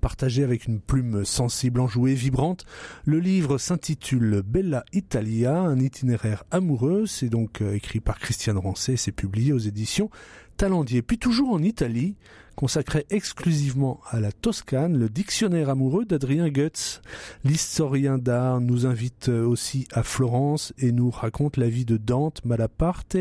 partagé 0.00 0.42
avec 0.42 0.66
une 0.66 0.80
plume 0.80 1.24
sensible, 1.24 1.80
enjouée, 1.80 2.14
vibrante. 2.14 2.66
Le 3.04 3.20
livre 3.20 3.58
s'intitule 3.58 4.42
Bella 4.44 4.84
Italia, 4.92 5.58
un 5.60 5.78
itinéraire 5.78 6.44
amoureux. 6.50 7.06
C'est 7.06 7.28
donc 7.28 7.62
euh, 7.62 7.74
écrit 7.74 8.00
par 8.00 8.18
Christiane 8.18 8.58
Rancé, 8.58 8.96
c'est 8.96 9.12
publié 9.12 9.52
aux 9.52 9.58
éditions 9.58 10.10
Talendier. 10.56 11.02
Puis 11.02 11.18
toujours 11.18 11.50
en 11.50 11.62
Italie, 11.62 12.16
consacré 12.56 13.06
exclusivement 13.10 14.00
à 14.10 14.20
la 14.20 14.32
Toscane, 14.32 14.98
le 14.98 15.08
dictionnaire 15.08 15.70
amoureux 15.70 16.04
d'Adrien 16.04 16.48
Goetz. 16.48 17.00
L'historien 17.44 18.18
d'art 18.18 18.60
nous 18.60 18.86
invite 18.86 19.28
aussi 19.28 19.88
à 19.92 20.02
Florence 20.02 20.72
et 20.78 20.92
nous 20.92 21.10
raconte 21.10 21.56
la 21.56 21.68
vie 21.68 21.84
de 21.84 21.96
Dante, 21.96 22.44
Malaparte, 22.44 23.16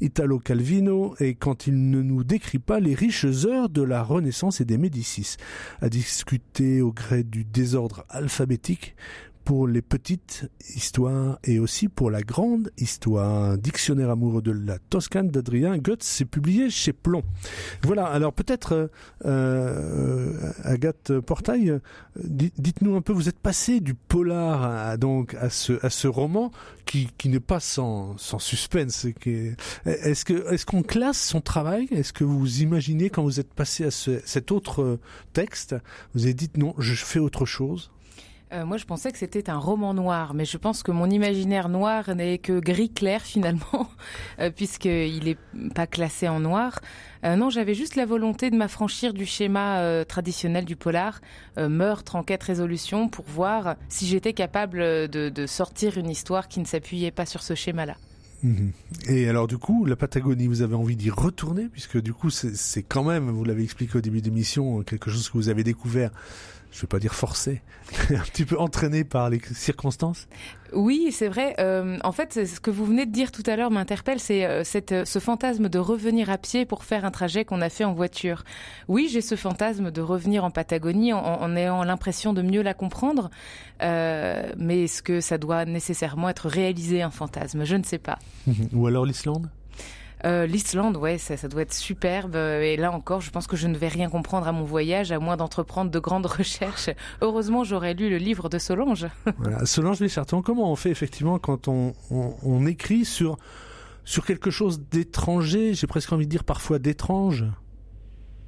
Italo 0.00 0.38
Calvino 0.38 1.14
et 1.20 1.34
quand 1.34 1.66
il 1.66 1.90
ne 1.90 2.02
nous 2.02 2.24
décrit 2.24 2.58
pas 2.58 2.80
les 2.80 2.94
riches 2.94 3.26
heures 3.44 3.68
de 3.68 3.82
la 3.82 4.02
Renaissance 4.02 4.60
et 4.60 4.64
des 4.64 4.78
Médicis. 4.78 5.36
À 5.80 5.88
discuter 5.88 6.80
au 6.80 6.92
gré 6.92 7.24
du 7.24 7.44
désordre 7.44 8.04
alphabétique, 8.08 8.94
pour 9.48 9.66
les 9.66 9.80
petites 9.80 10.44
histoires 10.76 11.38
et 11.42 11.58
aussi 11.58 11.88
pour 11.88 12.10
la 12.10 12.20
grande 12.20 12.70
histoire. 12.76 13.56
Dictionnaire 13.56 14.10
amoureux 14.10 14.42
de 14.42 14.50
la 14.50 14.78
Toscane 14.78 15.30
d'Adrien 15.30 15.78
Goetz, 15.78 16.04
c'est 16.04 16.26
publié 16.26 16.68
chez 16.68 16.92
Plomb. 16.92 17.22
Voilà, 17.82 18.04
alors 18.04 18.34
peut-être, 18.34 18.74
euh, 18.74 18.88
euh 19.24 20.52
Agathe 20.64 21.18
Portail, 21.20 21.70
euh, 21.70 21.78
dites-nous 22.18 22.94
un 22.94 23.00
peu, 23.00 23.14
vous 23.14 23.30
êtes 23.30 23.38
passé 23.38 23.80
du 23.80 23.94
polar 23.94 24.64
à, 24.64 24.98
donc 24.98 25.32
à 25.40 25.48
ce, 25.48 25.82
à 25.82 25.88
ce 25.88 26.08
roman 26.08 26.50
qui, 26.84 27.08
qui 27.16 27.30
n'est 27.30 27.40
pas 27.40 27.58
sans, 27.58 28.18
sans 28.18 28.38
suspense. 28.38 29.06
Est-ce 29.86 30.26
que 30.26 30.52
est-ce 30.52 30.66
qu'on 30.66 30.82
classe 30.82 31.24
son 31.24 31.40
travail? 31.40 31.88
Est-ce 31.90 32.12
que 32.12 32.24
vous 32.24 32.60
imaginez 32.60 33.08
quand 33.08 33.22
vous 33.22 33.40
êtes 33.40 33.54
passé 33.54 33.86
à 33.86 33.90
ce, 33.90 34.20
cet 34.26 34.52
autre 34.52 34.98
texte, 35.32 35.74
vous 36.12 36.24
avez 36.24 36.34
dit 36.34 36.50
non, 36.58 36.74
je 36.76 36.92
fais 36.92 37.18
autre 37.18 37.46
chose? 37.46 37.90
Euh, 38.52 38.64
moi, 38.64 38.76
je 38.76 38.84
pensais 38.84 39.12
que 39.12 39.18
c'était 39.18 39.50
un 39.50 39.58
roman 39.58 39.92
noir, 39.94 40.32
mais 40.34 40.44
je 40.44 40.56
pense 40.56 40.82
que 40.82 40.90
mon 40.90 41.10
imaginaire 41.10 41.68
noir 41.68 42.14
n'est 42.14 42.38
que 42.38 42.58
gris 42.58 42.90
clair 42.90 43.20
finalement, 43.24 43.88
euh, 44.40 44.50
puisqu'il 44.50 45.24
n'est 45.24 45.70
pas 45.74 45.86
classé 45.86 46.28
en 46.28 46.40
noir. 46.40 46.80
Euh, 47.24 47.36
non, 47.36 47.50
j'avais 47.50 47.74
juste 47.74 47.96
la 47.96 48.06
volonté 48.06 48.50
de 48.50 48.56
m'affranchir 48.56 49.12
du 49.12 49.26
schéma 49.26 50.04
traditionnel 50.06 50.64
du 50.64 50.76
polar, 50.76 51.20
meurtre, 51.56 52.16
enquête, 52.16 52.42
résolution, 52.42 53.08
pour 53.08 53.24
voir 53.26 53.76
si 53.88 54.06
j'étais 54.06 54.32
capable 54.32 54.78
de, 54.78 55.28
de 55.28 55.46
sortir 55.46 55.98
une 55.98 56.10
histoire 56.10 56.48
qui 56.48 56.60
ne 56.60 56.64
s'appuyait 56.64 57.10
pas 57.10 57.26
sur 57.26 57.42
ce 57.42 57.54
schéma-là. 57.54 57.96
Mhm. 58.42 58.70
Et 59.08 59.28
alors 59.28 59.48
du 59.48 59.58
coup, 59.58 59.84
la 59.84 59.96
Patagonie, 59.96 60.46
vous 60.46 60.62
avez 60.62 60.76
envie 60.76 60.96
d'y 60.96 61.10
retourner, 61.10 61.66
puisque 61.66 62.00
du 62.00 62.12
coup, 62.12 62.30
c'est 62.30 62.82
quand 62.82 63.04
même, 63.04 63.30
vous 63.30 63.44
l'avez 63.44 63.64
expliqué 63.64 63.98
au 63.98 64.00
début 64.00 64.20
d'émission, 64.20 64.82
quelque 64.82 65.10
chose 65.10 65.28
que 65.28 65.36
vous 65.36 65.48
avez 65.48 65.64
découvert 65.64 66.10
je 66.70 66.82
vais 66.82 66.86
pas 66.86 66.98
dire 66.98 67.14
forcé, 67.14 67.62
un 68.10 68.20
petit 68.20 68.44
peu 68.44 68.58
entraîné 68.58 69.04
par 69.04 69.30
les 69.30 69.40
circonstances. 69.52 70.26
Oui, 70.74 71.10
c'est 71.12 71.28
vrai. 71.28 71.54
Euh, 71.58 71.98
en 72.04 72.12
fait, 72.12 72.46
ce 72.46 72.60
que 72.60 72.70
vous 72.70 72.84
venez 72.84 73.06
de 73.06 73.10
dire 73.10 73.32
tout 73.32 73.42
à 73.46 73.56
l'heure 73.56 73.70
m'interpelle, 73.70 74.20
c'est 74.20 74.44
euh, 74.44 74.64
cette, 74.64 75.06
ce 75.06 75.18
fantasme 75.18 75.68
de 75.68 75.78
revenir 75.78 76.28
à 76.28 76.36
pied 76.36 76.66
pour 76.66 76.84
faire 76.84 77.04
un 77.04 77.10
trajet 77.10 77.44
qu'on 77.44 77.62
a 77.62 77.70
fait 77.70 77.84
en 77.84 77.94
voiture. 77.94 78.44
Oui, 78.86 79.08
j'ai 79.10 79.22
ce 79.22 79.34
fantasme 79.34 79.90
de 79.90 80.00
revenir 80.02 80.44
en 80.44 80.50
Patagonie 80.50 81.12
en, 81.12 81.56
ayant 81.56 81.84
l'impression 81.84 82.32
de 82.32 82.42
mieux 82.42 82.62
la 82.62 82.74
comprendre, 82.74 83.30
euh, 83.82 84.52
mais 84.58 84.84
est-ce 84.84 85.02
que 85.02 85.20
ça 85.20 85.38
doit 85.38 85.64
nécessairement 85.64 86.28
être 86.28 86.48
réalisé 86.48 87.00
un 87.02 87.10
fantasme? 87.10 87.64
Je 87.64 87.76
ne 87.76 87.82
sais 87.82 87.98
pas. 87.98 88.18
Ou 88.72 88.86
alors 88.86 89.06
l'Islande? 89.06 89.48
Euh, 90.24 90.46
L'Islande, 90.46 90.96
ouais, 90.96 91.18
ça, 91.18 91.36
ça, 91.36 91.48
doit 91.48 91.62
être 91.62 91.72
superbe. 91.72 92.36
Et 92.36 92.76
là 92.76 92.92
encore, 92.92 93.20
je 93.20 93.30
pense 93.30 93.46
que 93.46 93.56
je 93.56 93.66
ne 93.66 93.76
vais 93.76 93.88
rien 93.88 94.08
comprendre 94.08 94.48
à 94.48 94.52
mon 94.52 94.64
voyage, 94.64 95.12
à 95.12 95.18
moins 95.18 95.36
d'entreprendre 95.36 95.90
de 95.90 95.98
grandes 95.98 96.26
recherches. 96.38 96.90
Heureusement, 97.20 97.64
j'aurais 97.64 97.94
lu 97.94 98.10
le 98.10 98.18
livre 98.18 98.48
de 98.48 98.58
Solange. 98.58 99.06
voilà. 99.38 99.64
Solange 99.66 100.00
Licharton, 100.00 100.42
comment 100.42 100.70
on 100.70 100.76
fait 100.76 100.90
effectivement 100.90 101.38
quand 101.38 101.68
on, 101.68 101.94
on, 102.10 102.34
on 102.42 102.66
écrit 102.66 103.04
sur, 103.04 103.36
sur 104.04 104.24
quelque 104.24 104.50
chose 104.50 104.80
d'étranger, 104.88 105.74
j'ai 105.74 105.86
presque 105.86 106.12
envie 106.12 106.26
de 106.26 106.30
dire 106.30 106.44
parfois 106.44 106.78
d'étrange? 106.78 107.44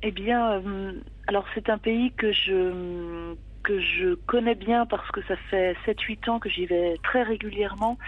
Eh 0.02 0.10
bien, 0.10 0.52
euh, 0.52 0.92
alors 1.26 1.44
c'est 1.54 1.68
un 1.68 1.78
pays 1.78 2.12
que 2.12 2.32
je 2.32 3.34
que 3.62 3.78
je 3.78 4.14
connais 4.26 4.54
bien 4.54 4.86
parce 4.86 5.10
que 5.10 5.20
ça 5.28 5.36
fait 5.50 5.76
7-8 5.86 6.30
ans 6.30 6.38
que 6.38 6.48
j'y 6.48 6.64
vais 6.64 6.96
très 7.02 7.22
régulièrement 7.22 7.98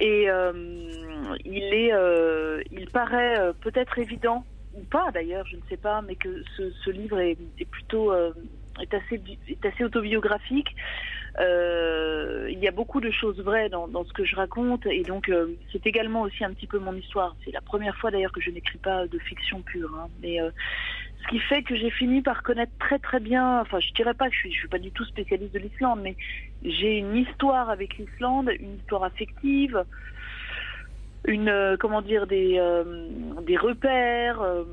et 0.00 0.30
euh, 0.30 0.52
il 1.44 1.62
est, 1.62 1.92
euh, 1.92 2.62
il 2.72 2.88
paraît 2.88 3.38
euh, 3.38 3.52
peut-être 3.52 3.98
évident 3.98 4.44
ou 4.74 4.82
pas 4.84 5.10
d'ailleurs, 5.12 5.46
je 5.46 5.56
ne 5.56 5.62
sais 5.68 5.76
pas, 5.76 6.00
mais 6.00 6.14
que 6.14 6.42
ce, 6.56 6.70
ce 6.70 6.90
livre 6.90 7.18
est, 7.18 7.36
plutôt 7.70 8.14
est 8.14 8.94
assez 8.94 9.20
est 9.48 9.66
assez 9.66 9.84
autobiographique. 9.84 10.74
Il 11.38 12.58
y 12.58 12.68
a 12.68 12.70
beaucoup 12.70 13.00
de 13.00 13.10
choses 13.10 13.40
vraies 13.40 13.68
dans, 13.68 14.04
ce 14.04 14.12
que 14.12 14.24
je 14.24 14.36
raconte 14.36 14.86
et 14.86 15.02
donc 15.02 15.30
c'est 15.72 15.86
également 15.86 16.22
aussi 16.22 16.44
un 16.44 16.52
petit 16.52 16.68
peu 16.68 16.78
mon 16.78 16.94
histoire. 16.94 17.34
C'est 17.44 17.50
la 17.50 17.60
première 17.60 17.96
fois 17.96 18.12
d'ailleurs 18.12 18.32
que 18.32 18.40
je 18.40 18.50
n'écris 18.50 18.78
pas 18.78 19.08
de 19.08 19.18
fiction 19.18 19.60
pure, 19.60 19.92
hein, 19.98 20.06
mais 20.22 20.38
ce 21.22 21.28
qui 21.28 21.38
fait 21.40 21.62
que 21.62 21.76
j'ai 21.76 21.90
fini 21.90 22.22
par 22.22 22.42
connaître 22.42 22.72
très 22.78 22.98
très 22.98 23.20
bien, 23.20 23.60
enfin 23.60 23.80
je 23.80 23.92
dirais 23.92 24.14
pas 24.14 24.28
que 24.28 24.34
je 24.34 24.40
suis, 24.40 24.52
suis 24.52 24.68
pas 24.68 24.78
du 24.78 24.90
tout 24.90 25.04
spécialiste 25.04 25.52
de 25.52 25.58
l'Islande, 25.58 26.00
mais 26.02 26.16
j'ai 26.62 26.98
une 26.98 27.16
histoire 27.16 27.70
avec 27.70 27.98
l'Islande, 27.98 28.50
une 28.58 28.76
histoire 28.76 29.04
affective, 29.04 29.84
une 31.26 31.48
euh, 31.48 31.76
comment 31.78 32.02
dire 32.02 32.26
des 32.26 32.58
euh, 32.58 32.84
repères, 33.60 34.40
euh, 34.40 34.64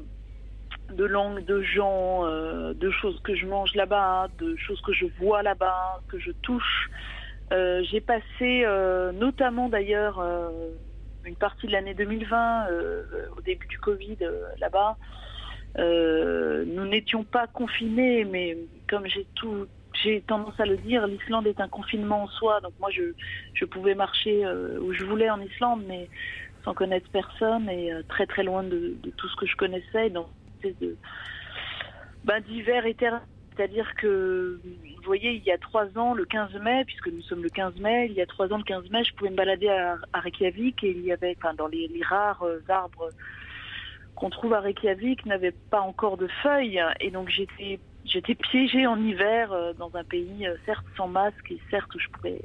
de 0.91 1.03
langues, 1.03 1.43
de 1.43 1.61
gens, 1.61 2.23
de 2.23 2.91
choses 2.91 3.19
que 3.21 3.35
je 3.35 3.45
mange 3.45 3.75
là-bas, 3.75 4.29
de 4.39 4.55
choses 4.55 4.79
que 4.81 4.93
je 4.93 5.05
vois 5.19 5.43
là-bas, 5.43 5.99
que 6.07 6.17
je 6.17 6.31
touche. 6.31 6.89
j'ai 7.51 7.99
passé 7.99 8.65
notamment 9.13 9.67
d'ailleurs 9.67 10.23
une 11.25 11.35
partie 11.35 11.67
de 11.67 11.73
l'année 11.73 11.93
2020 11.93 12.67
au 13.37 13.41
début 13.41 13.67
du 13.67 13.77
Covid 13.79 14.17
là-bas. 14.59 14.95
Euh, 15.79 16.65
nous 16.65 16.85
n'étions 16.85 17.23
pas 17.23 17.47
confinés, 17.47 18.25
mais 18.25 18.57
comme 18.89 19.05
j'ai 19.07 19.27
tout, 19.35 19.67
j'ai 20.03 20.21
tendance 20.21 20.59
à 20.59 20.65
le 20.65 20.77
dire, 20.77 21.05
l'Islande 21.07 21.47
est 21.47 21.59
un 21.59 21.67
confinement 21.67 22.23
en 22.23 22.27
soi. 22.27 22.59
Donc 22.61 22.73
moi, 22.79 22.89
je, 22.91 23.13
je 23.53 23.65
pouvais 23.65 23.95
marcher 23.95 24.45
euh, 24.45 24.79
où 24.79 24.93
je 24.93 25.03
voulais 25.05 25.29
en 25.29 25.39
Islande, 25.39 25.83
mais 25.87 26.09
sans 26.63 26.73
connaître 26.73 27.09
personne 27.11 27.69
et 27.69 27.93
euh, 27.93 28.01
très 28.07 28.25
très 28.25 28.43
loin 28.43 28.63
de, 28.63 28.95
tout 29.15 29.29
ce 29.29 29.35
que 29.35 29.45
je 29.45 29.55
connaissais. 29.55 30.09
Donc 30.09 30.27
de 30.63 30.95
ben, 32.23 32.41
d'hiver 32.41 32.85
éternel. 32.85 33.21
C'est-à-dire 33.55 33.91
que, 33.95 34.59
vous 34.63 35.03
voyez, 35.03 35.33
il 35.33 35.43
y 35.43 35.51
a 35.51 35.57
trois 35.57 35.87
ans, 35.97 36.13
le 36.13 36.25
15 36.25 36.53
mai, 36.61 36.83
puisque 36.85 37.07
nous 37.07 37.23
sommes 37.23 37.41
le 37.41 37.49
15 37.49 37.79
mai, 37.79 38.05
il 38.07 38.13
y 38.13 38.21
a 38.21 38.27
trois 38.27 38.53
ans, 38.53 38.57
le 38.57 38.63
15 38.63 38.91
mai, 38.91 39.03
je 39.03 39.15
pouvais 39.15 39.31
me 39.31 39.35
balader 39.35 39.69
à, 39.69 39.97
Reykjavik 40.13 40.83
et 40.83 40.91
il 40.91 41.03
y 41.03 41.11
avait, 41.11 41.35
enfin, 41.39 41.55
dans 41.55 41.65
les 41.65 41.89
rares 42.07 42.45
arbres 42.69 43.09
qu'on 44.17 44.29
trouve 44.29 44.53
à 44.53 44.59
Reykjavik 44.59 45.25
n'avait 45.25 45.53
pas 45.69 45.81
encore 45.81 46.17
de 46.17 46.27
feuilles 46.43 46.81
et 46.99 47.11
donc 47.11 47.29
j'étais 47.29 47.79
j'étais 48.05 48.35
piégée 48.35 48.87
en 48.87 48.99
hiver 49.01 49.51
euh, 49.51 49.73
dans 49.73 49.95
un 49.95 50.03
pays 50.03 50.47
euh, 50.47 50.55
certes 50.65 50.85
sans 50.95 51.07
masque 51.07 51.51
et 51.51 51.59
certes 51.69 51.93
où 51.93 51.99
je 51.99 52.07
pouvais 52.09 52.41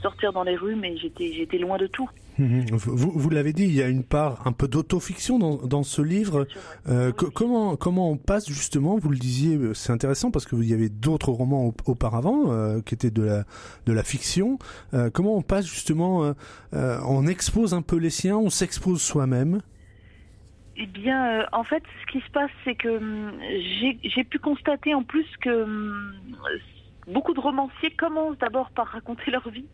sortir 0.00 0.32
dans 0.32 0.42
les 0.42 0.56
rues, 0.56 0.76
mais 0.76 0.96
j'étais 0.96 1.32
j'étais 1.32 1.58
loin 1.58 1.76
de 1.76 1.86
tout. 1.86 2.08
Mhm. 2.38 2.64
Vous, 2.72 3.12
vous 3.14 3.30
l'avez 3.30 3.52
dit, 3.52 3.64
il 3.64 3.74
y 3.74 3.82
a 3.82 3.88
une 3.88 4.04
part 4.04 4.46
un 4.46 4.52
peu 4.52 4.68
d'autofiction 4.68 5.38
dans, 5.38 5.56
dans 5.56 5.82
ce 5.82 6.00
livre. 6.00 6.46
Euh, 6.88 7.12
comment 7.12 7.76
comment 7.76 8.10
on 8.10 8.16
passe 8.16 8.48
justement 8.48 8.96
Vous 8.96 9.10
le 9.10 9.18
disiez, 9.18 9.58
c'est 9.74 9.92
intéressant 9.92 10.30
parce 10.30 10.46
que 10.46 10.56
y 10.56 10.72
avait 10.72 10.88
d'autres 10.88 11.30
romans 11.30 11.74
auparavant 11.86 12.50
euh, 12.50 12.80
qui 12.80 12.94
étaient 12.94 13.10
de 13.10 13.22
la 13.22 13.44
de 13.86 13.92
la 13.92 14.02
fiction. 14.02 14.58
Euh, 14.94 15.10
comment 15.10 15.36
on 15.36 15.42
passe 15.42 15.66
justement 15.66 16.34
On 16.72 17.26
expose 17.26 17.74
un 17.74 17.82
peu 17.82 17.96
les 17.96 18.10
siens, 18.10 18.38
on 18.38 18.50
s'expose 18.50 19.02
soi-même? 19.02 19.60
Eh 20.76 20.86
bien, 20.86 21.46
en 21.52 21.64
fait, 21.64 21.82
ce 22.00 22.12
qui 22.12 22.20
se 22.20 22.30
passe, 22.30 22.50
c'est 22.64 22.74
que 22.74 22.88
hum, 22.88 23.32
j'ai 24.04 24.24
pu 24.24 24.38
constater 24.38 24.94
en 24.94 25.02
plus 25.02 25.26
que 25.40 25.62
hum, 25.64 26.14
beaucoup 27.06 27.34
de 27.34 27.40
romanciers 27.40 27.90
commencent 27.90 28.38
d'abord 28.38 28.70
par 28.70 28.86
raconter 28.88 29.30
leur 29.30 29.48
vie 29.50 29.66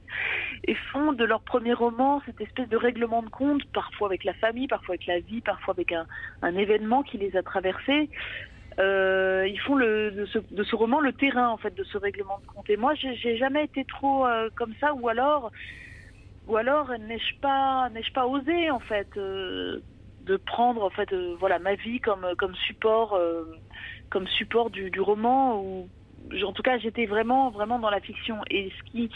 et 0.67 0.75
font 0.93 1.13
de 1.13 1.25
leur 1.25 1.41
premier 1.43 1.73
roman 1.73 2.21
cette 2.27 2.41
espèce 2.41 2.69
de 2.69 2.77
règlement 2.77 3.23
de 3.23 3.29
compte, 3.29 3.65
parfois 3.73 4.09
avec 4.09 4.25
la 4.25 4.35
famille, 4.35 4.67
parfois 4.67 4.95
avec 4.95 5.07
la 5.07 5.21
vie, 5.21 5.41
parfois 5.41 5.75
avec 5.75 5.93
un, 5.93 6.07
un 6.43 6.57
événement 6.57 7.03
qui 7.03 7.19
les 7.19 7.37
a 7.37 7.43
traversés. 7.43 8.09
Euh, 8.79 9.47
ils 9.49 9.61
font 9.61 9.75
le, 9.75 10.11
de, 10.13 10.27
ce, 10.27 10.39
de, 10.39 10.63
ce, 10.63 10.77
roman 10.77 11.01
le 11.01 11.13
terrain 11.13 11.49
en 11.49 11.57
fait 11.57 11.75
de 11.75 11.83
ce 11.85 11.99
règlement 11.99 12.39
de 12.39 12.47
compte. 12.47 12.71
Et 12.71 12.77
moi, 12.77 12.95
j'ai 12.95 13.37
jamais 13.37 13.65
été 13.65 13.85
trop 13.85 14.25
euh, 14.27 14.51
comme 14.55 14.73
ça, 14.81 14.95
ou 14.95 15.09
alors, 15.09 15.51
ou 16.47 16.57
alors 16.57 16.91
n'ai-je 16.91 17.41
pas, 17.41 17.89
n'ai-je 17.91 18.13
pas 18.13 18.27
osé 18.27 18.71
en 18.71 18.79
fait 18.79 19.09
euh, 19.17 19.81
de 20.29 20.37
prendre 20.37 20.85
en 20.85 20.91
fait, 20.91 21.13
euh, 21.13 21.35
voilà, 21.41 21.59
ma 21.59 21.75
vie 21.75 22.01
comme 22.01 22.27
comme 22.37 22.55
support, 22.55 23.15
euh, 23.15 23.45
comme 24.11 24.29
support 24.29 24.71
du, 24.71 25.01
roman 25.01 25.61
ou 25.61 25.89
en 26.47 26.53
tout 26.53 26.63
cas, 26.63 26.79
j'étais 26.79 27.07
vraiment, 27.07 27.51
vraiment 27.51 27.79
dans 27.79 27.91
la 27.91 28.01
fiction. 28.01 28.37
Et 28.51 28.71
ce 28.71 28.91
qui, 28.91 29.11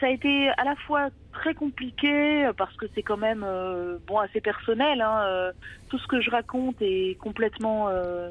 ça 0.00 0.06
a 0.06 0.10
été 0.10 0.48
à 0.56 0.64
la 0.64 0.76
fois 0.76 1.08
très 1.32 1.54
compliqué 1.54 2.50
parce 2.56 2.74
que 2.76 2.86
c'est 2.94 3.02
quand 3.02 3.16
même, 3.16 3.44
euh, 3.46 3.98
bon, 4.06 4.18
assez 4.18 4.40
personnel. 4.40 5.00
Hein, 5.00 5.22
euh, 5.26 5.52
tout 5.88 5.98
ce 5.98 6.06
que 6.06 6.20
je 6.20 6.30
raconte 6.30 6.76
est 6.80 7.18
complètement 7.18 7.88
euh, 7.88 8.30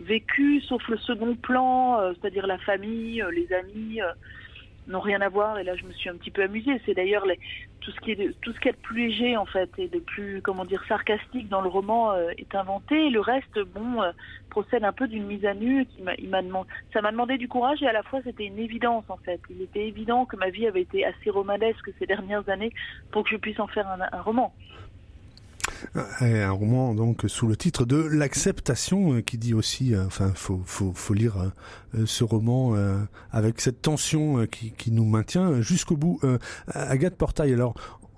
vécu, 0.00 0.60
sauf 0.62 0.86
le 0.88 0.98
second 0.98 1.34
plan, 1.34 2.00
euh, 2.00 2.12
c'est-à-dire 2.20 2.46
la 2.46 2.58
famille, 2.58 3.22
euh, 3.22 3.30
les 3.30 3.52
amis 3.52 4.00
n'ont 4.86 5.00
rien 5.00 5.20
à 5.20 5.28
voir. 5.28 5.58
Et 5.58 5.64
là, 5.64 5.76
je 5.76 5.84
me 5.84 5.92
suis 5.92 6.10
un 6.10 6.16
petit 6.16 6.30
peu 6.30 6.42
amusée. 6.42 6.80
C'est 6.84 6.94
d'ailleurs 6.94 7.24
tout 7.80 7.90
ce 7.90 8.00
qui 8.00 8.12
est 8.12 8.16
de, 8.16 8.34
tout 8.42 8.52
ce 8.52 8.60
qui 8.60 8.68
est 8.68 8.72
de 8.72 8.76
plus 8.76 9.08
léger 9.08 9.36
en 9.36 9.46
fait 9.46 9.70
et 9.78 9.88
de 9.88 9.98
plus 9.98 10.40
comment 10.42 10.64
dire 10.64 10.82
sarcastique 10.86 11.48
dans 11.48 11.60
le 11.60 11.68
roman 11.68 12.12
euh, 12.12 12.30
est 12.38 12.54
inventé. 12.54 13.10
Le 13.10 13.20
reste, 13.20 13.58
bon, 13.74 14.02
euh, 14.02 14.12
procède 14.50 14.84
un 14.84 14.92
peu 14.92 15.08
d'une 15.08 15.26
mise 15.26 15.44
à 15.44 15.54
nu. 15.54 15.86
Qui 15.86 16.02
m'a, 16.02 16.14
il 16.18 16.28
m'a 16.28 16.42
demandé, 16.42 16.68
ça 16.92 17.00
m'a 17.00 17.10
demandé 17.10 17.38
du 17.38 17.48
courage 17.48 17.82
et 17.82 17.86
à 17.86 17.92
la 17.92 18.02
fois 18.02 18.20
c'était 18.24 18.46
une 18.46 18.58
évidence 18.58 19.04
en 19.08 19.16
fait. 19.18 19.40
Il 19.50 19.62
était 19.62 19.86
évident 19.86 20.26
que 20.26 20.36
ma 20.36 20.50
vie 20.50 20.66
avait 20.66 20.82
été 20.82 21.04
assez 21.04 21.30
romanesque 21.30 21.90
ces 21.98 22.06
dernières 22.06 22.48
années 22.48 22.72
pour 23.10 23.24
que 23.24 23.30
je 23.30 23.36
puisse 23.36 23.60
en 23.60 23.66
faire 23.66 23.88
un 23.88 24.20
roman. 24.22 24.52
Un 25.94 26.50
roman 26.50 26.94
donc 26.94 27.24
sous 27.26 27.46
le 27.46 27.56
titre 27.56 27.84
de 27.84 27.96
l'acceptation 27.96 29.22
qui 29.22 29.38
dit 29.38 29.54
aussi, 29.54 29.94
euh, 29.94 30.06
enfin 30.06 30.32
faut 30.34 30.60
faut 30.64 30.92
faut 30.94 31.14
lire 31.14 31.52
euh, 31.94 32.06
ce 32.06 32.24
roman 32.24 32.74
euh, 32.74 32.98
avec 33.30 33.60
cette 33.60 33.82
tension 33.82 34.46
qui 34.46 34.72
qui 34.72 34.90
nous 34.92 35.04
maintient 35.04 35.60
jusqu'au 35.60 35.96
bout. 35.96 36.20
Agathe 36.68 37.16
Portail, 37.16 37.52
alors 37.52 37.74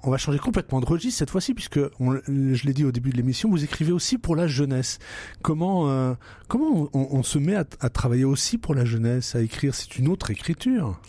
on 0.07 0.11
va 0.11 0.19
changer 0.19 0.39
complètement 0.39 0.81
de 0.81 0.87
registre 0.87 1.19
cette 1.19 1.31
fois-ci 1.31 1.55
puisque 1.55 1.79
je 1.79 2.67
l'ai 2.67 2.73
dit 2.73 2.85
au 2.85 2.93
début 2.93 3.11
de 3.11 3.17
l'émission, 3.17 3.49
vous 3.49 3.65
écrivez 3.65 3.93
aussi 3.93 4.19
pour 4.19 4.37
la 4.37 4.47
jeunesse. 4.47 4.99
Comment 5.43 5.89
euh, 5.89 6.15
comment 6.49 6.91
on, 6.93 7.09
on 7.11 7.23
se 7.23 7.39
met 7.39 7.55
à, 7.55 7.65
à, 7.81 7.89
travailler 7.89 8.25
aussi 8.25 8.59
pour 8.59 8.75
la 8.75 8.85
jeunesse, 8.85 9.35
à 9.35 9.41
écrire? 9.41 9.75
C'est 9.75 9.97
une 9.97 10.09
autre 10.09 10.31
écriture. 10.31 11.01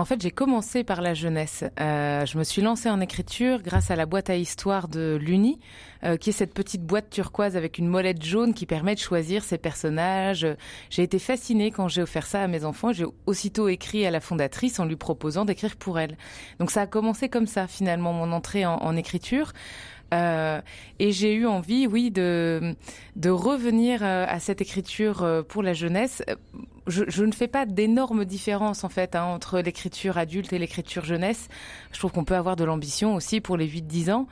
En 0.00 0.04
fait, 0.04 0.20
j'ai 0.20 0.30
commencé 0.30 0.84
par 0.84 1.00
la 1.00 1.14
jeunesse. 1.14 1.64
Euh, 1.80 2.26
je 2.26 2.36
me 2.36 2.44
suis 2.44 2.60
lancée 2.60 2.90
en 2.90 3.00
écriture 3.00 3.62
grâce 3.62 3.90
à 3.90 3.96
la 3.96 4.04
boîte 4.04 4.28
à 4.28 4.36
histoire 4.36 4.88
de 4.88 5.18
l'Uni, 5.18 5.58
euh, 6.04 6.18
qui 6.18 6.30
est 6.30 6.32
cette 6.34 6.52
petite 6.52 6.82
boîte 6.82 7.08
turquoise 7.08 7.56
avec 7.56 7.78
une 7.78 7.88
molette 7.88 8.22
jaune 8.22 8.52
qui 8.52 8.66
permet 8.66 8.94
de 8.94 9.00
choisir 9.00 9.42
ses 9.42 9.56
personnages. 9.56 10.46
J'ai 10.90 11.02
été 11.02 11.18
fascinée 11.18 11.70
quand 11.70 11.88
j'ai 11.88 12.02
offert 12.02 12.26
ça 12.26 12.42
à 12.42 12.46
mes 12.46 12.64
enfants. 12.64 12.92
J'ai 12.92 13.06
aussitôt 13.24 13.68
écrit 13.68 14.04
à 14.04 14.10
la 14.10 14.20
fondatrice 14.20 14.78
en 14.80 14.84
lui 14.84 14.96
proposant 14.96 15.46
d'écrire 15.46 15.76
pour 15.76 15.98
elle. 15.98 16.18
Donc 16.58 16.70
ça 16.70 16.82
a 16.82 16.86
commencé 16.86 17.30
comme 17.30 17.46
ça, 17.46 17.66
finalement, 17.66 18.12
mon 18.12 18.32
entrée 18.32 18.66
en, 18.66 18.96
écriture. 18.96 19.52
Euh, 20.12 20.60
et 20.98 21.10
j'ai 21.10 21.34
eu 21.34 21.46
envie, 21.46 21.86
oui, 21.86 22.10
de 22.10 22.76
revenir 23.24 24.02
à 24.02 24.38
cette 24.40 24.60
écriture 24.60 25.44
pour 25.48 25.62
la 25.62 25.72
jeunesse. 25.72 26.22
Je, 26.86 27.04
je 27.08 27.24
ne 27.24 27.32
fais 27.32 27.48
pas 27.48 27.66
d'énormes 27.66 28.24
différences 28.24 28.84
en 28.84 28.88
fait 28.88 29.14
hein, 29.14 29.24
entre 29.24 29.60
l'écriture 29.60 30.18
adulte 30.18 30.52
et 30.52 30.58
l'écriture 30.58 31.04
jeunesse. 31.04 31.48
Je 31.92 31.98
trouve 31.98 32.12
qu'on 32.12 32.24
peut 32.24 32.36
avoir 32.36 32.56
de 32.56 32.64
l'ambition 32.64 33.14
aussi 33.14 33.40
pour 33.40 33.56
les 33.56 33.68
8-10 33.68 34.12
ans. 34.12 34.26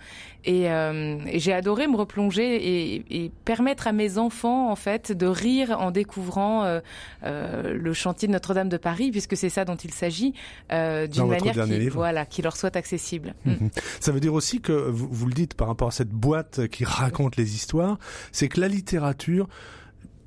Et, 0.46 0.70
euh, 0.70 1.18
et 1.26 1.38
j'ai 1.38 1.54
adoré 1.54 1.86
me 1.86 1.96
replonger 1.96 2.56
et, 2.56 3.24
et, 3.24 3.30
permettre 3.44 3.86
à 3.86 3.92
mes 3.92 4.18
enfants 4.18 4.70
en 4.70 4.76
fait 4.76 5.10
de 5.10 5.26
rire 5.26 5.76
en 5.80 5.90
découvrant 5.90 6.64
euh, 6.64 6.80
euh, 7.22 7.72
le 7.72 7.92
chantier 7.94 8.28
de 8.28 8.32
Notre-Dame 8.32 8.68
de 8.68 8.76
Paris, 8.76 9.10
puisque 9.10 9.38
c'est 9.38 9.48
ça 9.48 9.64
dont 9.64 9.76
il 9.76 9.90
s'agit, 9.90 10.34
euh, 10.70 11.06
d'une 11.06 11.28
manière 11.28 11.54
qui, 11.64 11.88
voilà, 11.88 12.26
qui 12.26 12.42
leur 12.42 12.56
soit 12.56 12.76
accessible. 12.76 13.34
Mmh. 13.46 13.68
Ça 14.00 14.12
veut 14.12 14.20
dire 14.20 14.34
aussi 14.34 14.60
que 14.60 14.72
vous, 14.72 15.08
vous 15.10 15.26
le 15.26 15.32
dites 15.32 15.54
par 15.54 15.68
rapport 15.68 15.88
à 15.88 15.92
cette 15.92 16.10
boîte 16.10 16.68
qui 16.68 16.84
raconte 16.84 17.36
les 17.36 17.54
histoires, 17.54 17.98
c'est 18.30 18.48
que 18.48 18.60
la 18.60 18.68
littérature 18.68 19.48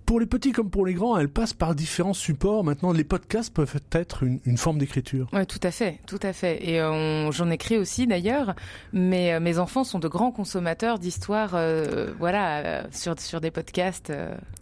pour 0.08 0.22
les 0.22 0.26
petits 0.26 0.54
comme 0.54 0.70
pour 0.70 0.86
les 0.86 0.94
grands, 0.94 1.18
elle 1.18 1.28
passe 1.28 1.54
par 1.54 1.76
différents 1.76 2.14
supports. 2.14 2.64
Maintenant, 2.64 2.94
les 2.94 3.04
podcasts 3.04 3.54
peuvent 3.54 3.80
être 3.92 4.24
une, 4.24 4.40
une 4.46 4.58
forme 4.58 4.80
d'écriture. 4.80 5.28
Oui, 5.34 5.46
tout 5.46 5.60
à 5.62 5.70
fait, 5.70 6.00
tout 6.08 6.20
à 6.24 6.32
fait. 6.32 6.68
Et 6.68 6.80
euh, 6.80 7.30
j'en 7.32 7.52
écris 7.52 7.78
aussi 7.78 8.08
d'ailleurs. 8.08 8.56
Mais 8.94 9.34
euh, 9.34 9.42
mes 9.42 9.60
enfants 9.60 9.84
sont 9.84 10.00
de 10.00 10.08
grands 10.08 10.32
consommateurs 10.32 10.98
d'histoires, 10.98 11.52
euh, 11.56 12.14
voilà, 12.18 12.90
sur 12.92 13.20
sur 13.20 13.42
des 13.42 13.52
podcasts. 13.52 14.12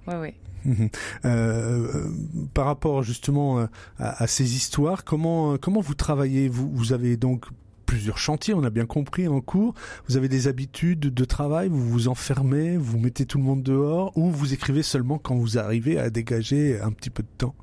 ouais, 0.08 0.16
ouais. 0.16 0.34
Euh, 1.26 2.10
par 2.56 2.66
rapport 2.66 3.04
justement 3.04 3.60
à, 3.60 3.70
à, 4.24 4.26
ces 4.26 4.56
histoires, 4.56 5.04
comment 5.04 5.58
comment 5.58 5.80
vous 5.80 5.94
travaillez? 5.94 6.50
Vous, 6.50 6.72
vous 6.74 6.92
avez 6.92 7.18
donc 7.18 7.46
plusieurs 7.86 8.18
chantiers, 8.18 8.54
on 8.54 8.64
a 8.64 8.70
bien 8.70 8.86
compris, 8.86 9.28
en 9.28 9.42
cours. 9.42 9.74
Vous 10.08 10.18
avez 10.18 10.28
des 10.28 10.48
habitudes 10.48 11.00
de 11.00 11.26
travail, 11.26 11.70
vous 11.70 11.90
vous 11.90 12.08
enfermez, 12.08 12.78
vous 12.78 13.00
mettez 13.00 13.26
tout 13.26 13.38
le 13.38 13.44
monde 13.44 13.64
dehors, 13.64 14.12
ou 14.18 14.30
vous 14.30 14.54
écrivez 14.54 14.84
seulement 14.84 15.18
quand 15.18 15.36
vous 15.36 15.58
arrivez 15.58 15.98
à 15.98 16.10
dégager 16.10 16.80
un 16.82 16.92
petit 16.92 17.10
peu 17.10 17.24
de 17.24 17.30
temps? 17.38 17.56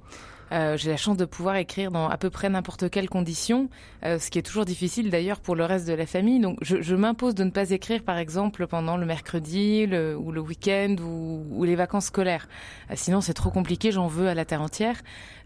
Euh, 0.52 0.76
j'ai 0.76 0.90
la 0.90 0.96
chance 0.96 1.16
de 1.16 1.24
pouvoir 1.24 1.56
écrire 1.56 1.90
dans 1.90 2.08
à 2.08 2.16
peu 2.16 2.30
près 2.30 2.48
n'importe 2.48 2.90
quelle 2.90 3.08
condition, 3.08 3.68
euh, 4.04 4.18
ce 4.18 4.30
qui 4.30 4.38
est 4.38 4.42
toujours 4.42 4.64
difficile 4.64 5.10
d'ailleurs 5.10 5.40
pour 5.40 5.56
le 5.56 5.64
reste 5.64 5.86
de 5.88 5.92
la 5.92 6.06
famille. 6.06 6.40
Donc 6.40 6.58
je, 6.62 6.80
je 6.80 6.94
m'impose 6.94 7.34
de 7.34 7.44
ne 7.44 7.50
pas 7.50 7.70
écrire 7.70 8.02
par 8.02 8.18
exemple 8.18 8.66
pendant 8.66 8.96
le 8.96 9.06
mercredi 9.06 9.86
le, 9.86 10.16
ou 10.16 10.30
le 10.32 10.40
week-end 10.40 10.96
ou, 11.00 11.44
ou, 11.50 11.64
les 11.64 11.74
vacances 11.74 12.06
scolaires. 12.06 12.48
Euh, 12.90 12.94
sinon 12.96 13.20
c'est 13.20 13.34
trop 13.34 13.50
compliqué, 13.50 13.92
j'en 13.92 14.06
veux 14.06 14.28
à 14.28 14.34
la 14.34 14.44
terre 14.44 14.62
entière. 14.62 14.96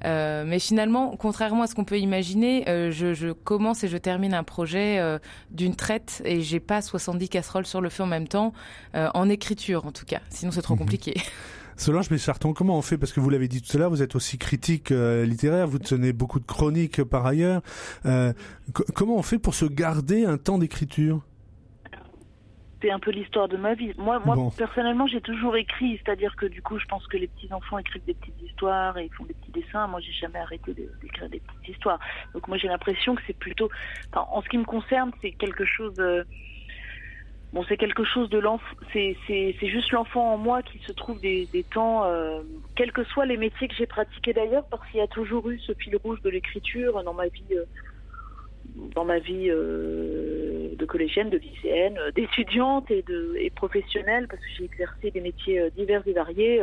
Euh, 0.04 0.44
mais 0.46 0.58
finalement, 0.58 1.16
contrairement 1.16 1.62
à 1.62 1.66
ce 1.66 1.74
qu'on 1.74 1.84
peut 1.84 1.98
imaginer, 1.98 2.68
euh, 2.68 2.90
je, 2.90 3.14
je, 3.14 3.32
commence 3.32 3.84
et 3.84 3.88
je 3.88 3.96
termine 3.96 4.34
un 4.34 4.44
projet 4.44 4.98
euh, 4.98 5.18
d'une 5.50 5.74
traite 5.74 6.22
et 6.24 6.42
j'ai 6.42 6.60
pas 6.60 6.82
70 6.82 7.28
casseroles 7.28 7.66
sur 7.66 7.80
le 7.80 7.88
feu 7.88 8.02
en 8.02 8.06
même 8.06 8.28
temps, 8.28 8.52
en 8.94 9.28
écriture 9.28 9.86
en 9.86 9.92
tout 9.92 10.04
cas. 10.04 10.20
Sinon 10.30 10.52
c'est 10.52 10.62
trop 10.62 10.74
mmh. 10.74 10.78
compliqué. 10.78 11.14
Solange 11.76 12.10
Mécharton, 12.10 12.54
comment 12.54 12.78
on 12.78 12.82
fait? 12.82 12.96
Parce 12.96 13.12
que 13.12 13.20
vous 13.20 13.28
l'avez 13.28 13.48
dit 13.48 13.60
tout 13.60 13.76
à 13.76 13.80
l'heure, 13.80 13.90
vous 13.90 14.02
êtes 14.02 14.16
aussi 14.16 14.38
critique 14.38 14.92
euh, 14.92 15.26
littéraire, 15.26 15.66
vous 15.66 15.78
tenez 15.78 16.12
beaucoup 16.12 16.40
de 16.40 16.46
chroniques 16.46 17.04
par 17.04 17.26
ailleurs. 17.26 17.60
Euh, 18.06 18.32
comment 18.94 19.16
on 19.16 19.22
fait 19.22 19.38
pour 19.38 19.54
se 19.54 19.66
garder 19.66 20.24
un 20.24 20.38
temps 20.38 20.58
d'écriture? 20.58 21.20
C'est 22.82 22.90
un 22.90 22.98
peu 22.98 23.10
l'histoire 23.10 23.48
de 23.48 23.56
ma 23.56 23.74
vie. 23.74 23.92
Moi, 23.96 24.20
moi 24.24 24.36
bon. 24.36 24.50
personnellement, 24.50 25.06
j'ai 25.06 25.20
toujours 25.20 25.56
écrit, 25.56 25.98
c'est-à-dire 26.04 26.34
que 26.36 26.46
du 26.46 26.62
coup, 26.62 26.78
je 26.78 26.84
pense 26.86 27.06
que 27.08 27.16
les 27.16 27.26
petits 27.26 27.52
enfants 27.52 27.78
écrivent 27.78 28.04
des 28.04 28.14
petites 28.14 28.40
histoires 28.42 28.96
et 28.98 29.08
font 29.16 29.24
des 29.24 29.34
petits 29.34 29.52
dessins. 29.52 29.86
Moi, 29.86 30.00
j'ai 30.00 30.12
jamais 30.12 30.38
arrêté 30.38 30.74
d'écrire 30.74 31.28
des 31.30 31.40
petites 31.40 31.74
histoires. 31.76 31.98
Donc, 32.34 32.48
moi, 32.48 32.58
j'ai 32.58 32.68
l'impression 32.68 33.14
que 33.14 33.22
c'est 33.26 33.36
plutôt, 33.38 33.70
enfin, 34.12 34.26
en 34.30 34.42
ce 34.42 34.48
qui 34.48 34.58
me 34.58 34.64
concerne, 34.64 35.10
c'est 35.22 35.32
quelque 35.32 35.64
chose. 35.64 35.94
Euh, 35.98 36.24
bon, 37.52 37.64
c'est 37.68 37.76
quelque 37.76 38.04
chose 38.04 38.28
de 38.30 38.38
l'enfant. 38.38 38.76
C'est 38.92 39.54
juste 39.62 39.90
l'enfant 39.92 40.34
en 40.34 40.38
moi 40.38 40.62
qui 40.62 40.78
se 40.80 40.92
trouve 40.92 41.20
des, 41.20 41.46
des 41.52 41.64
temps, 41.64 42.04
euh, 42.04 42.40
quels 42.74 42.92
que 42.92 43.04
soient 43.04 43.26
les 43.26 43.36
métiers 43.36 43.68
que 43.68 43.74
j'ai 43.74 43.86
pratiqués 43.86 44.32
d'ailleurs, 44.32 44.64
parce 44.66 44.88
qu'il 44.90 45.00
y 45.00 45.02
a 45.02 45.06
toujours 45.06 45.48
eu 45.50 45.58
ce 45.60 45.72
fil 45.74 45.96
rouge 45.96 46.20
de 46.22 46.30
l'écriture 46.30 47.02
dans 47.02 47.14
ma 47.14 47.28
vie. 47.28 47.44
Euh, 47.52 47.64
dans 48.94 49.04
ma 49.04 49.20
vie 49.20 49.48
euh, 49.48 50.74
de 50.76 50.84
collégienne, 50.84 51.30
de 51.30 51.38
lycéenne, 51.38 51.98
d'étudiante 52.14 52.90
et, 52.90 53.02
de, 53.02 53.34
et 53.38 53.48
professionnelle, 53.48 54.26
parce 54.28 54.42
que 54.42 54.48
j'ai 54.58 54.64
exercé 54.64 55.10
des 55.12 55.20
métiers 55.20 55.70
divers 55.76 56.02
et 56.04 56.12
variés, 56.12 56.62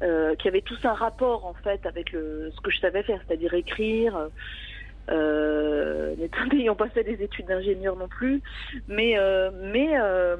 qui 0.00 0.48
avaient 0.48 0.62
tous 0.62 0.84
un 0.84 0.94
rapport 0.94 1.44
en 1.44 1.54
fait 1.54 1.84
avec 1.86 2.10
ce 2.10 2.60
que 2.62 2.70
je 2.70 2.80
savais 2.80 3.02
faire, 3.04 3.20
c'est-à-dire 3.26 3.54
écrire. 3.54 4.30
Euh, 5.10 6.14
n'ayant 6.52 6.76
pas 6.76 6.88
fait 6.90 7.04
des 7.04 7.22
études 7.22 7.46
d'ingénieur 7.46 7.96
non 7.96 8.08
plus, 8.08 8.42
mais 8.88 9.18
euh, 9.18 9.50
mais 9.72 9.98
euh, 9.98 10.36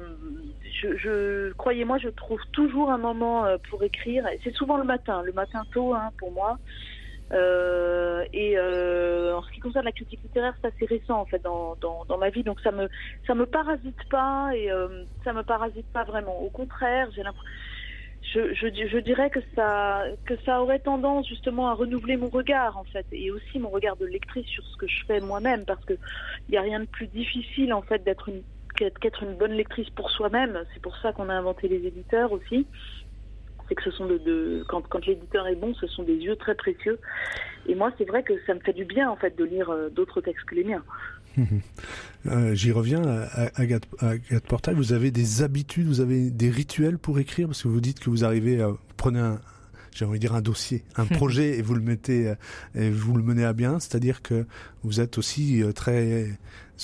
je, 0.71 1.51
croyez-moi, 1.53 1.97
je 1.97 2.09
trouve 2.09 2.41
toujours 2.51 2.91
un 2.91 2.97
moment 2.97 3.45
pour 3.69 3.83
écrire. 3.83 4.25
C'est 4.43 4.53
souvent 4.53 4.77
le 4.77 4.83
matin, 4.83 5.21
le 5.23 5.33
matin 5.33 5.63
tôt 5.73 5.93
hein, 5.93 6.11
pour 6.17 6.31
moi. 6.31 6.57
Euh, 7.31 8.25
et 8.31 8.57
euh, 8.57 9.35
en 9.35 9.41
ce 9.41 9.51
qui 9.51 9.59
concerne 9.59 9.85
la 9.85 9.91
critique 9.91 10.21
littéraire, 10.23 10.53
c'est 10.61 10.67
assez 10.67 10.85
récent 10.85 11.19
en 11.19 11.25
fait 11.25 11.41
dans, 11.43 11.75
dans, 11.81 12.05
dans, 12.05 12.17
ma 12.17 12.29
vie, 12.29 12.43
donc 12.43 12.59
ça 12.61 12.71
me 12.71 12.89
ça 13.25 13.33
me 13.33 13.45
parasite 13.45 13.97
pas 14.11 14.51
et 14.55 14.71
euh, 14.71 15.05
ça 15.23 15.33
me 15.33 15.41
parasite 15.41 15.87
pas 15.93 16.03
vraiment. 16.03 16.39
Au 16.41 16.49
contraire, 16.49 17.09
j'ai 17.15 17.23
l'impression 17.23 17.49
je, 18.33 18.97
dirais 18.99 19.29
que 19.29 19.39
ça, 19.55 20.61
aurait 20.61 20.79
tendance 20.79 21.27
justement 21.27 21.67
à 21.69 21.73
renouveler 21.73 22.17
mon 22.17 22.29
regard 22.29 22.77
en 22.77 22.83
fait, 22.85 23.05
et 23.11 23.31
aussi 23.31 23.59
mon 23.59 23.69
regard 23.69 23.95
de 23.97 24.05
lectrice 24.05 24.47
sur 24.47 24.63
ce 24.65 24.77
que 24.77 24.87
je 24.87 25.05
fais 25.05 25.19
moi-même, 25.19 25.65
parce 25.65 25.83
que 25.85 25.93
il 25.93 26.51
n'y 26.51 26.57
a 26.57 26.61
rien 26.61 26.79
de 26.79 26.85
plus 26.85 27.07
difficile 27.07 27.73
en 27.73 27.81
fait 27.81 28.03
d'être 28.03 28.29
une 28.29 28.41
qu'être 28.75 29.21
une 29.21 29.35
bonne 29.35 29.51
lectrice 29.51 29.89
pour 29.91 30.09
soi-même. 30.09 30.63
C'est 30.73 30.81
pour 30.81 30.97
ça 30.97 31.13
qu'on 31.13 31.29
a 31.29 31.33
inventé 31.33 31.67
les 31.67 31.85
éditeurs 31.85 32.31
aussi. 32.31 32.65
C'est 33.69 33.75
que 33.75 33.83
ce 33.83 33.91
sont 33.91 34.07
de, 34.07 34.17
de 34.17 34.65
quand, 34.67 34.81
quand 34.89 35.05
l'éditeur 35.05 35.47
est 35.47 35.55
bon, 35.55 35.75
ce 35.75 35.85
sont 35.85 36.01
des 36.01 36.15
yeux 36.15 36.35
très 36.35 36.55
précieux. 36.55 36.99
Et 37.67 37.75
moi, 37.75 37.91
c'est 37.97 38.05
vrai 38.05 38.23
que 38.23 38.33
ça 38.45 38.53
me 38.55 38.59
fait 38.59 38.73
du 38.73 38.83
bien 38.83 39.09
en 39.09 39.15
fait 39.15 39.37
de 39.37 39.43
lire 39.43 39.69
euh, 39.69 39.89
d'autres 39.89 40.21
textes 40.21 40.45
que 40.45 40.55
les 40.55 40.63
miens. 40.63 40.83
Euh, 42.25 42.55
J'y 42.55 42.71
reviens, 42.71 43.01
à 43.05 43.49
Agathe, 43.55 43.85
Portail, 44.47 44.75
vous 44.75 44.93
avez 44.93 45.11
des 45.11 45.41
habitudes, 45.41 45.87
vous 45.87 45.99
avez 45.99 46.29
des 46.29 46.49
rituels 46.49 46.97
pour 46.97 47.19
écrire? 47.19 47.47
Parce 47.47 47.63
que 47.63 47.67
vous 47.67 47.81
dites 47.81 47.99
que 47.99 48.09
vous 48.09 48.23
arrivez, 48.23 48.61
à, 48.61 48.71
prenez 48.95 49.19
un, 49.19 49.41
j'ai 49.93 50.05
envie 50.05 50.19
de 50.19 50.21
dire 50.21 50.33
un 50.33 50.41
dossier, 50.41 50.85
un 50.95 51.05
projet 51.17 51.57
et 51.57 51.61
vous 51.61 51.75
le 51.75 51.81
mettez 51.81 52.33
et 52.75 52.89
vous 52.89 53.17
le 53.17 53.23
menez 53.23 53.43
à 53.43 53.51
bien, 53.51 53.79
c'est-à-dire 53.79 54.21
que 54.21 54.45
vous 54.83 55.01
êtes 55.01 55.17
aussi 55.17 55.61
euh, 55.61 55.73
très 55.73 56.27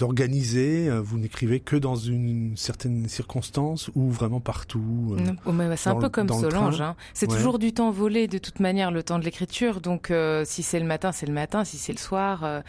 organisé, 0.02 0.90
euh, 0.90 1.02
vous 1.02 1.18
n'écrivez 1.18 1.62
que 1.62 1.76
dans 1.76 1.96
une 1.96 2.58
certaine 2.58 3.08
circonstance 3.08 3.90
ou 3.96 4.12
vraiment 4.12 4.42
partout. 4.42 5.16
Oh, 5.46 5.52
c'est 5.78 5.90
un 5.90 5.96
peu 5.96 6.10
comme 6.10 6.28
Solange, 6.28 6.82
hein. 6.82 6.98
c'est 7.14 7.28
toujours 7.28 7.60
du 7.60 7.72
temps 7.72 7.92
volé 7.92 8.28
de 8.28 8.40
toute 8.40 8.60
manière 8.60 8.92
le 8.92 9.04
temps 9.04 9.20
de 9.20 9.24
l'écriture, 9.24 9.80
donc 9.80 10.12
si 10.44 10.64
c'est 10.64 10.80
le 10.80 10.86
matin, 10.86 11.14
c'est 11.14 11.26
le 11.26 11.34
matin, 11.34 11.64
si 11.64 11.78
c'est 11.78 11.94
le 11.94 11.98
soir 11.98 12.62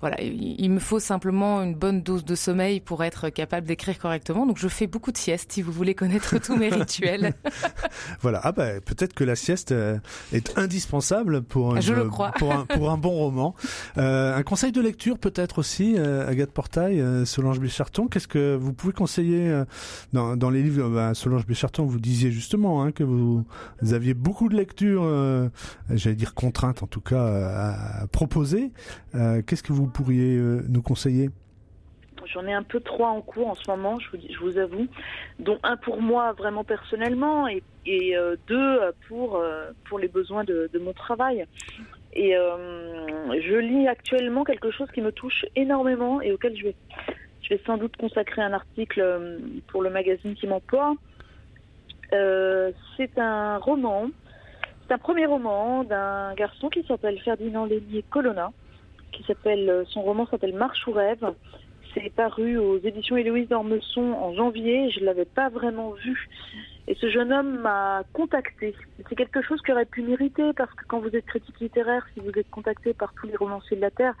voilà, 0.00 0.20
il 0.20 0.70
me 0.70 0.78
faut 0.78 1.00
simplement 1.00 1.62
une 1.62 1.74
bonne 1.74 2.02
dose 2.02 2.24
de 2.24 2.34
sommeil 2.34 2.80
pour 2.80 3.04
être 3.04 3.28
capable 3.28 3.66
d'écrire 3.66 3.98
correctement. 3.98 4.46
Donc 4.46 4.58
je 4.58 4.68
fais 4.68 4.86
beaucoup 4.86 5.12
de 5.12 5.18
siestes 5.18 5.52
si 5.52 5.62
vous 5.62 5.72
voulez 5.72 5.94
connaître 5.94 6.38
tous 6.38 6.56
mes 6.56 6.68
rituels. 6.70 7.34
voilà, 8.20 8.40
ah 8.42 8.52
bah, 8.52 8.80
peut-être 8.80 9.14
que 9.14 9.24
la 9.24 9.36
sieste 9.36 9.72
euh, 9.72 9.98
est 10.32 10.58
indispensable 10.58 11.42
pour, 11.42 11.80
je 11.80 11.92
le 11.92 12.08
crois. 12.08 12.32
pour, 12.32 12.52
un, 12.52 12.66
pour 12.66 12.90
un 12.90 12.96
bon 12.96 13.10
roman. 13.20 13.54
Euh, 13.98 14.36
un 14.36 14.42
conseil 14.42 14.72
de 14.72 14.80
lecture 14.80 15.18
peut-être 15.18 15.58
aussi, 15.58 15.94
euh, 15.96 16.28
Agathe 16.28 16.52
Portail, 16.52 17.00
euh, 17.00 17.24
Solange 17.24 17.60
Bécharton. 17.60 18.08
Qu'est-ce 18.08 18.28
que 18.28 18.56
vous 18.56 18.72
pouvez 18.72 18.92
conseiller 18.92 19.62
dans, 20.12 20.36
dans 20.36 20.50
les 20.50 20.62
livres 20.62 20.88
bah, 20.88 21.14
Solange 21.14 21.46
Bécharton, 21.46 21.84
vous 21.84 22.00
disiez 22.00 22.30
justement 22.30 22.82
hein, 22.82 22.92
que 22.92 23.04
vous, 23.04 23.44
vous, 23.82 23.92
aviez 23.92 24.14
beaucoup 24.14 24.48
de 24.48 24.56
lectures, 24.56 25.02
j'allais 25.90 26.16
dire 26.16 26.34
contraintes 26.34 26.82
en 26.82 26.86
tout 26.86 27.00
cas, 27.00 27.22
à, 27.22 28.02
à 28.02 28.06
proposer. 28.06 28.72
Qu'est-ce 29.12 29.62
que 29.62 29.72
vous 29.72 29.89
pourriez 29.90 30.36
euh, 30.36 30.62
nous 30.68 30.82
conseiller? 30.82 31.30
J'en 32.26 32.46
ai 32.46 32.52
un 32.52 32.62
peu 32.62 32.80
trois 32.80 33.08
en 33.08 33.22
cours 33.22 33.48
en 33.48 33.54
ce 33.54 33.68
moment, 33.68 33.98
je 33.98 34.38
vous, 34.38 34.58
avoue, 34.58 34.86
dont 35.38 35.58
un 35.62 35.76
pour 35.76 36.00
moi 36.00 36.32
vraiment 36.32 36.64
personnellement 36.64 37.48
et, 37.48 37.62
euh, 38.16 38.36
deux 38.46 38.78
pour, 39.08 39.36
euh, 39.36 39.70
pour 39.88 39.98
les 39.98 40.08
besoins 40.08 40.44
de, 40.44 40.70
mon 40.80 40.92
travail. 40.92 41.46
Et 42.12 42.32
je 42.32 43.56
lis 43.56 43.88
actuellement 43.88 44.44
quelque 44.44 44.70
chose 44.70 44.88
qui 44.92 45.00
me 45.00 45.12
touche 45.12 45.46
énormément 45.56 46.20
et 46.20 46.32
auquel 46.32 46.56
je 46.56 46.64
vais, 46.64 46.74
je 47.42 47.50
vais 47.50 47.60
sans 47.64 47.78
doute 47.78 47.96
consacrer 47.96 48.42
un 48.42 48.52
article 48.52 49.38
pour 49.68 49.82
le 49.82 49.90
magazine 49.90 50.34
qui 50.34 50.46
m'emploie. 50.46 50.94
c'est 52.10 53.18
un 53.18 53.58
roman, 53.58 54.10
c'est 54.86 54.94
un 54.94 54.98
premier 54.98 55.26
roman 55.26 55.84
d'un 55.84 56.34
garçon 56.34 56.68
qui 56.68 56.82
s'appelle 56.82 57.18
Ferdinand 57.20 57.64
Lénier 57.64 58.04
Colonna 58.10 58.52
qui 59.12 59.22
s'appelle, 59.24 59.68
euh, 59.68 59.84
son 59.86 60.02
roman 60.02 60.26
s'appelle 60.26 60.54
Marche 60.54 60.86
ou 60.86 60.92
rêve. 60.92 61.24
C'est 61.94 62.12
paru 62.14 62.56
aux 62.56 62.78
éditions 62.78 63.16
Héloïse 63.16 63.48
d'Ormesson 63.48 64.12
en 64.12 64.32
janvier. 64.34 64.90
Je 64.90 65.00
ne 65.00 65.06
l'avais 65.06 65.24
pas 65.24 65.48
vraiment 65.48 65.90
vu. 65.90 66.28
Et 66.86 66.94
ce 66.94 67.10
jeune 67.10 67.32
homme 67.32 67.58
m'a 67.58 68.02
contacté. 68.12 68.74
C'est 69.08 69.14
quelque 69.14 69.42
chose 69.42 69.60
qui 69.62 69.72
aurait 69.72 69.84
pu 69.84 70.02
m'irriter 70.02 70.52
parce 70.56 70.72
que 70.74 70.84
quand 70.86 71.00
vous 71.00 71.14
êtes 71.14 71.26
critique 71.26 71.58
littéraire, 71.60 72.06
si 72.14 72.20
vous 72.20 72.30
êtes 72.38 72.50
contacté 72.50 72.94
par 72.94 73.12
tous 73.14 73.26
les 73.26 73.36
romanciers 73.36 73.76
de 73.76 73.82
la 73.82 73.90
Terre, 73.90 74.14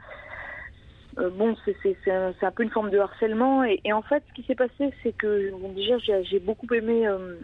euh, 1.18 1.30
bon, 1.30 1.56
c'est 1.64 2.10
un, 2.10 2.32
un, 2.40 2.50
peu 2.50 2.62
une 2.62 2.70
forme 2.70 2.90
de 2.90 2.98
harcèlement. 2.98 3.64
Et, 3.64 3.92
en 3.92 4.02
fait, 4.02 4.22
ce 4.28 4.34
qui 4.34 4.42
s'est 4.44 4.54
passé, 4.54 4.92
c'est 5.02 5.16
que 5.16 5.50
bon, 5.50 5.72
déjà, 5.72 5.98
j'ai 5.98 6.38
beaucoup 6.38 6.72
aimé 6.72 7.06
euh, 7.06 7.36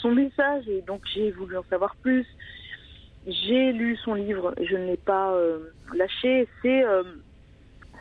son 0.00 0.10
message 0.10 0.68
et 0.68 0.82
donc 0.82 1.02
j'ai 1.14 1.30
voulu 1.30 1.56
en 1.56 1.64
savoir 1.70 1.96
plus. 1.96 2.26
J'ai 3.26 3.72
lu 3.72 3.96
son 4.04 4.14
livre, 4.14 4.54
je 4.60 4.76
ne 4.76 4.86
l'ai 4.86 4.98
pas 4.98 5.34
lâché. 5.94 6.46
C'est 6.62 6.84
euh, 6.84 7.02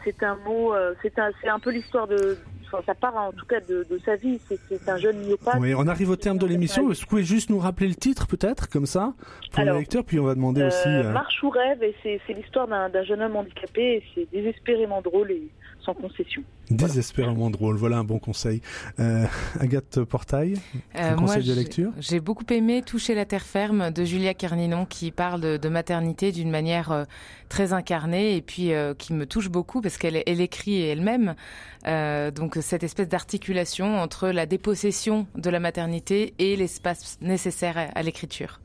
c'est 0.03 0.21
un 0.23 0.35
mot, 0.45 0.73
euh, 0.73 0.93
c'est 1.01 1.17
un, 1.17 1.31
un 1.47 1.59
peu 1.59 1.71
l'histoire 1.71 2.07
de, 2.07 2.37
ça 2.85 2.95
part 2.95 3.15
en 3.15 3.31
tout 3.31 3.45
cas 3.45 3.59
de, 3.61 3.85
de 3.89 3.99
sa 3.99 4.15
vie. 4.15 4.39
C'est 4.47 4.89
un 4.89 4.97
jeune 4.97 5.17
myopathe. 5.19 5.57
Oui, 5.59 5.73
on 5.75 5.87
arrive 5.87 6.09
au 6.09 6.15
terme 6.15 6.37
de 6.37 6.45
l'émission. 6.45 6.89
Est-ce 6.91 7.01
que 7.01 7.05
vous 7.05 7.09
pouvez 7.09 7.23
juste 7.23 7.49
nous 7.49 7.59
rappeler 7.59 7.87
le 7.87 7.95
titre 7.95 8.27
peut-être, 8.27 8.69
comme 8.69 8.85
ça, 8.85 9.13
pour 9.51 9.59
Alors, 9.59 9.75
le 9.75 9.79
lecteur, 9.81 10.03
puis 10.03 10.19
on 10.19 10.25
va 10.25 10.35
demander 10.35 10.63
aussi. 10.63 10.89
Marche 10.89 11.41
ou 11.43 11.49
rêve, 11.49 11.83
et 11.83 11.95
c'est 12.03 12.33
l'histoire 12.33 12.67
d'un 12.67 13.03
jeune 13.03 13.21
homme 13.21 13.35
handicapé. 13.35 14.03
C'est 14.15 14.29
désespérément 14.31 15.01
drôle 15.01 15.31
et 15.31 15.49
sans 15.85 15.93
concession. 15.93 16.43
Désespérément 16.69 17.49
drôle, 17.49 17.75
voilà 17.75 17.97
un 17.97 18.03
bon 18.03 18.19
conseil. 18.19 18.61
Euh, 18.99 19.25
Agathe 19.59 20.03
Portail, 20.03 20.55
un 20.95 21.13
euh, 21.13 21.15
conseil 21.15 21.43
de 21.43 21.53
lecture 21.53 21.91
J'ai 21.99 22.19
beaucoup 22.19 22.45
aimé 22.51 22.81
Toucher 22.85 23.15
la 23.15 23.25
terre 23.25 23.45
ferme 23.45 23.91
de 23.91 24.03
Julia 24.05 24.33
Kerninon 24.33 24.85
qui 24.85 25.11
parle 25.11 25.41
de, 25.41 25.57
de 25.57 25.69
maternité 25.69 26.31
d'une 26.31 26.49
manière 26.49 26.91
euh, 26.91 27.03
très 27.49 27.73
incarnée 27.73 28.35
et 28.35 28.41
puis 28.41 28.73
euh, 28.73 28.93
qui 28.93 29.13
me 29.13 29.25
touche 29.25 29.49
beaucoup 29.49 29.81
parce 29.81 29.97
qu'elle 29.97 30.21
elle 30.25 30.41
écrit 30.41 30.81
elle-même. 30.81 31.35
Euh, 31.85 32.31
donc 32.31 32.57
cette 32.61 32.83
espèce 32.83 33.09
d'articulation 33.09 33.99
entre 33.99 34.29
la 34.29 34.45
dépossession 34.45 35.27
de 35.35 35.49
la 35.49 35.59
maternité 35.59 36.33
et 36.39 36.55
l'espace 36.55 37.17
nécessaire 37.21 37.77
à, 37.77 37.81
à 37.81 38.03
l'écriture. 38.03 38.59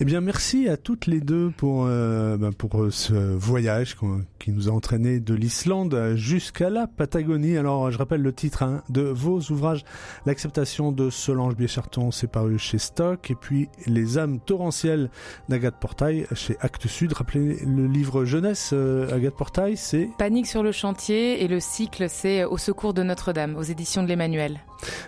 Eh 0.00 0.04
bien, 0.04 0.20
merci 0.20 0.68
à 0.68 0.76
toutes 0.76 1.06
les 1.06 1.20
deux 1.20 1.50
pour 1.50 1.84
euh, 1.86 2.36
ben, 2.36 2.52
euh, 2.74 2.90
ce 2.90 3.14
voyage 3.14 3.96
qui 4.38 4.52
nous 4.52 4.68
a 4.68 4.72
entraîné 4.72 5.18
de 5.18 5.34
l'Islande 5.34 6.12
jusqu'à 6.14 6.70
la 6.70 6.86
Patagonie. 6.86 7.56
Alors, 7.56 7.90
je 7.90 7.98
rappelle 7.98 8.22
le 8.22 8.32
titre 8.32 8.62
hein, 8.62 8.82
de 8.90 9.02
vos 9.02 9.40
ouvrages 9.50 9.84
L'acceptation 10.24 10.92
de 10.92 11.10
Solange 11.10 11.56
Biécharton, 11.56 12.12
c'est 12.12 12.30
paru 12.30 12.58
chez 12.58 12.78
Stock, 12.78 13.30
et 13.30 13.34
puis 13.34 13.68
Les 13.86 14.18
âmes 14.18 14.38
torrentielles 14.38 15.10
d'Agathe 15.48 15.80
Portail 15.80 16.26
chez 16.32 16.56
Actes 16.60 16.86
Sud. 16.86 17.12
Rappelez 17.12 17.58
le 17.66 17.86
livre 17.88 18.24
jeunesse, 18.24 18.70
euh, 18.72 19.12
Agathe 19.12 19.34
Portail, 19.34 19.76
c'est 19.76 20.08
Panique 20.16 20.46
sur 20.46 20.62
le 20.62 20.70
chantier, 20.70 21.42
et 21.42 21.48
le 21.48 21.58
cycle, 21.58 22.08
c'est 22.08 22.44
Au 22.44 22.56
secours 22.56 22.94
de 22.94 23.02
Notre-Dame, 23.02 23.56
aux 23.56 23.62
éditions 23.62 24.04
de 24.04 24.08
l'Emmanuel. 24.08 24.60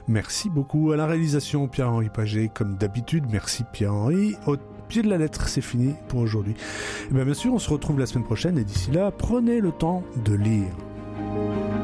Merci 0.08 0.50
beaucoup 0.50 0.92
à 0.92 0.96
la 0.96 1.06
réalisation 1.06 1.68
Pierre-Henri 1.68 2.08
Paget, 2.08 2.50
comme 2.52 2.76
d'habitude. 2.76 3.24
Merci 3.30 3.64
Pierre-Henri. 3.72 4.36
Au 4.46 4.56
pied 4.88 5.02
de 5.02 5.08
la 5.08 5.18
lettre, 5.18 5.48
c'est 5.48 5.60
fini 5.60 5.94
pour 6.08 6.20
aujourd'hui. 6.20 6.54
Bien, 7.10 7.24
bien 7.24 7.34
sûr, 7.34 7.52
on 7.54 7.58
se 7.58 7.70
retrouve 7.70 7.98
la 7.98 8.06
semaine 8.06 8.24
prochaine 8.24 8.58
et 8.58 8.64
d'ici 8.64 8.90
là, 8.90 9.10
prenez 9.10 9.60
le 9.60 9.72
temps 9.72 10.02
de 10.24 10.34
lire. 10.34 11.79